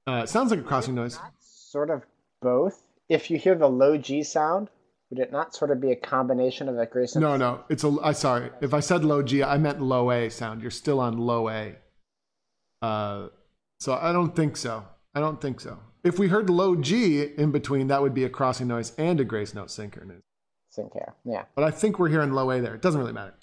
Uh, 0.07 0.21
it 0.23 0.29
sounds 0.29 0.49
like 0.49 0.59
a 0.59 0.63
crossing 0.63 0.95
noise. 0.95 1.19
Sort 1.39 1.91
of 1.91 2.03
both. 2.41 2.81
If 3.09 3.29
you 3.29 3.37
hear 3.37 3.53
the 3.53 3.69
low 3.69 3.97
G 3.97 4.23
sound, 4.23 4.69
would 5.09 5.19
it 5.19 5.31
not 5.31 5.55
sort 5.55 5.71
of 5.71 5.81
be 5.81 5.91
a 5.91 5.95
combination 5.95 6.69
of 6.69 6.75
that 6.75 6.91
grace 6.91 7.15
note? 7.15 7.21
No, 7.21 7.37
no. 7.37 7.63
It's 7.69 7.83
a. 7.83 7.95
I 8.03 8.11
sorry. 8.11 8.51
If 8.61 8.73
I 8.73 8.79
said 8.79 9.03
low 9.03 9.23
G, 9.23 9.43
I 9.43 9.57
meant 9.57 9.81
low 9.81 10.11
A 10.11 10.29
sound. 10.29 10.61
You're 10.61 10.71
still 10.71 10.99
on 10.99 11.17
low 11.17 11.49
A. 11.49 11.75
Uh, 12.81 13.27
so 13.79 13.93
I 13.93 14.11
don't 14.11 14.35
think 14.35 14.55
so. 14.55 14.85
I 15.15 15.19
don't 15.19 15.41
think 15.41 15.59
so. 15.61 15.79
If 16.03 16.19
we 16.19 16.27
heard 16.27 16.49
low 16.49 16.75
G 16.75 17.23
in 17.23 17.51
between, 17.51 17.87
that 17.87 18.01
would 18.01 18.13
be 18.13 18.23
a 18.23 18.29
crossing 18.29 18.67
noise 18.67 18.93
and 18.97 19.19
a 19.19 19.25
grace 19.25 19.53
note 19.53 19.71
synchronous. 19.71 20.21
Sync 20.69 20.93
here, 20.93 21.15
yeah. 21.25 21.45
But 21.55 21.63
I 21.63 21.71
think 21.71 21.97
we're 21.97 22.09
hearing 22.09 22.31
low 22.31 22.51
A 22.51 22.61
there. 22.61 22.75
It 22.75 22.81
doesn't 22.81 22.99
really 22.99 23.13
matter. 23.13 23.33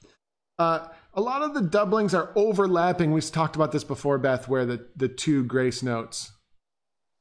Uh, 0.59 0.89
a 1.13 1.21
lot 1.21 1.43
of 1.43 1.55
the 1.55 1.61
doublings 1.61 2.15
are 2.15 2.31
overlapping. 2.37 3.13
We've 3.13 3.31
talked 3.31 3.57
about 3.57 3.73
this 3.73 3.85
before, 3.85 4.17
Beth, 4.19 4.49
where 4.49 4.65
the, 4.65 4.87
the 4.97 5.09
two 5.09 5.45
grace 5.45 5.83
notes, 5.83 6.33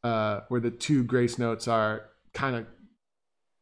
uh, 0.04 0.42
where 0.48 0.62
the 0.62 0.72
two 0.72 1.04
grace 1.04 1.40
notes 1.40 1.68
are 1.68 2.04
kind 2.34 2.56
of 2.56 2.66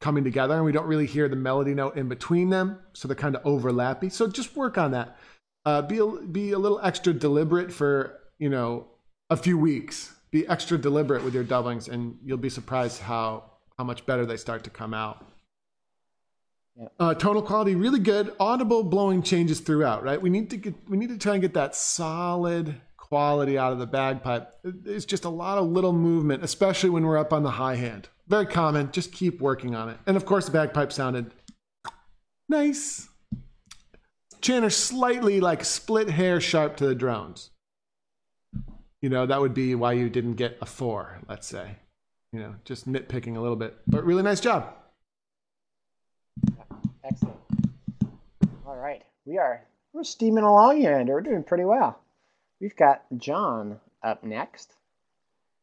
coming 0.04 0.24
together, 0.24 0.56
and 0.56 0.66
we 0.66 0.72
don't 0.72 0.86
really 0.86 1.08
hear 1.08 1.28
the 1.30 1.36
melody 1.36 1.74
note 1.74 1.96
in 1.96 2.10
between 2.10 2.50
them, 2.50 2.80
so 2.94 3.08
they're 3.08 3.16
kind 3.16 3.36
of 3.36 3.44
overlappy. 3.44 4.12
So 4.12 4.28
just 4.28 4.56
work 4.56 4.78
on 4.78 4.92
that. 4.92 5.18
Uh, 5.66 5.82
be 5.82 5.98
a, 5.98 6.06
be 6.06 6.52
a 6.52 6.60
little 6.60 6.80
extra 6.84 7.14
deliberate 7.14 7.72
for 7.72 8.20
you 8.38 8.50
know 8.50 8.88
a 9.30 9.38
few 9.38 9.58
weeks 9.58 10.14
be 10.34 10.48
extra 10.48 10.80
deliberate 10.80 11.24
with 11.24 11.34
your 11.34 11.44
doublings, 11.44 11.88
and 11.88 12.18
you'll 12.26 12.38
be 12.38 12.50
surprised 12.50 13.00
how 13.00 13.52
how 13.78 13.84
much 13.84 14.06
better 14.06 14.26
they 14.26 14.36
start 14.36 14.64
to 14.66 14.70
come 14.70 14.94
out. 14.94 15.26
Yeah. 16.76 16.88
Uh, 17.00 17.14
tonal 17.14 17.44
quality 17.44 17.76
really 17.76 18.00
good. 18.00 18.34
Audible 18.40 18.84
blowing 18.84 19.22
changes 19.22 19.60
throughout. 19.60 20.04
Right, 20.04 20.20
we 20.20 20.32
need 20.32 20.50
to 20.50 20.58
get 20.58 20.74
we 20.90 20.98
need 20.98 21.10
to 21.10 21.18
try 21.20 21.34
and 21.34 21.42
get 21.42 21.54
that 21.54 21.76
solid 21.76 22.76
quality 22.98 23.60
out 23.60 23.74
of 23.74 23.80
the 23.80 23.86
bagpipe. 23.86 24.52
There's 24.64 25.06
just 25.06 25.24
a 25.24 25.30
lot 25.30 25.60
of 25.60 25.70
little 25.70 25.94
movement, 25.94 26.44
especially 26.44 26.90
when 26.90 27.06
we're 27.06 27.20
up 27.20 27.32
on 27.32 27.44
the 27.44 27.52
high 27.52 27.76
hand. 27.76 28.10
Very 28.28 28.46
common. 28.46 28.92
Just 28.92 29.12
keep 29.12 29.42
working 29.42 29.76
on 29.76 29.90
it. 29.90 29.98
And 30.06 30.16
of 30.16 30.26
course, 30.26 30.46
the 30.46 30.52
bagpipe 30.52 30.92
sounded 30.92 31.32
nice. 32.48 33.10
Chanter 34.42 34.70
slightly 34.70 35.40
like 35.40 35.64
split 35.64 36.10
hair 36.10 36.40
sharp 36.42 36.78
to 36.78 36.86
the 36.86 36.96
drones 36.96 37.52
you 39.04 39.10
know, 39.10 39.26
that 39.26 39.42
would 39.42 39.54
be 39.54 39.76
why 39.76 39.92
you 39.92 40.10
didn't 40.10 40.36
get 40.36 40.58
a 40.62 40.66
four, 40.66 41.20
let's 41.28 41.46
say. 41.46 41.76
You 42.32 42.40
know, 42.40 42.56
just 42.64 42.90
nitpicking 42.90 43.36
a 43.36 43.42
little 43.42 43.58
bit. 43.58 43.76
But 43.86 44.06
really 44.06 44.24
nice 44.24 44.40
job. 44.40 44.74
Excellent. 47.04 47.36
All 48.66 48.78
right. 48.78 49.04
We 49.26 49.38
are 49.38 49.62
we're 49.92 50.06
steaming 50.06 50.46
along 50.46 50.78
here, 50.78 50.98
and 50.98 51.10
we're 51.10 51.20
doing 51.20 51.44
pretty 51.44 51.66
well. 51.66 52.00
We've 52.62 52.76
got 52.78 53.04
John 53.18 53.82
up 54.02 54.24
next. 54.24 54.72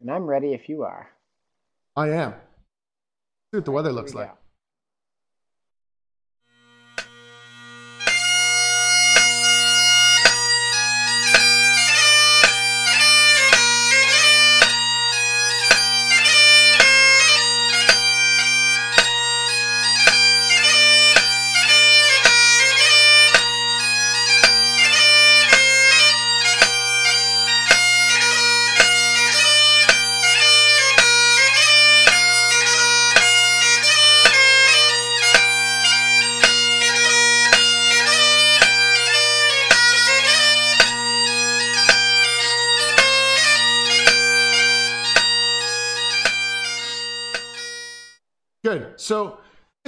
And 0.02 0.10
I'm 0.10 0.26
ready 0.26 0.52
if 0.52 0.68
you 0.68 0.82
are. 0.82 1.08
I 1.96 2.10
am. 2.10 2.34
See 3.52 3.58
what 3.58 3.64
the 3.64 3.72
weather 3.72 3.92
looks 3.92 4.14
like. 4.14 4.30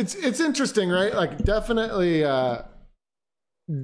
It's 0.03 0.17
it's 0.17 0.41
interesting, 0.41 0.91
right? 0.91 1.15
Like 1.15 1.39
definitely, 1.45 2.25
uh, 2.25 2.63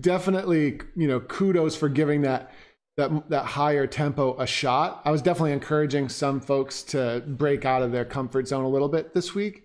definitely, 0.00 0.80
you 0.96 1.06
know, 1.06 1.20
kudos 1.20 1.76
for 1.76 1.88
giving 1.88 2.22
that 2.22 2.50
that 2.96 3.30
that 3.30 3.44
higher 3.44 3.86
tempo 3.86 4.36
a 4.38 4.46
shot. 4.46 5.00
I 5.04 5.12
was 5.12 5.22
definitely 5.22 5.52
encouraging 5.52 6.08
some 6.08 6.40
folks 6.40 6.82
to 6.84 7.22
break 7.24 7.64
out 7.64 7.82
of 7.82 7.92
their 7.92 8.04
comfort 8.04 8.48
zone 8.48 8.64
a 8.64 8.68
little 8.68 8.88
bit 8.88 9.14
this 9.14 9.32
week, 9.34 9.62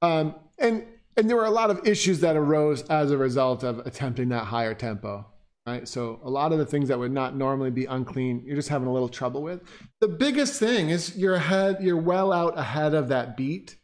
um, 0.00 0.36
and 0.58 0.84
and 1.16 1.28
there 1.28 1.36
were 1.36 1.46
a 1.46 1.50
lot 1.50 1.70
of 1.70 1.86
issues 1.86 2.20
that 2.20 2.36
arose 2.36 2.82
as 2.82 3.10
a 3.10 3.18
result 3.18 3.64
of 3.64 3.80
attempting 3.80 4.28
that 4.28 4.44
higher 4.44 4.74
tempo. 4.74 5.26
Right, 5.66 5.86
so 5.86 6.18
a 6.24 6.30
lot 6.30 6.52
of 6.52 6.58
the 6.58 6.64
things 6.64 6.88
that 6.88 6.98
would 6.98 7.12
not 7.12 7.36
normally 7.36 7.70
be 7.70 7.84
unclean, 7.84 8.42
you're 8.46 8.56
just 8.56 8.70
having 8.70 8.88
a 8.88 8.92
little 8.92 9.08
trouble 9.10 9.42
with. 9.42 9.60
The 10.00 10.08
biggest 10.08 10.58
thing 10.58 10.88
is 10.88 11.14
you're 11.14 11.34
ahead, 11.34 11.82
you're 11.82 12.00
well 12.00 12.32
out 12.32 12.58
ahead 12.58 12.94
of 12.94 13.08
that 13.08 13.36
beat 13.36 13.76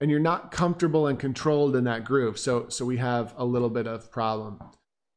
and 0.00 0.10
you're 0.10 0.20
not 0.20 0.50
comfortable 0.50 1.06
and 1.06 1.18
controlled 1.18 1.76
in 1.76 1.84
that 1.84 2.04
groove. 2.04 2.38
So 2.38 2.68
so 2.68 2.84
we 2.84 2.96
have 2.96 3.34
a 3.36 3.44
little 3.44 3.70
bit 3.70 3.86
of 3.86 4.10
problem. 4.10 4.60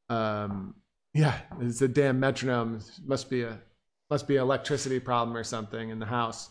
Um, 0.09 0.75
yeah, 1.13 1.39
it's 1.61 1.81
a 1.81 1.87
damn 1.87 2.19
metronome. 2.19 2.75
It 2.75 2.89
must 3.05 3.29
be 3.29 3.43
a 3.43 3.59
must 4.09 4.27
be 4.27 4.35
an 4.35 4.41
electricity 4.41 4.99
problem 4.99 5.35
or 5.35 5.43
something 5.43 5.89
in 5.89 5.99
the 5.99 6.05
house. 6.05 6.49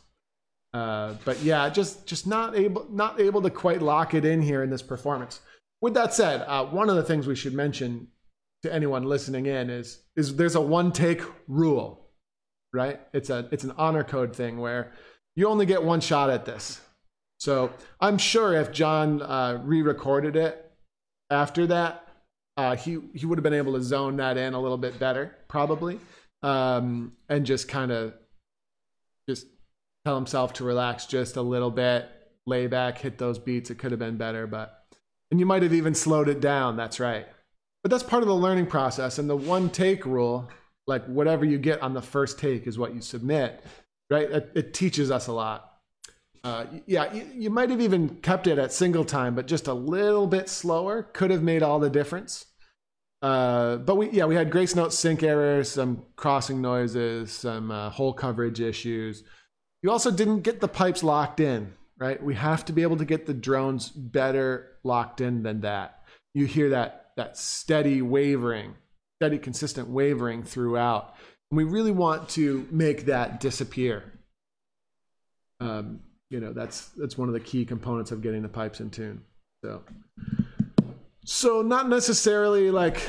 Uh, 0.73 1.15
but 1.25 1.41
yeah, 1.43 1.69
just 1.69 2.07
just 2.07 2.27
not 2.27 2.57
able 2.57 2.87
not 2.91 3.21
able 3.21 3.43
to 3.43 3.51
quite 3.51 3.83
lock 3.83 4.15
it 4.15 4.25
in 4.25 4.41
here 4.41 4.63
in 4.63 4.71
this 4.71 4.83
performance. 4.83 5.41
With 5.81 5.95
that 5.95 6.15
said, 6.15 6.43
uh, 6.47 6.65
one 6.67 6.89
of 6.89 6.97
the 6.97 7.03
things 7.03 7.27
we 7.27 7.37
should 7.37 7.55
mention 7.55 8.09
to 8.63 8.73
anyone 8.73 9.05
listening 9.05 9.47
in 9.47 9.69
is 9.69 10.03
is 10.17 10.37
there's 10.37 10.55
a 10.55 10.61
one 10.61 10.93
take 10.93 11.23
rule, 11.49 12.09
right? 12.73 13.01
It's 13.13 13.29
a 13.29 13.49
it's 13.51 13.65
an 13.65 13.75
honor 13.77 14.05
code 14.05 14.35
thing 14.35 14.59
where 14.59 14.93
you 15.37 15.49
only 15.49 15.67
get 15.67 15.83
one 15.83 16.01
shot 16.01 16.31
at 16.31 16.47
this. 16.47 16.81
So 17.43 17.73
I'm 18.01 18.19
sure 18.19 18.55
if 18.55 18.71
John 18.71 19.21
uh, 19.21 19.61
re-recorded 19.65 20.37
it 20.37 20.71
after 21.29 21.67
that, 21.67 22.07
uh, 22.57 22.77
he 22.77 23.01
he 23.15 23.27
would 23.27 23.37
have 23.37 23.43
been 23.43 23.53
able 23.53 23.73
to 23.73 23.83
zone 23.83 24.19
that 24.19 24.37
in 24.37 24.55
a 24.55 24.61
little 24.61 24.79
bit 24.79 25.01
better, 25.01 25.35
probably, 25.49 25.99
um, 26.45 27.15
and 27.29 27.45
just 27.45 27.67
kind 27.67 27.91
of 27.91 28.15
just 29.29 29.49
tell 30.05 30.15
himself 30.15 30.53
to 30.53 30.65
relax 30.65 31.07
just 31.07 31.37
a 31.37 31.43
little 31.43 31.73
bit, 31.73 32.09
lay 32.47 32.69
back, 32.69 32.99
hit 32.99 33.19
those 33.19 33.41
beats. 33.41 33.71
It 33.71 33.79
could 33.79 33.91
have 33.91 33.99
been 33.99 34.17
better, 34.17 34.47
but 34.47 34.85
and 35.33 35.41
you 35.41 35.47
might 35.47 35.65
have 35.65 35.75
even 35.75 35.97
slowed 35.97 36.29
it 36.29 36.41
down. 36.41 36.77
That's 36.77 37.01
right. 37.01 37.27
But 37.83 37.91
that's 37.91 38.05
part 38.05 38.23
of 38.23 38.29
the 38.29 38.37
learning 38.37 38.67
process. 38.67 39.19
And 39.19 39.29
the 39.29 39.35
one 39.35 39.69
take 39.69 40.07
rule, 40.07 40.49
like 40.87 41.05
whatever 41.07 41.45
you 41.45 41.59
get 41.59 41.83
on 41.83 41.93
the 41.93 42.03
first 42.03 42.39
take 42.39 42.69
is 42.69 42.79
what 42.79 42.95
you 42.95 43.01
submit, 43.01 43.65
right? 44.11 44.31
It, 44.31 44.53
it 44.55 44.75
teaches 44.75 45.11
us 45.11 45.27
a 45.27 45.33
lot. 45.33 45.72
Uh, 46.45 46.67
yeah, 46.87 47.13
you, 47.13 47.25
you, 47.35 47.51
might 47.51 47.71
have 47.71 47.81
even 47.81 48.09
kept 48.17 48.49
it 48.49 48.59
at 48.59 48.73
single 48.73 49.05
time, 49.05 49.35
but 49.35 49.47
just 49.47 49.69
a 49.69 49.73
little 49.73 50.27
bit 50.27 50.49
slower 50.49 51.05
could 51.05 51.31
have 51.31 51.43
made 51.43 51.63
all 51.63 51.79
the 51.79 51.91
difference. 51.91 52.47
Uh, 53.23 53.77
but 53.77 53.95
we, 53.95 54.11
yeah, 54.11 54.25
we 54.25 54.35
had 54.35 54.51
grace 54.51 54.75
note 54.75 54.93
sync 54.93 55.23
errors, 55.23 55.71
some 55.71 56.05
crossing 56.17 56.61
noises, 56.61 57.31
some 57.31 57.71
uh, 57.71 57.91
hole 57.91 58.13
coverage 58.13 58.61
issues. 58.61 59.23
You 59.83 59.93
also 59.93 60.11
didn't 60.11 60.41
get 60.41 60.61
the 60.61 60.67
pipes 60.67 61.05
locked 61.05 61.39
in, 61.39 61.73
right? 61.97 62.21
We 62.21 62.35
have 62.35 62.65
to 62.65 62.73
be 62.73 62.83
able 62.83 62.97
to 62.97 63.05
get 63.05 63.27
the 63.27 63.35
drones 63.35 63.91
better 63.91 64.79
locked 64.83 65.21
in 65.21 65.45
than 65.45 65.61
that. 65.61 66.03
You 66.35 66.47
hear 66.47 66.71
that 66.71 67.11
that 67.17 67.37
steady 67.37 68.03
wavering, 68.03 68.75
steady 69.21 69.39
consistent 69.39 69.89
wavering 69.89 70.43
throughout. 70.43 71.15
And 71.51 71.57
we 71.59 71.65
really 71.65 71.93
want 71.93 72.29
to 72.31 72.67
make 72.71 73.07
that 73.07 73.39
disappear. 73.39 74.03
Um, 75.61 76.01
you 76.33 76.41
know 76.41 76.53
that's 76.53 76.89
that's 76.97 77.19
one 77.19 77.29
of 77.29 77.35
the 77.35 77.41
key 77.41 77.65
components 77.65 78.11
of 78.11 78.23
getting 78.23 78.43
the 78.43 78.49
pipes 78.49 78.81
in 78.81 78.91
tune. 78.91 79.23
So 79.63 79.83
so 81.25 81.63
not 81.63 81.89
necessarily 81.89 82.71
like 82.71 83.03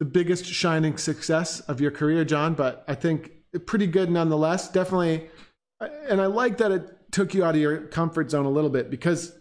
the 0.00 0.04
biggest 0.04 0.44
shining 0.44 0.98
success 0.98 1.60
of 1.60 1.80
your 1.80 1.90
career 1.90 2.24
john 2.24 2.52
but 2.52 2.84
i 2.88 2.94
think 2.94 3.30
pretty 3.64 3.86
good 3.86 4.10
nonetheless. 4.10 4.68
Definitely 4.68 5.30
and 5.80 6.20
i 6.20 6.26
like 6.26 6.58
that 6.58 6.72
it 6.72 7.12
took 7.12 7.32
you 7.32 7.44
out 7.44 7.54
of 7.54 7.60
your 7.60 7.78
comfort 7.78 8.30
zone 8.30 8.44
a 8.44 8.50
little 8.50 8.68
bit 8.68 8.90
because 8.90 9.38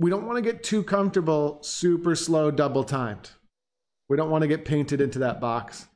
we 0.00 0.10
don't 0.10 0.26
want 0.26 0.36
to 0.36 0.42
get 0.42 0.64
too 0.64 0.82
comfortable 0.82 1.58
super 1.62 2.16
slow 2.16 2.50
double 2.50 2.82
timed. 2.82 3.30
We 4.08 4.16
don't 4.16 4.30
want 4.30 4.42
to 4.42 4.48
get 4.48 4.64
painted 4.64 5.00
into 5.00 5.20
that 5.20 5.40
box 5.40 5.86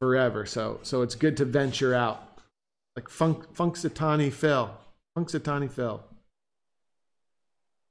forever. 0.00 0.46
So 0.46 0.78
so 0.82 1.02
it's 1.02 1.16
good 1.16 1.36
to 1.38 1.44
venture 1.44 1.94
out. 1.94 2.38
Like 2.96 3.08
funk 3.08 3.52
Punxsutawney 3.54 4.32
phil 4.32 4.70
Punxsutawney 5.16 5.70
Phil 5.70 6.02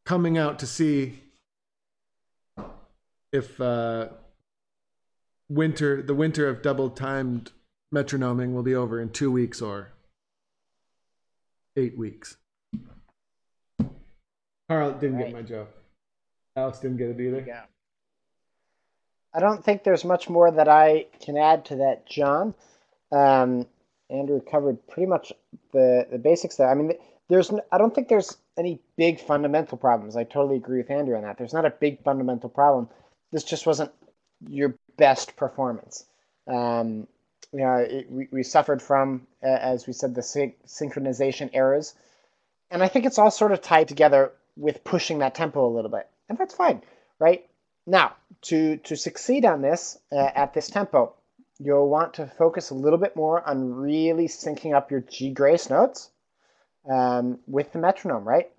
coming 0.06 0.38
out 0.38 0.58
to 0.60 0.66
see 0.66 1.20
if 3.32 3.60
uh, 3.62 4.08
winter, 5.50 6.02
the 6.02 6.16
winter 6.16 6.48
of 6.48 6.62
double 6.62 6.90
timed 6.90 7.52
metronoming 7.94 8.54
will 8.54 8.64
be 8.64 8.76
over 8.76 9.00
in 9.00 9.10
two 9.10 9.32
weeks 9.32 9.62
or 9.62 9.92
eight 11.76 11.98
weeks. 11.98 12.38
Carl 14.68 14.94
didn't 14.94 15.18
right. 15.18 15.26
get 15.26 15.34
my 15.34 15.42
joke. 15.42 15.70
Alex 16.56 16.80
didn't 16.80 16.98
get 16.98 17.10
it 17.10 17.20
either. 17.20 17.44
Yeah. 17.48 17.64
I 19.34 19.40
don't 19.40 19.64
think 19.64 19.84
there's 19.84 20.04
much 20.04 20.30
more 20.30 20.50
that 20.52 20.68
I 20.68 21.06
can 21.24 21.38
add 21.38 21.66
to 21.66 21.76
that, 21.78 22.08
John. 22.08 22.56
Um, 23.12 23.68
Andrew 24.10 24.42
covered 24.42 24.86
pretty 24.88 25.08
much 25.08 25.34
the 25.72 26.08
the 26.12 26.18
basics 26.18 26.56
there. 26.56 26.70
I 26.70 26.76
mean, 26.76 26.94
there's 27.28 27.52
I 27.72 27.78
don't 27.78 27.94
think 27.94 28.08
there's 28.08 28.38
any 28.58 28.80
big 28.98 29.20
fundamental 29.20 29.78
problems. 29.78 30.16
I 30.16 30.24
totally 30.24 30.58
agree 30.58 30.78
with 30.78 30.92
Andrew 30.92 31.16
on 31.16 31.24
that. 31.24 31.38
There's 31.38 31.54
not 31.54 31.66
a 31.66 31.70
big 31.72 32.04
fundamental 32.04 32.50
problem. 32.50 32.90
This 33.32 33.44
just 33.44 33.66
wasn't 33.66 33.92
your 34.48 34.76
best 34.98 35.36
performance. 35.36 36.06
Um, 36.48 37.08
you 37.52 37.60
know, 37.60 37.76
it, 37.76 38.12
we, 38.12 38.28
we 38.32 38.44
suffered 38.44 38.82
from, 38.82 39.28
uh, 39.44 39.48
as 39.48 39.88
we 39.88 39.94
said, 39.94 40.14
the 40.14 40.22
syn- 40.22 40.54
synchronization 40.68 41.50
errors. 41.54 41.96
And 42.72 42.84
I 42.84 42.88
think 42.88 43.06
it's 43.06 43.18
all 43.18 43.32
sort 43.32 43.52
of 43.52 43.62
tied 43.62 43.88
together 43.88 44.32
with 44.56 44.84
pushing 44.84 45.20
that 45.20 45.36
tempo 45.36 45.66
a 45.66 45.74
little 45.74 45.90
bit. 45.90 46.08
And 46.28 46.38
that's 46.38 46.54
fine, 46.54 46.84
right? 47.18 47.48
Now, 47.88 48.16
to, 48.44 48.78
to 48.78 48.96
succeed 48.96 49.46
on 49.46 49.62
this 49.62 49.98
uh, 50.12 50.30
at 50.36 50.54
this 50.54 50.70
tempo, 50.70 51.14
you'll 51.60 51.90
want 51.90 52.14
to 52.16 52.26
focus 52.26 52.70
a 52.70 52.76
little 52.76 53.00
bit 53.00 53.16
more 53.16 53.48
on 53.48 53.74
really 53.74 54.28
syncing 54.28 54.74
up 54.74 54.90
your 54.90 55.02
G 55.02 55.32
grace 55.32 55.70
notes 55.70 56.10
um, 56.90 57.40
with 57.48 57.72
the 57.72 57.80
metronome, 57.80 58.28
right? 58.28 58.50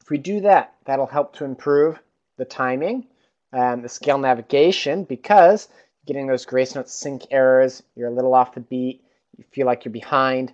If 0.00 0.10
we 0.10 0.18
do 0.18 0.40
that, 0.40 0.74
that'll 0.86 1.06
help 1.06 1.34
to 1.36 1.44
improve 1.44 1.98
the 2.36 2.44
timing, 2.44 3.06
um, 3.52 3.82
the 3.82 3.88
scale 3.88 4.18
navigation, 4.18 5.04
because 5.04 5.68
getting 6.06 6.26
those 6.26 6.44
grace 6.44 6.74
note 6.74 6.88
sync 6.88 7.22
errors, 7.30 7.82
you're 7.94 8.08
a 8.08 8.14
little 8.14 8.34
off 8.34 8.54
the 8.54 8.60
beat, 8.60 9.02
you 9.36 9.44
feel 9.52 9.66
like 9.66 9.84
you're 9.84 9.92
behind. 9.92 10.52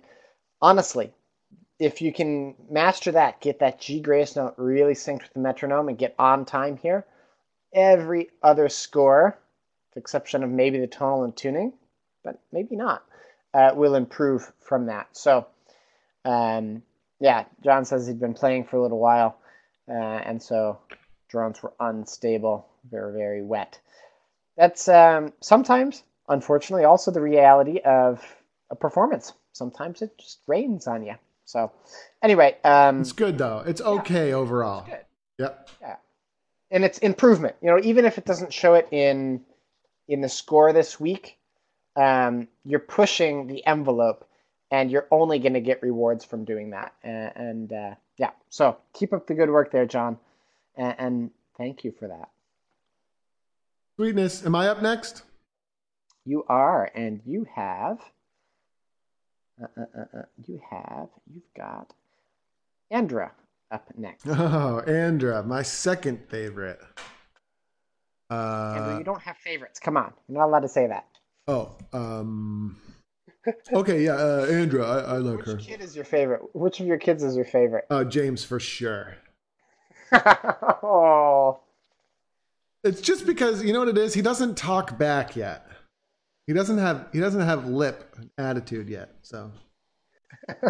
Honestly, 0.61 1.11
if 1.79 2.01
you 2.01 2.13
can 2.13 2.55
master 2.69 3.11
that, 3.11 3.41
get 3.41 3.59
that 3.59 3.79
G 3.79 3.99
grace 3.99 4.35
note 4.35 4.53
really 4.57 4.93
synced 4.93 5.23
with 5.23 5.33
the 5.33 5.39
metronome 5.39 5.89
and 5.89 5.97
get 5.97 6.15
on 6.19 6.45
time 6.45 6.77
here, 6.77 7.05
every 7.73 8.29
other 8.43 8.69
score, 8.69 9.39
the 9.93 9.99
exception 9.99 10.43
of 10.43 10.49
maybe 10.49 10.79
the 10.79 10.87
tonal 10.87 11.23
and 11.23 11.35
tuning, 11.35 11.73
but 12.23 12.39
maybe 12.51 12.75
not, 12.75 13.03
uh, 13.53 13.71
will 13.73 13.95
improve 13.95 14.51
from 14.59 14.85
that. 14.87 15.07
So 15.11 15.47
um, 16.25 16.83
yeah, 17.19 17.45
John 17.63 17.85
says 17.85 18.07
he'd 18.07 18.19
been 18.19 18.33
playing 18.33 18.65
for 18.65 18.77
a 18.77 18.81
little 18.81 18.99
while, 18.99 19.37
uh, 19.87 19.93
and 19.93 20.41
so 20.41 20.79
drones 21.29 21.61
were 21.61 21.73
unstable, 21.79 22.67
very, 22.89 23.13
very 23.13 23.41
wet. 23.41 23.79
That's 24.57 24.87
um, 24.87 25.33
sometimes, 25.39 26.03
unfortunately, 26.27 26.85
also 26.85 27.11
the 27.11 27.21
reality 27.21 27.79
of 27.79 28.23
a 28.69 28.75
performance. 28.75 29.33
Sometimes 29.53 30.01
it 30.01 30.17
just 30.17 30.39
rains 30.47 30.87
on 30.87 31.05
you. 31.05 31.15
So, 31.45 31.71
anyway, 32.21 32.57
um, 32.63 33.01
it's 33.01 33.11
good 33.11 33.37
though. 33.37 33.63
It's 33.65 33.81
okay 33.81 34.29
yeah, 34.29 34.35
overall. 34.35 34.81
It's 34.81 34.89
good. 34.89 35.05
Yep. 35.39 35.69
Yeah, 35.81 35.95
and 36.71 36.83
it's 36.85 36.97
improvement. 36.99 37.55
You 37.61 37.71
know, 37.71 37.79
even 37.83 38.05
if 38.05 38.17
it 38.17 38.25
doesn't 38.25 38.53
show 38.53 38.75
it 38.75 38.87
in 38.91 39.41
in 40.07 40.21
the 40.21 40.29
score 40.29 40.73
this 40.73 40.99
week, 40.99 41.37
um, 41.95 42.47
you're 42.63 42.79
pushing 42.79 43.47
the 43.47 43.65
envelope 43.65 44.27
and 44.71 44.89
you're 44.89 45.07
only 45.11 45.39
going 45.39 45.53
to 45.53 45.61
get 45.61 45.81
rewards 45.81 46.23
from 46.23 46.45
doing 46.45 46.69
that. 46.71 46.93
And, 47.03 47.31
and 47.35 47.73
uh, 47.73 47.95
yeah, 48.17 48.31
so 48.49 48.77
keep 48.93 49.13
up 49.13 49.27
the 49.27 49.33
good 49.33 49.49
work 49.49 49.71
there, 49.71 49.85
John, 49.85 50.17
and, 50.75 50.95
and 50.97 51.31
thank 51.57 51.83
you 51.83 51.93
for 51.97 52.07
that. 52.07 52.29
Sweetness. 53.97 54.45
Am 54.45 54.55
I 54.55 54.69
up 54.69 54.81
next? 54.81 55.23
You 56.25 56.45
are, 56.47 56.89
and 56.95 57.21
you 57.25 57.45
have. 57.53 57.99
Uh, 59.61 59.67
uh, 59.77 59.81
uh, 59.97 60.19
uh 60.19 60.21
you 60.47 60.61
have. 60.69 61.09
You've 61.31 61.53
got 61.55 61.93
Andra 62.89 63.31
up 63.69 63.87
next. 63.97 64.25
Oh, 64.27 64.79
Andra, 64.87 65.43
my 65.43 65.61
second 65.61 66.19
favorite. 66.29 66.79
Uh, 68.31 68.75
Andra, 68.77 68.97
you 68.97 69.03
don't 69.03 69.21
have 69.21 69.35
favorites. 69.37 69.79
Come 69.79 69.97
on, 69.97 70.13
you're 70.29 70.39
not 70.39 70.45
allowed 70.45 70.61
to 70.61 70.69
say 70.69 70.87
that. 70.87 71.05
Oh, 71.49 71.75
um, 71.91 72.79
okay, 73.73 74.05
yeah, 74.05 74.13
uh, 74.13 74.47
Andra, 74.49 74.85
I, 74.87 74.99
I 74.99 75.17
like 75.17 75.39
Which 75.39 75.45
her. 75.47 75.55
Which 75.55 75.67
kid 75.67 75.81
is 75.81 75.95
your 75.97 76.05
favorite? 76.05 76.55
Which 76.55 76.79
of 76.79 76.87
your 76.87 76.97
kids 76.97 77.23
is 77.23 77.35
your 77.35 77.43
favorite? 77.43 77.85
Uh, 77.89 78.05
James 78.05 78.45
for 78.45 78.57
sure. 78.59 79.17
oh. 80.13 81.59
It's 82.85 83.01
just 83.01 83.25
because 83.25 83.63
you 83.63 83.73
know 83.73 83.79
what 83.79 83.89
it 83.89 83.97
is. 83.97 84.13
He 84.13 84.21
doesn't 84.21 84.57
talk 84.57 84.97
back 84.97 85.35
yet. 85.35 85.67
He 86.47 86.53
doesn't 86.53 86.77
have 86.77 87.07
he 87.11 87.19
doesn't 87.19 87.41
have 87.41 87.67
lip 87.67 88.15
attitude 88.37 88.89
yet. 88.89 89.15
So. 89.23 89.51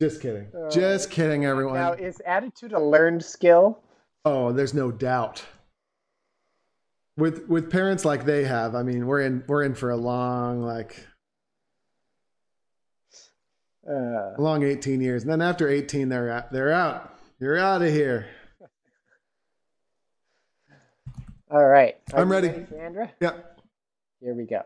just 0.00 0.20
kidding. 0.20 0.48
Uh, 0.52 0.68
just 0.68 1.10
kidding, 1.10 1.44
everyone. 1.44 1.76
Now, 1.76 1.92
is 1.92 2.20
attitude 2.26 2.72
a 2.72 2.80
learned 2.80 3.24
skill? 3.24 3.78
Oh, 4.24 4.52
there's 4.52 4.74
no 4.74 4.90
doubt 4.90 5.44
with 7.16 7.48
with 7.48 7.70
parents 7.70 8.04
like 8.04 8.24
they 8.24 8.44
have 8.44 8.74
i 8.74 8.82
mean 8.82 9.06
we're 9.06 9.20
in 9.20 9.42
we're 9.46 9.62
in 9.62 9.74
for 9.74 9.90
a 9.90 9.96
long 9.96 10.62
like 10.62 11.06
uh, 13.88 14.32
long 14.38 14.64
18 14.64 15.00
years. 15.00 15.22
And 15.22 15.30
then 15.30 15.42
after 15.42 15.68
18 15.68 16.08
they're 16.08 16.30
out 16.30 16.52
they're 16.52 16.72
out. 16.72 17.12
You're 17.38 17.58
out 17.58 17.82
of 17.82 17.92
here. 17.92 18.26
All 21.50 21.64
right. 21.64 21.96
Are 22.12 22.20
i'm 22.20 22.32
ready, 22.32 22.48
ready 22.48 22.66
Sandra? 22.68 23.12
yeah. 23.20 23.32
Here 24.20 24.34
we 24.34 24.44
go 24.44 24.62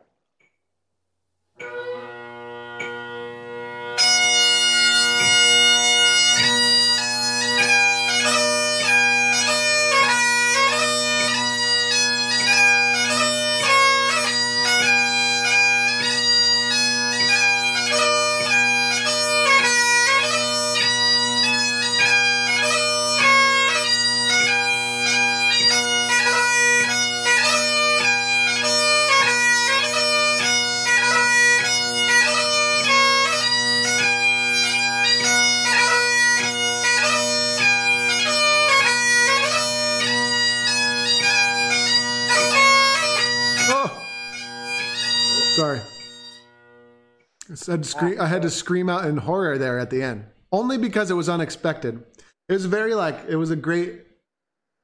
to 47.66 47.84
scream, 47.84 48.20
I 48.20 48.26
had 48.26 48.42
to 48.42 48.50
scream 48.50 48.88
out 48.88 49.04
in 49.06 49.16
horror 49.18 49.58
there 49.58 49.78
at 49.78 49.90
the 49.90 50.02
end, 50.02 50.26
only 50.52 50.78
because 50.78 51.11
it 51.11 51.14
was 51.14 51.28
unexpected. 51.28 52.04
It 52.48 52.52
was 52.52 52.66
very 52.66 52.94
like 52.94 53.16
it 53.28 53.36
was 53.36 53.50
a 53.50 53.56
great, 53.56 54.02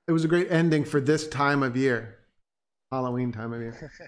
it 0.06 0.12
was 0.12 0.24
a 0.24 0.28
great 0.28 0.50
ending 0.50 0.84
for 0.84 1.00
this 1.00 1.26
time 1.28 1.62
of 1.62 1.76
year, 1.76 2.18
Halloween 2.92 3.32
time 3.32 3.52
of 3.52 3.60
year. 3.60 3.92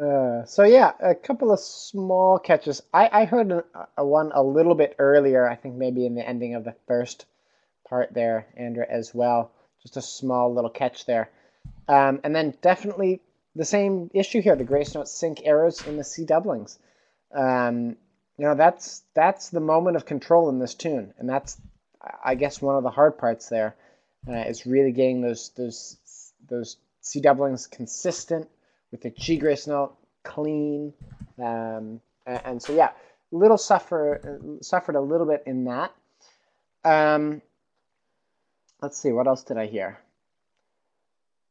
Uh, 0.00 0.46
so 0.46 0.62
yeah, 0.62 0.92
a 1.00 1.14
couple 1.14 1.52
of 1.52 1.60
small 1.60 2.38
catches. 2.38 2.82
I, 2.94 3.10
I 3.12 3.24
heard 3.26 3.52
a, 3.52 3.64
a 3.98 4.04
one 4.04 4.32
a 4.32 4.42
little 4.42 4.74
bit 4.74 4.94
earlier. 4.98 5.46
I 5.46 5.56
think 5.56 5.74
maybe 5.74 6.06
in 6.06 6.14
the 6.14 6.26
ending 6.26 6.54
of 6.54 6.64
the 6.64 6.74
first 6.86 7.26
part 7.86 8.14
there, 8.14 8.46
Andrew, 8.56 8.84
as 8.88 9.14
well. 9.14 9.50
Just 9.82 9.98
a 9.98 10.02
small 10.02 10.54
little 10.54 10.70
catch 10.70 11.04
there. 11.04 11.28
Um, 11.86 12.20
and 12.24 12.34
then 12.34 12.54
definitely 12.62 13.20
the 13.54 13.64
same 13.64 14.10
issue 14.14 14.40
here, 14.40 14.56
the 14.56 14.64
grace 14.64 14.94
note 14.94 15.08
sync 15.08 15.42
errors 15.44 15.86
in 15.86 15.96
the 15.96 16.04
C 16.04 16.24
doublings. 16.24 16.78
Um, 17.34 17.96
you 18.38 18.46
know, 18.46 18.54
that's 18.54 19.02
that's 19.14 19.50
the 19.50 19.60
moment 19.60 19.96
of 19.96 20.06
control 20.06 20.48
in 20.48 20.58
this 20.58 20.74
tune, 20.74 21.12
and 21.18 21.28
that's 21.28 21.60
I 22.24 22.34
guess 22.34 22.62
one 22.62 22.76
of 22.76 22.82
the 22.82 22.90
hard 22.90 23.18
parts 23.18 23.48
there 23.48 23.76
uh, 24.28 24.32
is 24.32 24.66
really 24.66 24.92
getting 24.92 25.20
those 25.20 25.50
those 25.56 25.96
those 26.48 26.76
C 27.00 27.20
doublings 27.20 27.66
consistent 27.66 28.48
with 28.90 29.02
the 29.02 29.10
G 29.10 29.36
grace 29.36 29.66
note 29.66 29.96
clean, 30.22 30.92
um, 31.38 32.00
and, 32.26 32.40
and, 32.44 32.62
so 32.62 32.74
yeah, 32.74 32.90
little 33.30 33.58
suffer 33.58 34.40
suffered 34.62 34.96
a 34.96 35.00
little 35.00 35.26
bit 35.26 35.42
in 35.46 35.64
that. 35.64 35.92
Um, 36.84 37.42
let's 38.80 38.98
see, 38.98 39.12
what 39.12 39.26
else 39.26 39.42
did 39.42 39.58
I 39.58 39.66
hear? 39.66 39.98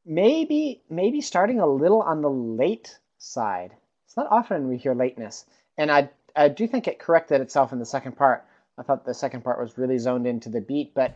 Maybe 0.09 0.81
maybe 0.89 1.21
starting 1.21 1.59
a 1.59 1.67
little 1.67 2.01
on 2.01 2.21
the 2.21 2.29
late 2.29 2.97
side. 3.19 3.71
It's 4.05 4.17
not 4.17 4.27
often 4.31 4.67
we 4.67 4.77
hear 4.77 4.95
lateness, 4.95 5.45
and 5.77 5.91
I 5.91 6.09
I 6.35 6.49
do 6.49 6.67
think 6.67 6.87
it 6.87 6.99
corrected 6.99 7.39
itself 7.39 7.71
in 7.71 7.79
the 7.79 7.85
second 7.85 8.17
part. 8.17 8.45
I 8.77 8.81
thought 8.81 9.05
the 9.05 9.13
second 9.13 9.43
part 9.43 9.59
was 9.59 9.77
really 9.77 9.99
zoned 9.99 10.25
into 10.25 10.49
the 10.49 10.61
beat, 10.61 10.93
but 10.93 11.15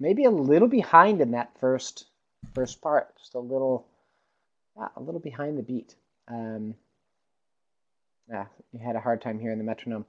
maybe 0.00 0.24
a 0.24 0.30
little 0.30 0.68
behind 0.68 1.20
in 1.20 1.32
that 1.32 1.50
first 1.60 2.06
first 2.54 2.80
part, 2.80 3.14
just 3.18 3.34
a 3.34 3.38
little 3.38 3.86
yeah, 4.76 4.88
a 4.96 5.00
little 5.00 5.20
behind 5.20 5.58
the 5.58 5.62
beat. 5.62 5.94
Um, 6.26 6.74
yeah, 8.28 8.46
you 8.72 8.78
had 8.78 8.96
a 8.96 9.00
hard 9.00 9.20
time 9.20 9.38
hearing 9.38 9.58
the 9.58 9.64
metronome. 9.64 10.06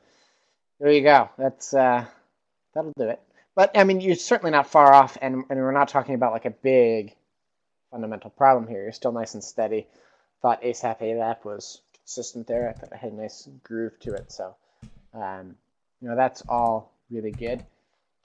There 0.79 0.91
you 0.91 1.01
go. 1.01 1.29
That's 1.38 1.73
uh, 1.73 2.05
that'll 2.73 2.93
do 2.97 3.09
it. 3.09 3.19
But 3.55 3.77
I 3.77 3.84
mean, 3.84 3.99
you're 3.99 4.15
certainly 4.15 4.51
not 4.51 4.67
far 4.67 4.93
off, 4.93 5.17
and 5.21 5.43
and 5.49 5.59
we're 5.59 5.73
not 5.73 5.89
talking 5.89 6.15
about 6.15 6.32
like 6.32 6.45
a 6.45 6.51
big 6.51 7.15
fundamental 7.91 8.29
problem 8.29 8.67
here. 8.67 8.83
You're 8.83 8.91
still 8.91 9.11
nice 9.11 9.33
and 9.33 9.43
steady. 9.43 9.87
Thought 10.41 10.63
ASAP 10.63 11.01
ALAP 11.01 11.45
was 11.45 11.81
consistent 11.93 12.47
there. 12.47 12.69
I 12.69 12.73
thought 12.73 12.91
it 12.91 12.97
had 12.97 13.11
a 13.11 13.15
nice 13.15 13.47
groove 13.63 13.99
to 13.99 14.13
it. 14.13 14.31
So, 14.31 14.55
um, 15.13 15.55
you 16.01 16.09
know, 16.09 16.15
that's 16.15 16.41
all 16.49 16.93
really 17.11 17.31
good. 17.31 17.63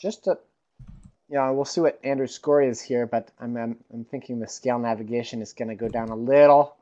Just 0.01 0.25
to, 0.25 0.39
you 1.29 1.37
know, 1.37 1.53
we'll 1.53 1.65
see 1.65 1.81
what 1.81 2.01
Andrew's 2.05 2.35
score 2.35 2.63
is 2.63 2.81
here, 2.81 3.07
but 3.07 3.31
I'm, 3.39 3.57
I'm, 3.57 3.77
I'm 3.93 4.05
thinking 4.05 4.39
the 4.39 4.49
scale 4.49 4.79
navigation 4.79 5.43
is 5.43 5.53
going 5.53 5.69
to 5.69 5.75
go 5.75 5.89
down 5.89 6.09
a 6.09 6.17
little. 6.17 6.77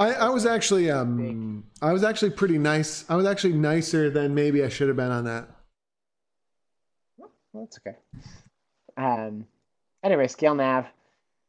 I, 0.00 0.14
I 0.14 0.28
was 0.30 0.46
actually 0.46 0.90
um 0.90 1.64
I 1.80 1.92
was 1.92 2.02
actually 2.02 2.30
pretty 2.30 2.58
nice. 2.58 3.04
I 3.08 3.14
was 3.14 3.24
actually 3.24 3.52
nicer 3.52 4.10
than 4.10 4.34
maybe 4.34 4.64
I 4.64 4.68
should 4.68 4.88
have 4.88 4.96
been 4.96 5.12
on 5.12 5.24
that. 5.24 5.48
Well, 7.16 7.30
that's 7.54 7.78
okay. 7.78 7.96
Um, 8.96 9.46
anyway, 10.02 10.26
scale 10.26 10.56
nav 10.56 10.86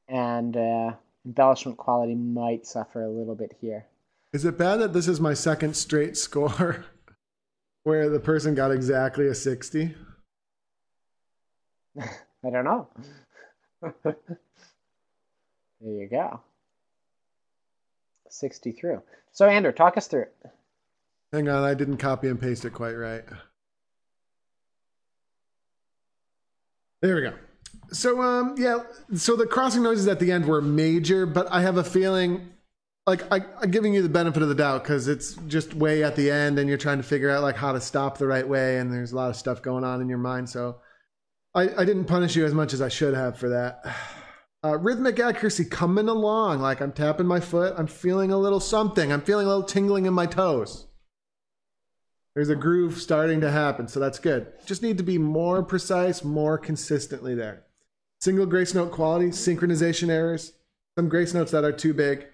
and 0.08 0.56
uh, 0.56 0.92
embellishment 1.26 1.78
quality 1.78 2.16
might 2.16 2.66
suffer 2.66 3.04
a 3.04 3.10
little 3.10 3.36
bit 3.36 3.56
here. 3.60 3.86
Is 4.34 4.46
it 4.46 4.58
bad 4.58 4.78
that 4.78 4.94
this 4.94 5.08
is 5.08 5.20
my 5.20 5.34
second 5.34 5.76
straight 5.76 6.18
score 6.18 6.86
where 7.84 8.10
the 8.10 8.20
person 8.20 8.56
got 8.56 8.72
exactly 8.72 9.28
a 9.28 9.36
60? 9.36 9.96
I 12.00 12.50
don't 12.50 12.66
know. 12.66 12.88
there 14.04 14.16
you 15.82 16.08
go. 16.10 16.42
60 18.30 18.72
through. 18.74 19.02
So, 19.32 19.48
Andrew, 19.48 19.72
talk 19.72 19.98
us 19.98 20.08
through 20.08 20.24
it. 20.24 20.36
Hang 21.32 21.50
on, 21.50 21.64
I 21.64 21.74
didn't 21.74 21.98
copy 21.98 22.28
and 22.30 22.40
paste 22.40 22.66
it 22.66 22.74
quite 22.74 22.94
right. 22.94 23.24
There 27.02 27.16
we 27.16 27.22
go. 27.22 27.34
So 27.92 28.22
um 28.22 28.56
yeah, 28.58 28.80
so 29.16 29.36
the 29.36 29.46
crossing 29.46 29.84
noises 29.84 30.08
at 30.08 30.20
the 30.20 30.32
end 30.32 30.46
were 30.46 30.62
major, 30.62 31.26
but 31.26 31.48
I 31.52 31.62
have 31.62 31.78
a 31.78 31.84
feeling 31.84 32.50
like 33.08 33.24
I, 33.32 33.40
am 33.64 33.72
giving 33.72 33.94
you 33.94 34.04
the 34.04 34.10
benefit 34.10 34.44
of 34.44 34.50
the 34.50 34.56
doubt 34.56 34.84
because 34.84 35.08
it's 35.08 35.36
just 35.48 35.74
way 35.74 36.04
at 36.04 36.16
the 36.18 36.30
end, 36.30 36.60
and 36.60 36.68
you're 36.68 36.78
trying 36.78 36.98
to 36.98 37.04
figure 37.04 37.30
out 37.30 37.42
like 37.42 37.56
how 37.56 37.72
to 37.72 37.80
stop 37.80 38.18
the 38.18 38.28
right 38.28 38.48
way, 38.48 38.78
and 38.78 38.92
there's 38.92 39.14
a 39.14 39.16
lot 39.16 39.30
of 39.30 39.38
stuff 39.38 39.62
going 39.62 39.86
on 39.86 40.02
in 40.02 40.10
your 40.10 40.18
mind. 40.18 40.50
So 40.50 40.76
I, 41.56 41.70
I 41.82 41.86
didn't 41.86 42.06
punish 42.06 42.36
you 42.36 42.46
as 42.46 42.54
much 42.54 42.74
as 42.74 42.82
I 42.82 42.90
should 42.90 43.16
have 43.16 43.38
for 43.38 43.50
that. 43.50 43.84
Uh, 44.66 44.76
rhythmic 44.76 45.20
accuracy 45.20 45.64
coming 45.64 46.10
along, 46.10 46.60
like 46.60 46.82
I'm 46.82 46.92
tapping 46.92 47.28
my 47.28 47.40
foot, 47.40 47.76
I'm 47.78 47.86
feeling 47.86 48.32
a 48.32 48.38
little 48.38 48.60
something, 48.60 49.14
I'm 49.14 49.22
feeling 49.22 49.46
a 49.46 49.50
little 49.50 49.64
tingling 49.64 50.08
in 50.08 50.14
my 50.14 50.26
toes. 50.26 50.87
There's 52.38 52.50
a 52.50 52.56
groove 52.56 53.02
starting 53.02 53.42
to 53.42 53.50
happen, 53.50 53.88
so 53.88 54.00
that's 54.00 54.20
good. 54.20 54.46
Just 54.68 54.84
need 54.84 55.00
to 55.00 55.04
be 55.04 55.18
more 55.18 55.64
precise, 55.64 56.24
more 56.24 56.60
consistently 56.60 57.34
there. 57.34 57.64
Single 58.22 58.46
grace 58.46 58.76
note 58.76 58.92
quality, 58.92 59.30
synchronization 59.30 60.10
errors, 60.10 60.54
some 60.96 61.10
grace 61.10 61.34
notes 61.34 61.50
that 61.50 61.64
are 61.64 61.72
too 61.72 61.96
big. 61.96 62.28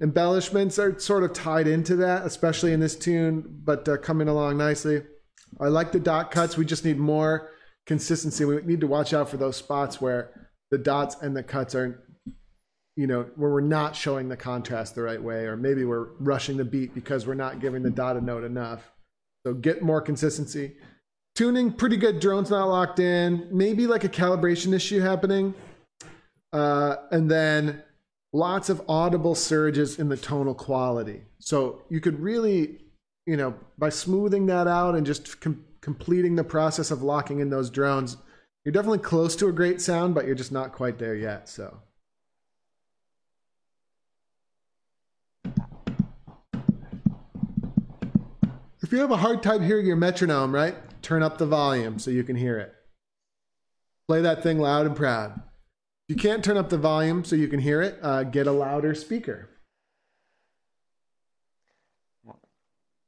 Embellishments 0.00 0.78
are 0.78 0.98
sort 0.98 1.24
of 1.24 1.34
tied 1.34 1.68
into 1.68 1.94
that, 1.96 2.24
especially 2.24 2.72
in 2.72 2.80
this 2.80 2.96
tune, 2.96 3.60
but 3.62 3.86
uh, 3.86 3.98
coming 3.98 4.28
along 4.28 4.56
nicely. 4.56 5.02
I 5.60 5.66
like 5.66 5.92
the 5.92 6.00
dot 6.00 6.30
cuts. 6.30 6.56
We 6.56 6.64
just 6.64 6.86
need 6.86 6.96
more 6.96 7.50
consistency. 7.84 8.46
We 8.46 8.62
need 8.62 8.80
to 8.80 8.86
watch 8.86 9.12
out 9.12 9.28
for 9.28 9.36
those 9.36 9.58
spots 9.58 10.00
where 10.00 10.30
the 10.70 10.78
dots 10.78 11.16
and 11.20 11.36
the 11.36 11.42
cuts 11.42 11.74
are, 11.74 12.02
you 12.96 13.06
know, 13.06 13.26
where 13.36 13.50
we're 13.50 13.60
not 13.60 13.94
showing 13.94 14.30
the 14.30 14.38
contrast 14.38 14.94
the 14.94 15.02
right 15.02 15.22
way, 15.22 15.44
or 15.44 15.54
maybe 15.54 15.84
we're 15.84 16.12
rushing 16.18 16.56
the 16.56 16.64
beat 16.64 16.94
because 16.94 17.26
we're 17.26 17.34
not 17.34 17.60
giving 17.60 17.82
the 17.82 17.90
dotted 17.90 18.22
note 18.22 18.44
enough. 18.44 18.90
So 19.44 19.54
get 19.54 19.82
more 19.82 20.00
consistency. 20.00 20.76
Tuning 21.34 21.72
pretty 21.72 21.96
good. 21.96 22.20
Drone's 22.20 22.50
not 22.50 22.66
locked 22.66 22.98
in. 22.98 23.48
Maybe 23.50 23.86
like 23.86 24.04
a 24.04 24.08
calibration 24.08 24.74
issue 24.74 25.00
happening. 25.00 25.54
Uh, 26.52 26.96
and 27.10 27.30
then 27.30 27.82
lots 28.32 28.68
of 28.68 28.82
audible 28.88 29.34
surges 29.34 29.98
in 29.98 30.08
the 30.08 30.16
tonal 30.16 30.54
quality. 30.54 31.22
So 31.38 31.82
you 31.88 32.00
could 32.00 32.20
really, 32.20 32.78
you 33.26 33.36
know, 33.36 33.54
by 33.78 33.88
smoothing 33.88 34.46
that 34.46 34.66
out 34.66 34.94
and 34.94 35.06
just 35.06 35.40
com- 35.40 35.64
completing 35.80 36.36
the 36.36 36.44
process 36.44 36.90
of 36.90 37.02
locking 37.02 37.40
in 37.40 37.50
those 37.50 37.70
drones, 37.70 38.16
you're 38.64 38.72
definitely 38.72 38.98
close 38.98 39.34
to 39.36 39.48
a 39.48 39.52
great 39.52 39.80
sound, 39.80 40.14
but 40.14 40.26
you're 40.26 40.34
just 40.34 40.52
not 40.52 40.72
quite 40.72 40.98
there 40.98 41.14
yet. 41.14 41.48
So. 41.48 41.78
If 48.90 48.94
you 48.94 49.02
have 49.02 49.12
a 49.12 49.16
hard 49.18 49.40
time 49.40 49.62
hearing 49.62 49.86
your 49.86 49.94
metronome, 49.94 50.52
right? 50.52 50.74
turn 51.00 51.22
up 51.22 51.38
the 51.38 51.46
volume 51.46 52.00
so 52.00 52.10
you 52.10 52.24
can 52.24 52.34
hear 52.34 52.58
it. 52.58 52.74
Play 54.08 54.20
that 54.22 54.42
thing 54.42 54.58
loud 54.58 54.84
and 54.84 54.96
proud. 54.96 55.30
If 56.08 56.08
you 56.08 56.16
can't 56.16 56.42
turn 56.42 56.56
up 56.56 56.70
the 56.70 56.76
volume 56.76 57.24
so 57.24 57.36
you 57.36 57.46
can 57.46 57.60
hear 57.60 57.80
it, 57.82 58.00
uh, 58.02 58.24
get 58.24 58.48
a 58.48 58.50
louder 58.50 58.96
speaker. 58.96 59.48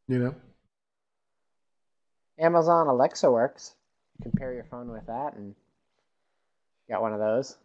You 0.07 0.21
know? 0.21 0.35
Amazon 2.39 2.87
Alexa 2.87 3.29
works. 3.29 3.75
You 4.21 4.31
can 4.31 4.39
pair 4.39 4.55
your 4.55 4.67
phone 4.71 4.87
with 4.87 5.07
that 5.09 5.35
and 5.35 5.53
got 6.89 7.03
one 7.03 7.13
of 7.13 7.19
those. 7.19 7.57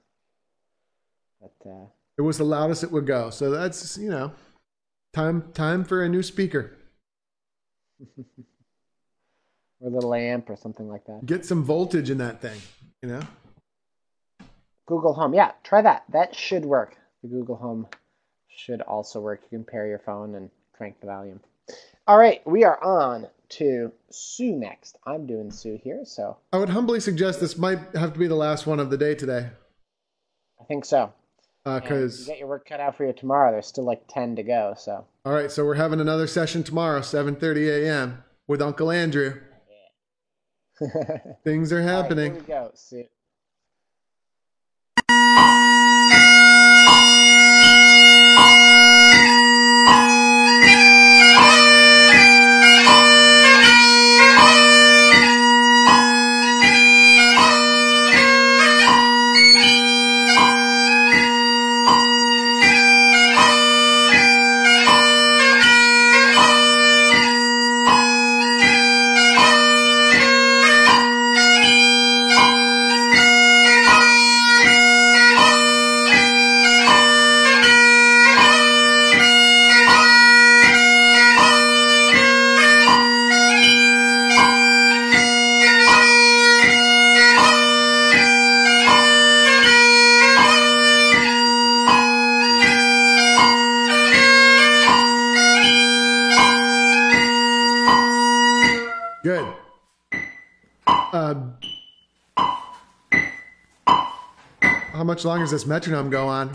But 1.40 1.70
uh, 1.70 1.86
it 2.18 2.24
was 2.24 2.40
the 2.40 2.46
loudest 2.46 2.84
it 2.84 2.92
would 2.92 3.06
go. 3.06 3.30
So 3.30 3.52
that's, 3.52 3.96
you 3.96 4.10
know, 4.10 4.32
time 5.14 5.52
time 5.54 5.84
for 5.84 6.04
a 6.04 6.10
new 6.10 6.24
speaker. 6.24 6.76
or 9.80 9.90
a 9.90 9.92
little 9.92 10.14
amp 10.14 10.50
or 10.50 10.56
something 10.56 10.88
like 10.88 11.06
that. 11.06 11.26
Get 11.26 11.46
some 11.46 11.64
voltage 11.64 12.10
in 12.10 12.18
that 12.20 12.42
thing, 12.42 12.60
you 13.02 13.10
know? 13.10 13.22
Google 14.86 15.14
Home. 15.14 15.34
Yeah, 15.34 15.52
try 15.64 15.82
that. 15.82 16.04
That 16.10 16.36
should 16.36 16.66
work. 16.66 16.96
The 17.22 17.30
Google 17.30 17.58
Home 17.58 17.88
should 18.50 18.82
also 18.82 19.20
work. 19.20 19.42
You 19.44 19.58
can 19.58 19.66
pair 19.66 19.88
your 19.88 20.00
phone 20.00 20.36
and 20.36 20.50
crank 20.74 21.00
the 21.00 21.08
volume. 21.08 21.40
All 22.08 22.18
right, 22.18 22.42
we 22.48 22.64
are 22.64 22.82
on 22.82 23.28
to 23.50 23.92
Sue 24.10 24.54
next. 24.54 24.98
I'm 25.06 25.28
doing 25.28 25.52
Sue 25.52 25.80
here, 25.84 26.04
so. 26.06 26.38
I 26.54 26.58
would 26.58 26.70
humbly 26.70 27.00
suggest 27.00 27.40
this 27.40 27.58
might 27.58 27.80
have 27.96 28.14
to 28.14 28.20
be 28.20 28.28
the 28.28 28.36
last 28.36 28.66
one 28.66 28.80
of 28.80 28.90
the 28.90 28.98
day 28.98 29.14
today. 29.14 29.50
I 30.60 30.64
think 30.64 30.86
so. 30.86 31.14
Because 31.66 32.20
uh, 32.20 32.22
you 32.22 32.28
get 32.28 32.40
your 32.40 32.48
work 32.48 32.68
cut 32.68 32.80
out 32.80 32.96
for 32.96 33.06
you 33.06 33.12
tomorrow. 33.12 33.52
There's 33.52 33.68
still 33.68 33.84
like 33.84 34.04
ten 34.08 34.38
to 34.38 34.44
go. 34.44 34.74
So. 34.78 35.06
All 35.28 35.34
right, 35.34 35.52
so 35.52 35.66
we're 35.66 35.76
having 35.76 36.00
another 36.00 36.26
session 36.26 36.64
tomorrow, 36.64 37.02
7:30 37.02 37.84
a.m. 37.84 38.24
with 38.48 38.62
Uncle 38.62 38.90
Andrew. 38.90 39.42
Yeah. 40.80 41.18
Things 41.44 41.74
are 41.74 41.82
happening. 41.82 42.34
Right, 42.36 42.46
here 42.46 42.60
we 42.60 42.66
go. 42.68 42.72
See. 42.76 43.08
Much 105.08 105.26
longer 105.26 105.44
does 105.44 105.52
this 105.52 105.66
metronome 105.66 106.10
go 106.12 106.28
on? 106.28 106.52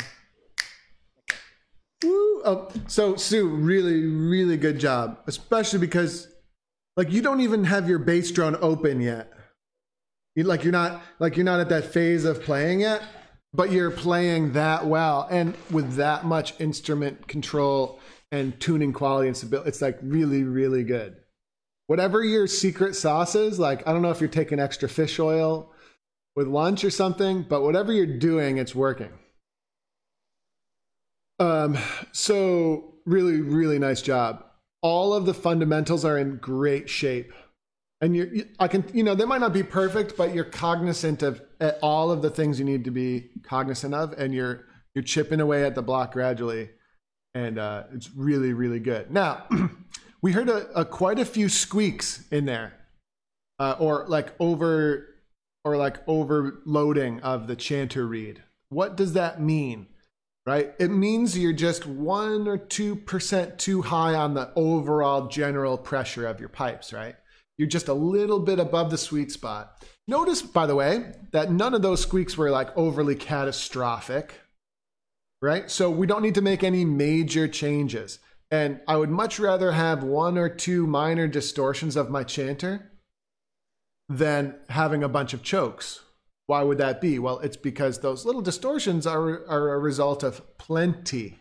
Woo. 2.04 2.42
Oh, 2.44 2.68
so 2.86 3.16
Sue, 3.16 3.48
really, 3.48 4.04
really 4.04 4.56
good 4.56 4.78
job, 4.78 5.18
especially 5.26 5.78
because 5.80 6.28
like 6.96 7.10
you 7.10 7.22
don't 7.22 7.40
even 7.40 7.64
have 7.64 7.88
your 7.88 7.98
bass 7.98 8.30
drone 8.30 8.56
open 8.60 9.00
yet. 9.00 9.32
You, 10.36 10.44
like 10.44 10.62
you're 10.64 10.72
not 10.72 11.02
like 11.18 11.36
you're 11.36 11.44
not 11.44 11.60
at 11.60 11.68
that 11.70 11.86
phase 11.86 12.24
of 12.24 12.42
playing 12.42 12.80
yet, 12.80 13.02
but 13.52 13.72
you're 13.72 13.90
playing 13.90 14.52
that 14.52 14.86
well 14.86 15.26
and 15.30 15.54
with 15.70 15.94
that 15.94 16.24
much 16.24 16.58
instrument 16.60 17.26
control 17.28 18.00
and 18.30 18.58
tuning 18.60 18.92
quality 18.92 19.28
and 19.28 19.36
stability. 19.36 19.68
It's 19.68 19.82
like 19.82 19.98
really, 20.02 20.42
really 20.42 20.84
good. 20.84 21.16
Whatever 21.86 22.22
your 22.22 22.46
secret 22.46 22.96
sauce 22.96 23.34
is, 23.34 23.58
like 23.58 23.86
I 23.86 23.92
don't 23.92 24.02
know 24.02 24.10
if 24.10 24.20
you're 24.20 24.28
taking 24.28 24.60
extra 24.60 24.88
fish 24.88 25.18
oil 25.18 25.71
with 26.34 26.46
lunch 26.46 26.84
or 26.84 26.90
something, 26.90 27.42
but 27.42 27.62
whatever 27.62 27.92
you're 27.92 28.06
doing, 28.06 28.58
it's 28.58 28.74
working. 28.74 29.10
Um, 31.38 31.76
so 32.12 32.94
really, 33.04 33.40
really 33.40 33.78
nice 33.78 34.02
job. 34.02 34.44
All 34.80 35.12
of 35.14 35.26
the 35.26 35.34
fundamentals 35.34 36.04
are 36.04 36.18
in 36.18 36.36
great 36.36 36.88
shape. 36.88 37.32
And 38.00 38.16
you're, 38.16 38.26
you, 38.34 38.48
I 38.58 38.66
can, 38.66 38.84
you 38.92 39.04
know, 39.04 39.14
they 39.14 39.24
might 39.24 39.40
not 39.40 39.52
be 39.52 39.62
perfect, 39.62 40.16
but 40.16 40.34
you're 40.34 40.44
cognizant 40.44 41.22
of 41.22 41.40
uh, 41.60 41.72
all 41.82 42.10
of 42.10 42.20
the 42.20 42.30
things 42.30 42.58
you 42.58 42.64
need 42.64 42.84
to 42.84 42.90
be 42.90 43.30
cognizant 43.44 43.94
of, 43.94 44.12
and 44.14 44.34
you're 44.34 44.66
you're 44.94 45.04
chipping 45.04 45.40
away 45.40 45.64
at 45.64 45.74
the 45.74 45.82
block 45.82 46.12
gradually, 46.12 46.70
and 47.34 47.58
uh, 47.58 47.84
it's 47.94 48.10
really, 48.14 48.52
really 48.52 48.80
good. 48.80 49.10
Now, 49.10 49.46
we 50.22 50.32
heard 50.32 50.48
a, 50.48 50.68
a, 50.80 50.84
quite 50.84 51.18
a 51.18 51.24
few 51.24 51.48
squeaks 51.48 52.24
in 52.30 52.44
there, 52.44 52.74
uh, 53.58 53.76
or 53.78 54.04
like 54.08 54.34
over, 54.38 55.11
or 55.64 55.76
like 55.76 56.06
overloading 56.08 57.20
of 57.20 57.46
the 57.46 57.56
chanter 57.56 58.06
reed. 58.06 58.42
What 58.68 58.96
does 58.96 59.12
that 59.12 59.40
mean? 59.40 59.88
right? 60.46 60.72
It 60.78 60.90
means 60.90 61.38
you're 61.38 61.52
just 61.52 61.86
one 61.86 62.48
or 62.48 62.58
two 62.58 62.96
percent 62.96 63.58
too 63.58 63.82
high 63.82 64.14
on 64.14 64.34
the 64.34 64.52
overall 64.56 65.28
general 65.28 65.78
pressure 65.78 66.26
of 66.26 66.40
your 66.40 66.48
pipes, 66.48 66.92
right? 66.92 67.16
You're 67.58 67.68
just 67.68 67.88
a 67.88 67.94
little 67.94 68.40
bit 68.40 68.58
above 68.58 68.90
the 68.90 68.98
sweet 68.98 69.30
spot. 69.30 69.84
Notice, 70.08 70.42
by 70.42 70.66
the 70.66 70.74
way, 70.74 71.12
that 71.32 71.52
none 71.52 71.74
of 71.74 71.82
those 71.82 72.00
squeaks 72.00 72.36
were 72.36 72.50
like 72.50 72.76
overly 72.76 73.14
catastrophic, 73.14 74.40
right? 75.40 75.70
So 75.70 75.90
we 75.90 76.06
don't 76.06 76.22
need 76.22 76.34
to 76.34 76.42
make 76.42 76.64
any 76.64 76.84
major 76.84 77.46
changes. 77.46 78.18
And 78.50 78.80
I 78.88 78.96
would 78.96 79.10
much 79.10 79.38
rather 79.38 79.72
have 79.72 80.02
one 80.02 80.36
or 80.36 80.48
two 80.48 80.86
minor 80.86 81.28
distortions 81.28 81.94
of 81.96 82.10
my 82.10 82.24
chanter 82.24 82.91
than 84.18 84.54
having 84.68 85.02
a 85.02 85.08
bunch 85.08 85.32
of 85.32 85.42
chokes, 85.42 86.00
why 86.46 86.62
would 86.62 86.78
that 86.78 87.00
be? 87.00 87.18
Well, 87.18 87.38
it's 87.38 87.56
because 87.56 88.00
those 88.00 88.24
little 88.24 88.42
distortions 88.42 89.06
are, 89.06 89.46
are 89.46 89.74
a 89.74 89.78
result 89.78 90.22
of 90.22 90.58
plenty 90.58 91.38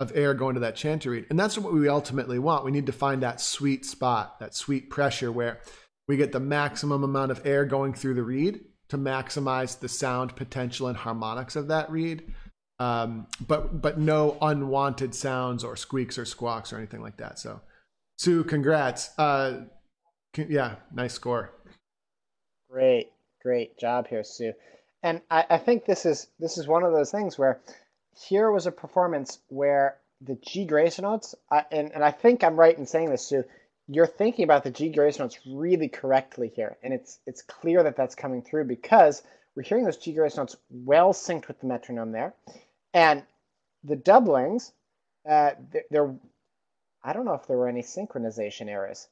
of 0.00 0.12
air 0.14 0.34
going 0.34 0.54
to 0.54 0.60
that 0.60 0.76
chanter 0.76 1.10
reed. 1.10 1.26
And 1.30 1.38
that's 1.38 1.56
what 1.56 1.72
we 1.72 1.88
ultimately 1.88 2.38
want. 2.38 2.64
We 2.64 2.72
need 2.72 2.86
to 2.86 2.92
find 2.92 3.22
that 3.22 3.40
sweet 3.40 3.86
spot, 3.86 4.40
that 4.40 4.54
sweet 4.54 4.90
pressure 4.90 5.30
where 5.30 5.60
we 6.08 6.16
get 6.16 6.32
the 6.32 6.40
maximum 6.40 7.04
amount 7.04 7.30
of 7.30 7.46
air 7.46 7.64
going 7.64 7.94
through 7.94 8.14
the 8.14 8.22
reed 8.22 8.60
to 8.88 8.98
maximize 8.98 9.78
the 9.78 9.88
sound 9.88 10.36
potential 10.36 10.88
and 10.88 10.96
harmonics 10.96 11.56
of 11.56 11.68
that 11.68 11.90
reed. 11.90 12.34
Um, 12.80 13.28
but 13.46 13.80
but 13.80 13.98
no 13.98 14.36
unwanted 14.42 15.14
sounds 15.14 15.62
or 15.62 15.76
squeaks 15.76 16.18
or 16.18 16.24
squawks 16.24 16.72
or 16.72 16.76
anything 16.76 17.00
like 17.00 17.18
that. 17.18 17.38
So, 17.38 17.60
Sue, 18.18 18.42
congrats. 18.42 19.16
Uh, 19.16 19.66
yeah, 20.36 20.76
nice 20.92 21.14
score. 21.14 21.52
Great 22.74 23.12
great 23.40 23.78
job 23.78 24.08
here, 24.08 24.24
Sue. 24.24 24.52
And 25.04 25.20
I, 25.30 25.44
I 25.48 25.58
think 25.58 25.84
this 25.84 26.04
is 26.04 26.26
this 26.40 26.58
is 26.58 26.66
one 26.66 26.82
of 26.82 26.92
those 26.92 27.12
things 27.12 27.38
where 27.38 27.60
here 28.28 28.50
was 28.50 28.66
a 28.66 28.72
performance 28.72 29.38
where 29.48 29.98
the 30.20 30.36
G 30.44 30.64
grace 30.64 30.98
notes, 30.98 31.36
I, 31.52 31.64
and, 31.70 31.92
and 31.92 32.02
I 32.02 32.10
think 32.10 32.42
I'm 32.42 32.58
right 32.58 32.76
in 32.76 32.86
saying 32.86 33.10
this, 33.10 33.28
Sue, 33.28 33.44
you're 33.86 34.08
thinking 34.08 34.42
about 34.42 34.64
the 34.64 34.72
G 34.72 34.88
grace 34.88 35.20
notes 35.20 35.38
really 35.46 35.88
correctly 35.88 36.50
here. 36.56 36.76
And 36.82 36.92
it's 36.92 37.20
it's 37.28 37.42
clear 37.42 37.84
that 37.84 37.96
that's 37.96 38.16
coming 38.16 38.42
through 38.42 38.64
because 38.64 39.22
we're 39.54 39.62
hearing 39.62 39.84
those 39.84 39.98
G 39.98 40.12
grace 40.12 40.36
notes 40.36 40.56
well 40.68 41.12
synced 41.12 41.46
with 41.46 41.60
the 41.60 41.68
metronome 41.68 42.10
there. 42.10 42.34
And 42.92 43.22
the 43.84 43.96
doublings, 43.96 44.72
uh, 45.28 45.50
they're, 45.90 46.12
I 47.04 47.12
don't 47.12 47.24
know 47.24 47.34
if 47.34 47.46
there 47.46 47.58
were 47.58 47.68
any 47.68 47.82
synchronization 47.82 48.68
errors. 48.68 49.06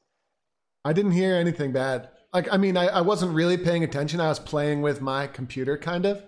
I 0.83 0.91
didn't 0.91 1.11
hear 1.11 1.35
anything 1.35 1.71
bad. 1.71 2.09
Like, 2.33 2.51
I 2.51 2.57
mean, 2.57 2.77
I, 2.77 2.87
I 2.87 3.01
wasn't 3.01 3.33
really 3.33 3.57
paying 3.57 3.83
attention. 3.83 4.19
I 4.19 4.29
was 4.29 4.39
playing 4.39 4.81
with 4.81 5.01
my 5.01 5.27
computer, 5.27 5.77
kind 5.77 6.05
of, 6.05 6.23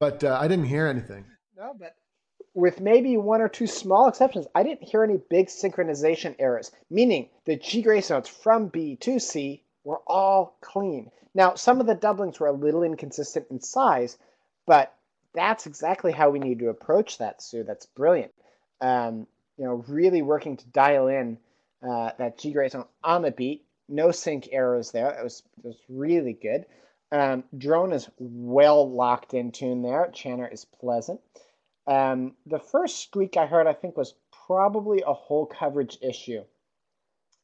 but 0.00 0.24
uh, 0.24 0.36
I 0.40 0.48
didn't 0.48 0.66
hear 0.66 0.88
anything. 0.88 1.24
No, 1.56 1.74
but 1.78 1.94
with 2.54 2.80
maybe 2.80 3.16
one 3.16 3.40
or 3.40 3.48
two 3.48 3.66
small 3.66 4.08
exceptions, 4.08 4.46
I 4.54 4.62
didn't 4.64 4.82
hear 4.82 5.04
any 5.04 5.18
big 5.30 5.46
synchronization 5.46 6.34
errors, 6.38 6.72
meaning 6.90 7.28
the 7.44 7.56
G 7.56 7.82
grace 7.82 8.10
notes 8.10 8.28
from 8.28 8.68
B 8.68 8.96
to 8.96 9.18
C 9.20 9.62
were 9.84 10.00
all 10.06 10.56
clean. 10.60 11.10
Now, 11.34 11.54
some 11.54 11.80
of 11.80 11.86
the 11.86 11.94
doublings 11.94 12.38
were 12.40 12.46
a 12.48 12.52
little 12.52 12.82
inconsistent 12.82 13.46
in 13.50 13.60
size, 13.60 14.18
but 14.66 14.94
that's 15.34 15.66
exactly 15.66 16.12
how 16.12 16.30
we 16.30 16.38
need 16.38 16.60
to 16.60 16.68
approach 16.68 17.18
that, 17.18 17.42
Sue. 17.42 17.64
That's 17.64 17.86
brilliant. 17.86 18.32
Um, 18.80 19.26
you 19.56 19.64
know, 19.64 19.84
really 19.88 20.22
working 20.22 20.56
to 20.56 20.66
dial 20.68 21.08
in 21.08 21.38
uh, 21.82 22.10
that 22.18 22.38
G 22.38 22.52
grace 22.52 22.74
note 22.74 22.88
on 23.02 23.22
the 23.22 23.30
beat 23.30 23.63
no 23.88 24.10
sync 24.10 24.48
errors 24.52 24.90
there. 24.90 25.10
It 25.10 25.22
was 25.22 25.42
it 25.58 25.64
was 25.64 25.76
really 25.88 26.32
good. 26.32 26.66
Um, 27.12 27.44
drone 27.56 27.92
is 27.92 28.08
well 28.18 28.90
locked 28.90 29.34
in 29.34 29.52
tune 29.52 29.82
there. 29.82 30.10
Chanter 30.12 30.48
is 30.48 30.64
pleasant. 30.64 31.20
Um, 31.86 32.34
the 32.46 32.58
first 32.58 33.02
squeak 33.02 33.36
I 33.36 33.46
heard, 33.46 33.66
I 33.66 33.74
think, 33.74 33.96
was 33.96 34.14
probably 34.46 35.02
a 35.06 35.12
hole 35.12 35.46
coverage 35.46 35.98
issue. 36.02 36.42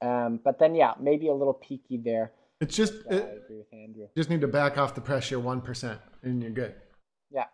Um, 0.03 0.41
but 0.43 0.59
then, 0.59 0.75
yeah, 0.75 0.95
maybe 0.99 1.29
a 1.29 1.35
little 1.35 1.55
peaky 1.55 1.99
there. 1.99 2.33
It's 2.61 2.75
just 2.75 2.95
it, 3.11 3.13
I 3.13 3.45
agree 3.45 3.59
with 3.59 3.73
Andrew. 3.73 4.09
Just 4.17 4.31
need 4.31 4.41
to 4.41 4.49
back 4.49 4.79
off 4.79 4.95
the 4.95 5.01
pressure 5.01 5.39
one 5.39 5.61
percent, 5.61 6.01
and 6.23 6.43
you're 6.43 6.51
good. 6.51 6.75
Yeah, 7.31 7.47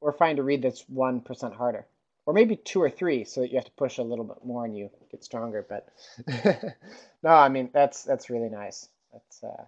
or 0.00 0.12
find 0.12 0.38
a 0.38 0.42
reed 0.42 0.62
that's 0.62 0.88
one 0.88 1.20
percent 1.20 1.54
harder 1.54 1.86
or 2.26 2.34
maybe 2.34 2.56
two 2.56 2.82
or 2.82 2.90
three, 2.90 3.24
so 3.24 3.40
that 3.40 3.50
you 3.50 3.56
have 3.56 3.64
to 3.64 3.72
push 3.72 3.98
a 3.98 4.02
little 4.02 4.24
bit 4.24 4.44
more 4.44 4.64
and 4.64 4.76
you 4.76 4.90
get 5.10 5.24
stronger. 5.24 5.64
But 5.66 5.88
no, 7.22 7.30
I 7.30 7.48
mean 7.48 7.70
that's 7.72 8.02
that's 8.02 8.28
really 8.28 8.48
nice. 8.48 8.88
That's 9.12 9.42
uh, 9.42 9.64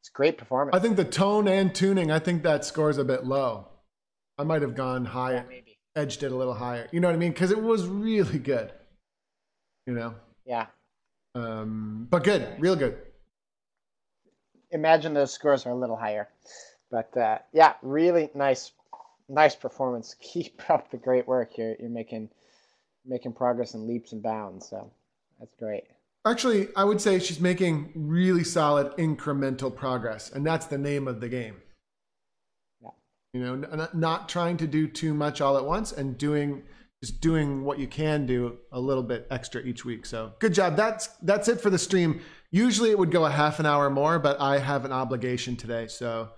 it's 0.00 0.08
great 0.10 0.36
performance. 0.36 0.76
I 0.76 0.80
think 0.80 0.96
the 0.96 1.04
tone 1.04 1.48
and 1.48 1.74
tuning. 1.74 2.10
I 2.10 2.18
think 2.18 2.42
that 2.42 2.64
scores 2.64 2.98
a 2.98 3.04
bit 3.04 3.24
low. 3.24 3.68
I 4.36 4.42
might 4.42 4.62
have 4.62 4.74
gone 4.74 5.04
higher, 5.04 5.36
yeah, 5.36 5.42
maybe 5.48 5.78
edged 5.94 6.24
it 6.24 6.32
a 6.32 6.36
little 6.36 6.54
higher. 6.54 6.88
You 6.90 7.00
know 7.00 7.08
what 7.08 7.14
I 7.14 7.18
mean? 7.18 7.32
Because 7.32 7.52
it 7.52 7.62
was 7.62 7.86
really 7.86 8.38
good. 8.38 8.72
You 9.86 9.94
know. 9.94 10.14
Yeah. 10.44 10.66
Um, 11.36 12.06
but 12.10 12.24
good, 12.24 12.46
real 12.58 12.76
good. 12.76 12.96
Imagine 14.70 15.14
those 15.14 15.32
scores 15.32 15.66
are 15.66 15.70
a 15.70 15.74
little 15.74 15.96
higher, 15.96 16.28
but 16.90 17.16
uh, 17.16 17.38
yeah, 17.52 17.74
really 17.82 18.30
nice 18.34 18.72
nice 19.28 19.54
performance. 19.54 20.14
Keep 20.20 20.70
up 20.70 20.90
the 20.90 20.96
great 20.96 21.26
work. 21.26 21.56
You're 21.56 21.76
you're 21.78 21.90
making 21.90 22.30
making 23.04 23.32
progress 23.32 23.74
in 23.74 23.86
leaps 23.86 24.12
and 24.12 24.22
bounds. 24.22 24.68
So 24.68 24.90
that's 25.38 25.54
great. 25.58 25.84
Actually, 26.26 26.68
I 26.74 26.84
would 26.84 27.02
say 27.02 27.18
she's 27.18 27.40
making 27.40 27.92
really 27.94 28.44
solid 28.44 28.96
incremental 28.96 29.74
progress, 29.74 30.30
and 30.30 30.46
that's 30.46 30.66
the 30.66 30.78
name 30.78 31.06
of 31.06 31.20
the 31.20 31.28
game. 31.28 31.56
Yeah. 32.82 32.90
You 33.34 33.40
know, 33.40 33.54
not, 33.56 33.94
not 33.94 34.28
trying 34.28 34.56
to 34.58 34.66
do 34.66 34.88
too 34.88 35.12
much 35.12 35.42
all 35.42 35.58
at 35.58 35.64
once, 35.66 35.92
and 35.92 36.16
doing 36.16 36.62
just 37.02 37.20
doing 37.20 37.62
what 37.64 37.78
you 37.78 37.86
can 37.86 38.24
do 38.24 38.56
a 38.72 38.80
little 38.80 39.02
bit 39.02 39.26
extra 39.30 39.60
each 39.60 39.84
week. 39.84 40.06
So 40.06 40.32
good 40.38 40.54
job. 40.54 40.76
That's 40.76 41.08
that's 41.22 41.48
it 41.48 41.60
for 41.60 41.68
the 41.68 41.78
stream. 41.78 42.22
Usually 42.50 42.90
it 42.90 42.98
would 42.98 43.10
go 43.10 43.26
a 43.26 43.30
half 43.30 43.60
an 43.60 43.66
hour 43.66 43.90
more, 43.90 44.18
but 44.18 44.40
I 44.40 44.58
have 44.58 44.86
an 44.86 44.92
obligation 44.92 45.56
today, 45.56 45.88
so 45.88 46.30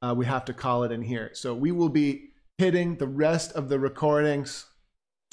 uh, 0.00 0.14
we 0.16 0.24
have 0.24 0.46
to 0.46 0.54
call 0.54 0.84
it 0.84 0.92
in 0.92 1.02
here. 1.02 1.30
So 1.34 1.54
we 1.54 1.72
will 1.72 1.90
be 1.90 2.30
hitting 2.58 2.96
the 2.96 3.06
rest 3.06 3.52
of 3.52 3.68
the 3.68 3.78
recordings 3.78 4.66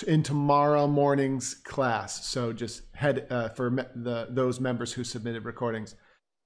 in 0.08 0.24
tomorrow 0.24 0.88
morning's 0.88 1.54
class. 1.54 2.26
So 2.26 2.54
just 2.54 2.84
head 2.96 3.28
uh, 3.30 3.50
for 3.50 3.70
me- 3.72 3.84
the 3.96 4.28
those 4.30 4.60
members 4.60 4.94
who 4.94 5.04
submitted 5.04 5.46
recordings, 5.46 5.96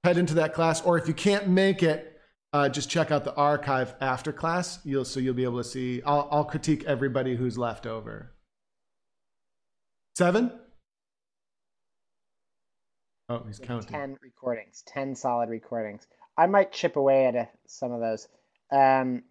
head 0.04 0.18
into 0.18 0.34
that 0.34 0.54
class. 0.54 0.82
Or 0.82 0.98
if 0.98 1.08
you 1.08 1.14
can't 1.14 1.48
make 1.48 1.82
it, 1.82 2.20
uh, 2.52 2.68
just 2.68 2.90
check 2.90 3.10
out 3.10 3.24
the 3.24 3.34
archive 3.34 3.94
after 4.00 4.32
class. 4.32 4.80
You'll 4.84 5.04
so 5.04 5.20
you'll 5.20 5.34
be 5.34 5.44
able 5.44 5.58
to 5.58 5.68
see. 5.68 6.02
I'll, 6.04 6.28
I'll 6.30 6.44
critique 6.44 6.84
everybody 6.84 7.36
who's 7.36 7.56
left 7.56 7.86
over. 7.86 8.32
Seven. 10.16 10.52
Oh, 13.28 13.42
he's 13.46 13.58
counting. 13.58 13.88
Ten 13.88 14.16
recordings. 14.22 14.82
Ten 14.86 15.14
solid 15.14 15.48
recordings. 15.48 16.06
I 16.38 16.46
might 16.46 16.70
chip 16.72 16.96
away 16.96 17.26
at 17.26 17.34
a, 17.34 17.48
some 17.66 17.92
of 17.92 18.00
those. 18.00 18.28
Um, 18.70 19.22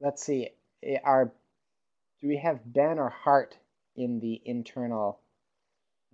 let's 0.00 0.22
see, 0.24 0.50
are 1.04 1.32
do 2.20 2.28
we 2.28 2.38
have 2.38 2.60
Ben 2.64 2.98
or 2.98 3.10
Hart 3.10 3.56
in 3.96 4.20
the 4.20 4.40
internal 4.44 5.20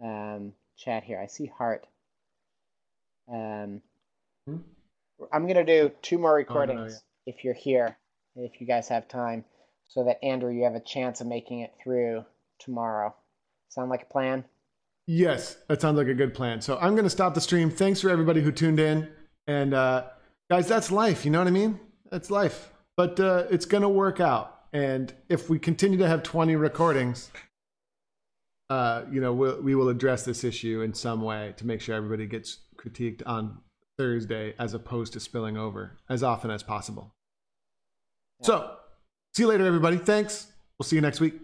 um, 0.02 0.52
chat 0.76 1.04
here? 1.04 1.20
I 1.20 1.26
see 1.26 1.46
Hart. 1.46 1.86
Um, 3.32 3.80
hmm? 4.46 4.58
I'm 5.32 5.46
gonna 5.46 5.64
do 5.64 5.90
two 6.02 6.18
more 6.18 6.34
recordings 6.34 6.80
oh, 6.80 6.84
no, 6.84 6.90
yeah. 6.90 7.34
if 7.34 7.44
you're 7.44 7.54
here. 7.54 7.96
if 8.36 8.60
you 8.60 8.66
guys 8.66 8.88
have 8.88 9.08
time, 9.08 9.44
so 9.88 10.04
that 10.04 10.18
Andrew, 10.24 10.52
you 10.52 10.64
have 10.64 10.74
a 10.74 10.80
chance 10.80 11.20
of 11.20 11.26
making 11.26 11.60
it 11.60 11.72
through 11.82 12.24
tomorrow. 12.58 13.14
Sound 13.68 13.90
like 13.90 14.02
a 14.02 14.12
plan? 14.12 14.44
Yes, 15.06 15.58
that 15.68 15.80
sounds 15.80 15.98
like 15.98 16.08
a 16.08 16.14
good 16.14 16.34
plan. 16.34 16.60
So 16.60 16.78
I'm 16.78 16.94
going 16.94 17.04
to 17.04 17.10
stop 17.10 17.34
the 17.34 17.40
stream. 17.40 17.70
Thanks 17.70 18.00
for 18.00 18.08
everybody 18.08 18.40
who 18.40 18.50
tuned 18.50 18.80
in. 18.80 19.08
And 19.46 19.74
uh, 19.74 20.04
guys, 20.50 20.66
that's 20.66 20.90
life. 20.90 21.24
You 21.24 21.30
know 21.30 21.38
what 21.38 21.48
I 21.48 21.52
mean? 21.52 21.78
That's 22.10 22.30
life. 22.30 22.70
But 22.96 23.18
uh, 23.18 23.44
it's 23.50 23.66
going 23.66 23.82
to 23.82 23.88
work 23.88 24.20
out. 24.20 24.50
And 24.72 25.12
if 25.28 25.48
we 25.48 25.58
continue 25.58 25.98
to 25.98 26.08
have 26.08 26.22
20 26.22 26.56
recordings, 26.56 27.30
uh, 28.70 29.02
you 29.10 29.20
know, 29.20 29.32
we'll, 29.32 29.60
we 29.60 29.74
will 29.74 29.88
address 29.88 30.24
this 30.24 30.42
issue 30.44 30.82
in 30.82 30.94
some 30.94 31.22
way 31.22 31.54
to 31.56 31.66
make 31.66 31.80
sure 31.80 31.94
everybody 31.94 32.26
gets 32.26 32.58
critiqued 32.76 33.22
on 33.26 33.58
Thursday 33.98 34.54
as 34.58 34.74
opposed 34.74 35.12
to 35.12 35.20
spilling 35.20 35.56
over 35.56 35.98
as 36.08 36.22
often 36.22 36.50
as 36.50 36.62
possible. 36.62 37.14
So, 38.42 38.76
see 39.34 39.44
you 39.44 39.48
later, 39.48 39.64
everybody. 39.64 39.96
Thanks. 39.96 40.48
We'll 40.78 40.84
see 40.84 40.96
you 40.96 41.02
next 41.02 41.20
week. 41.20 41.43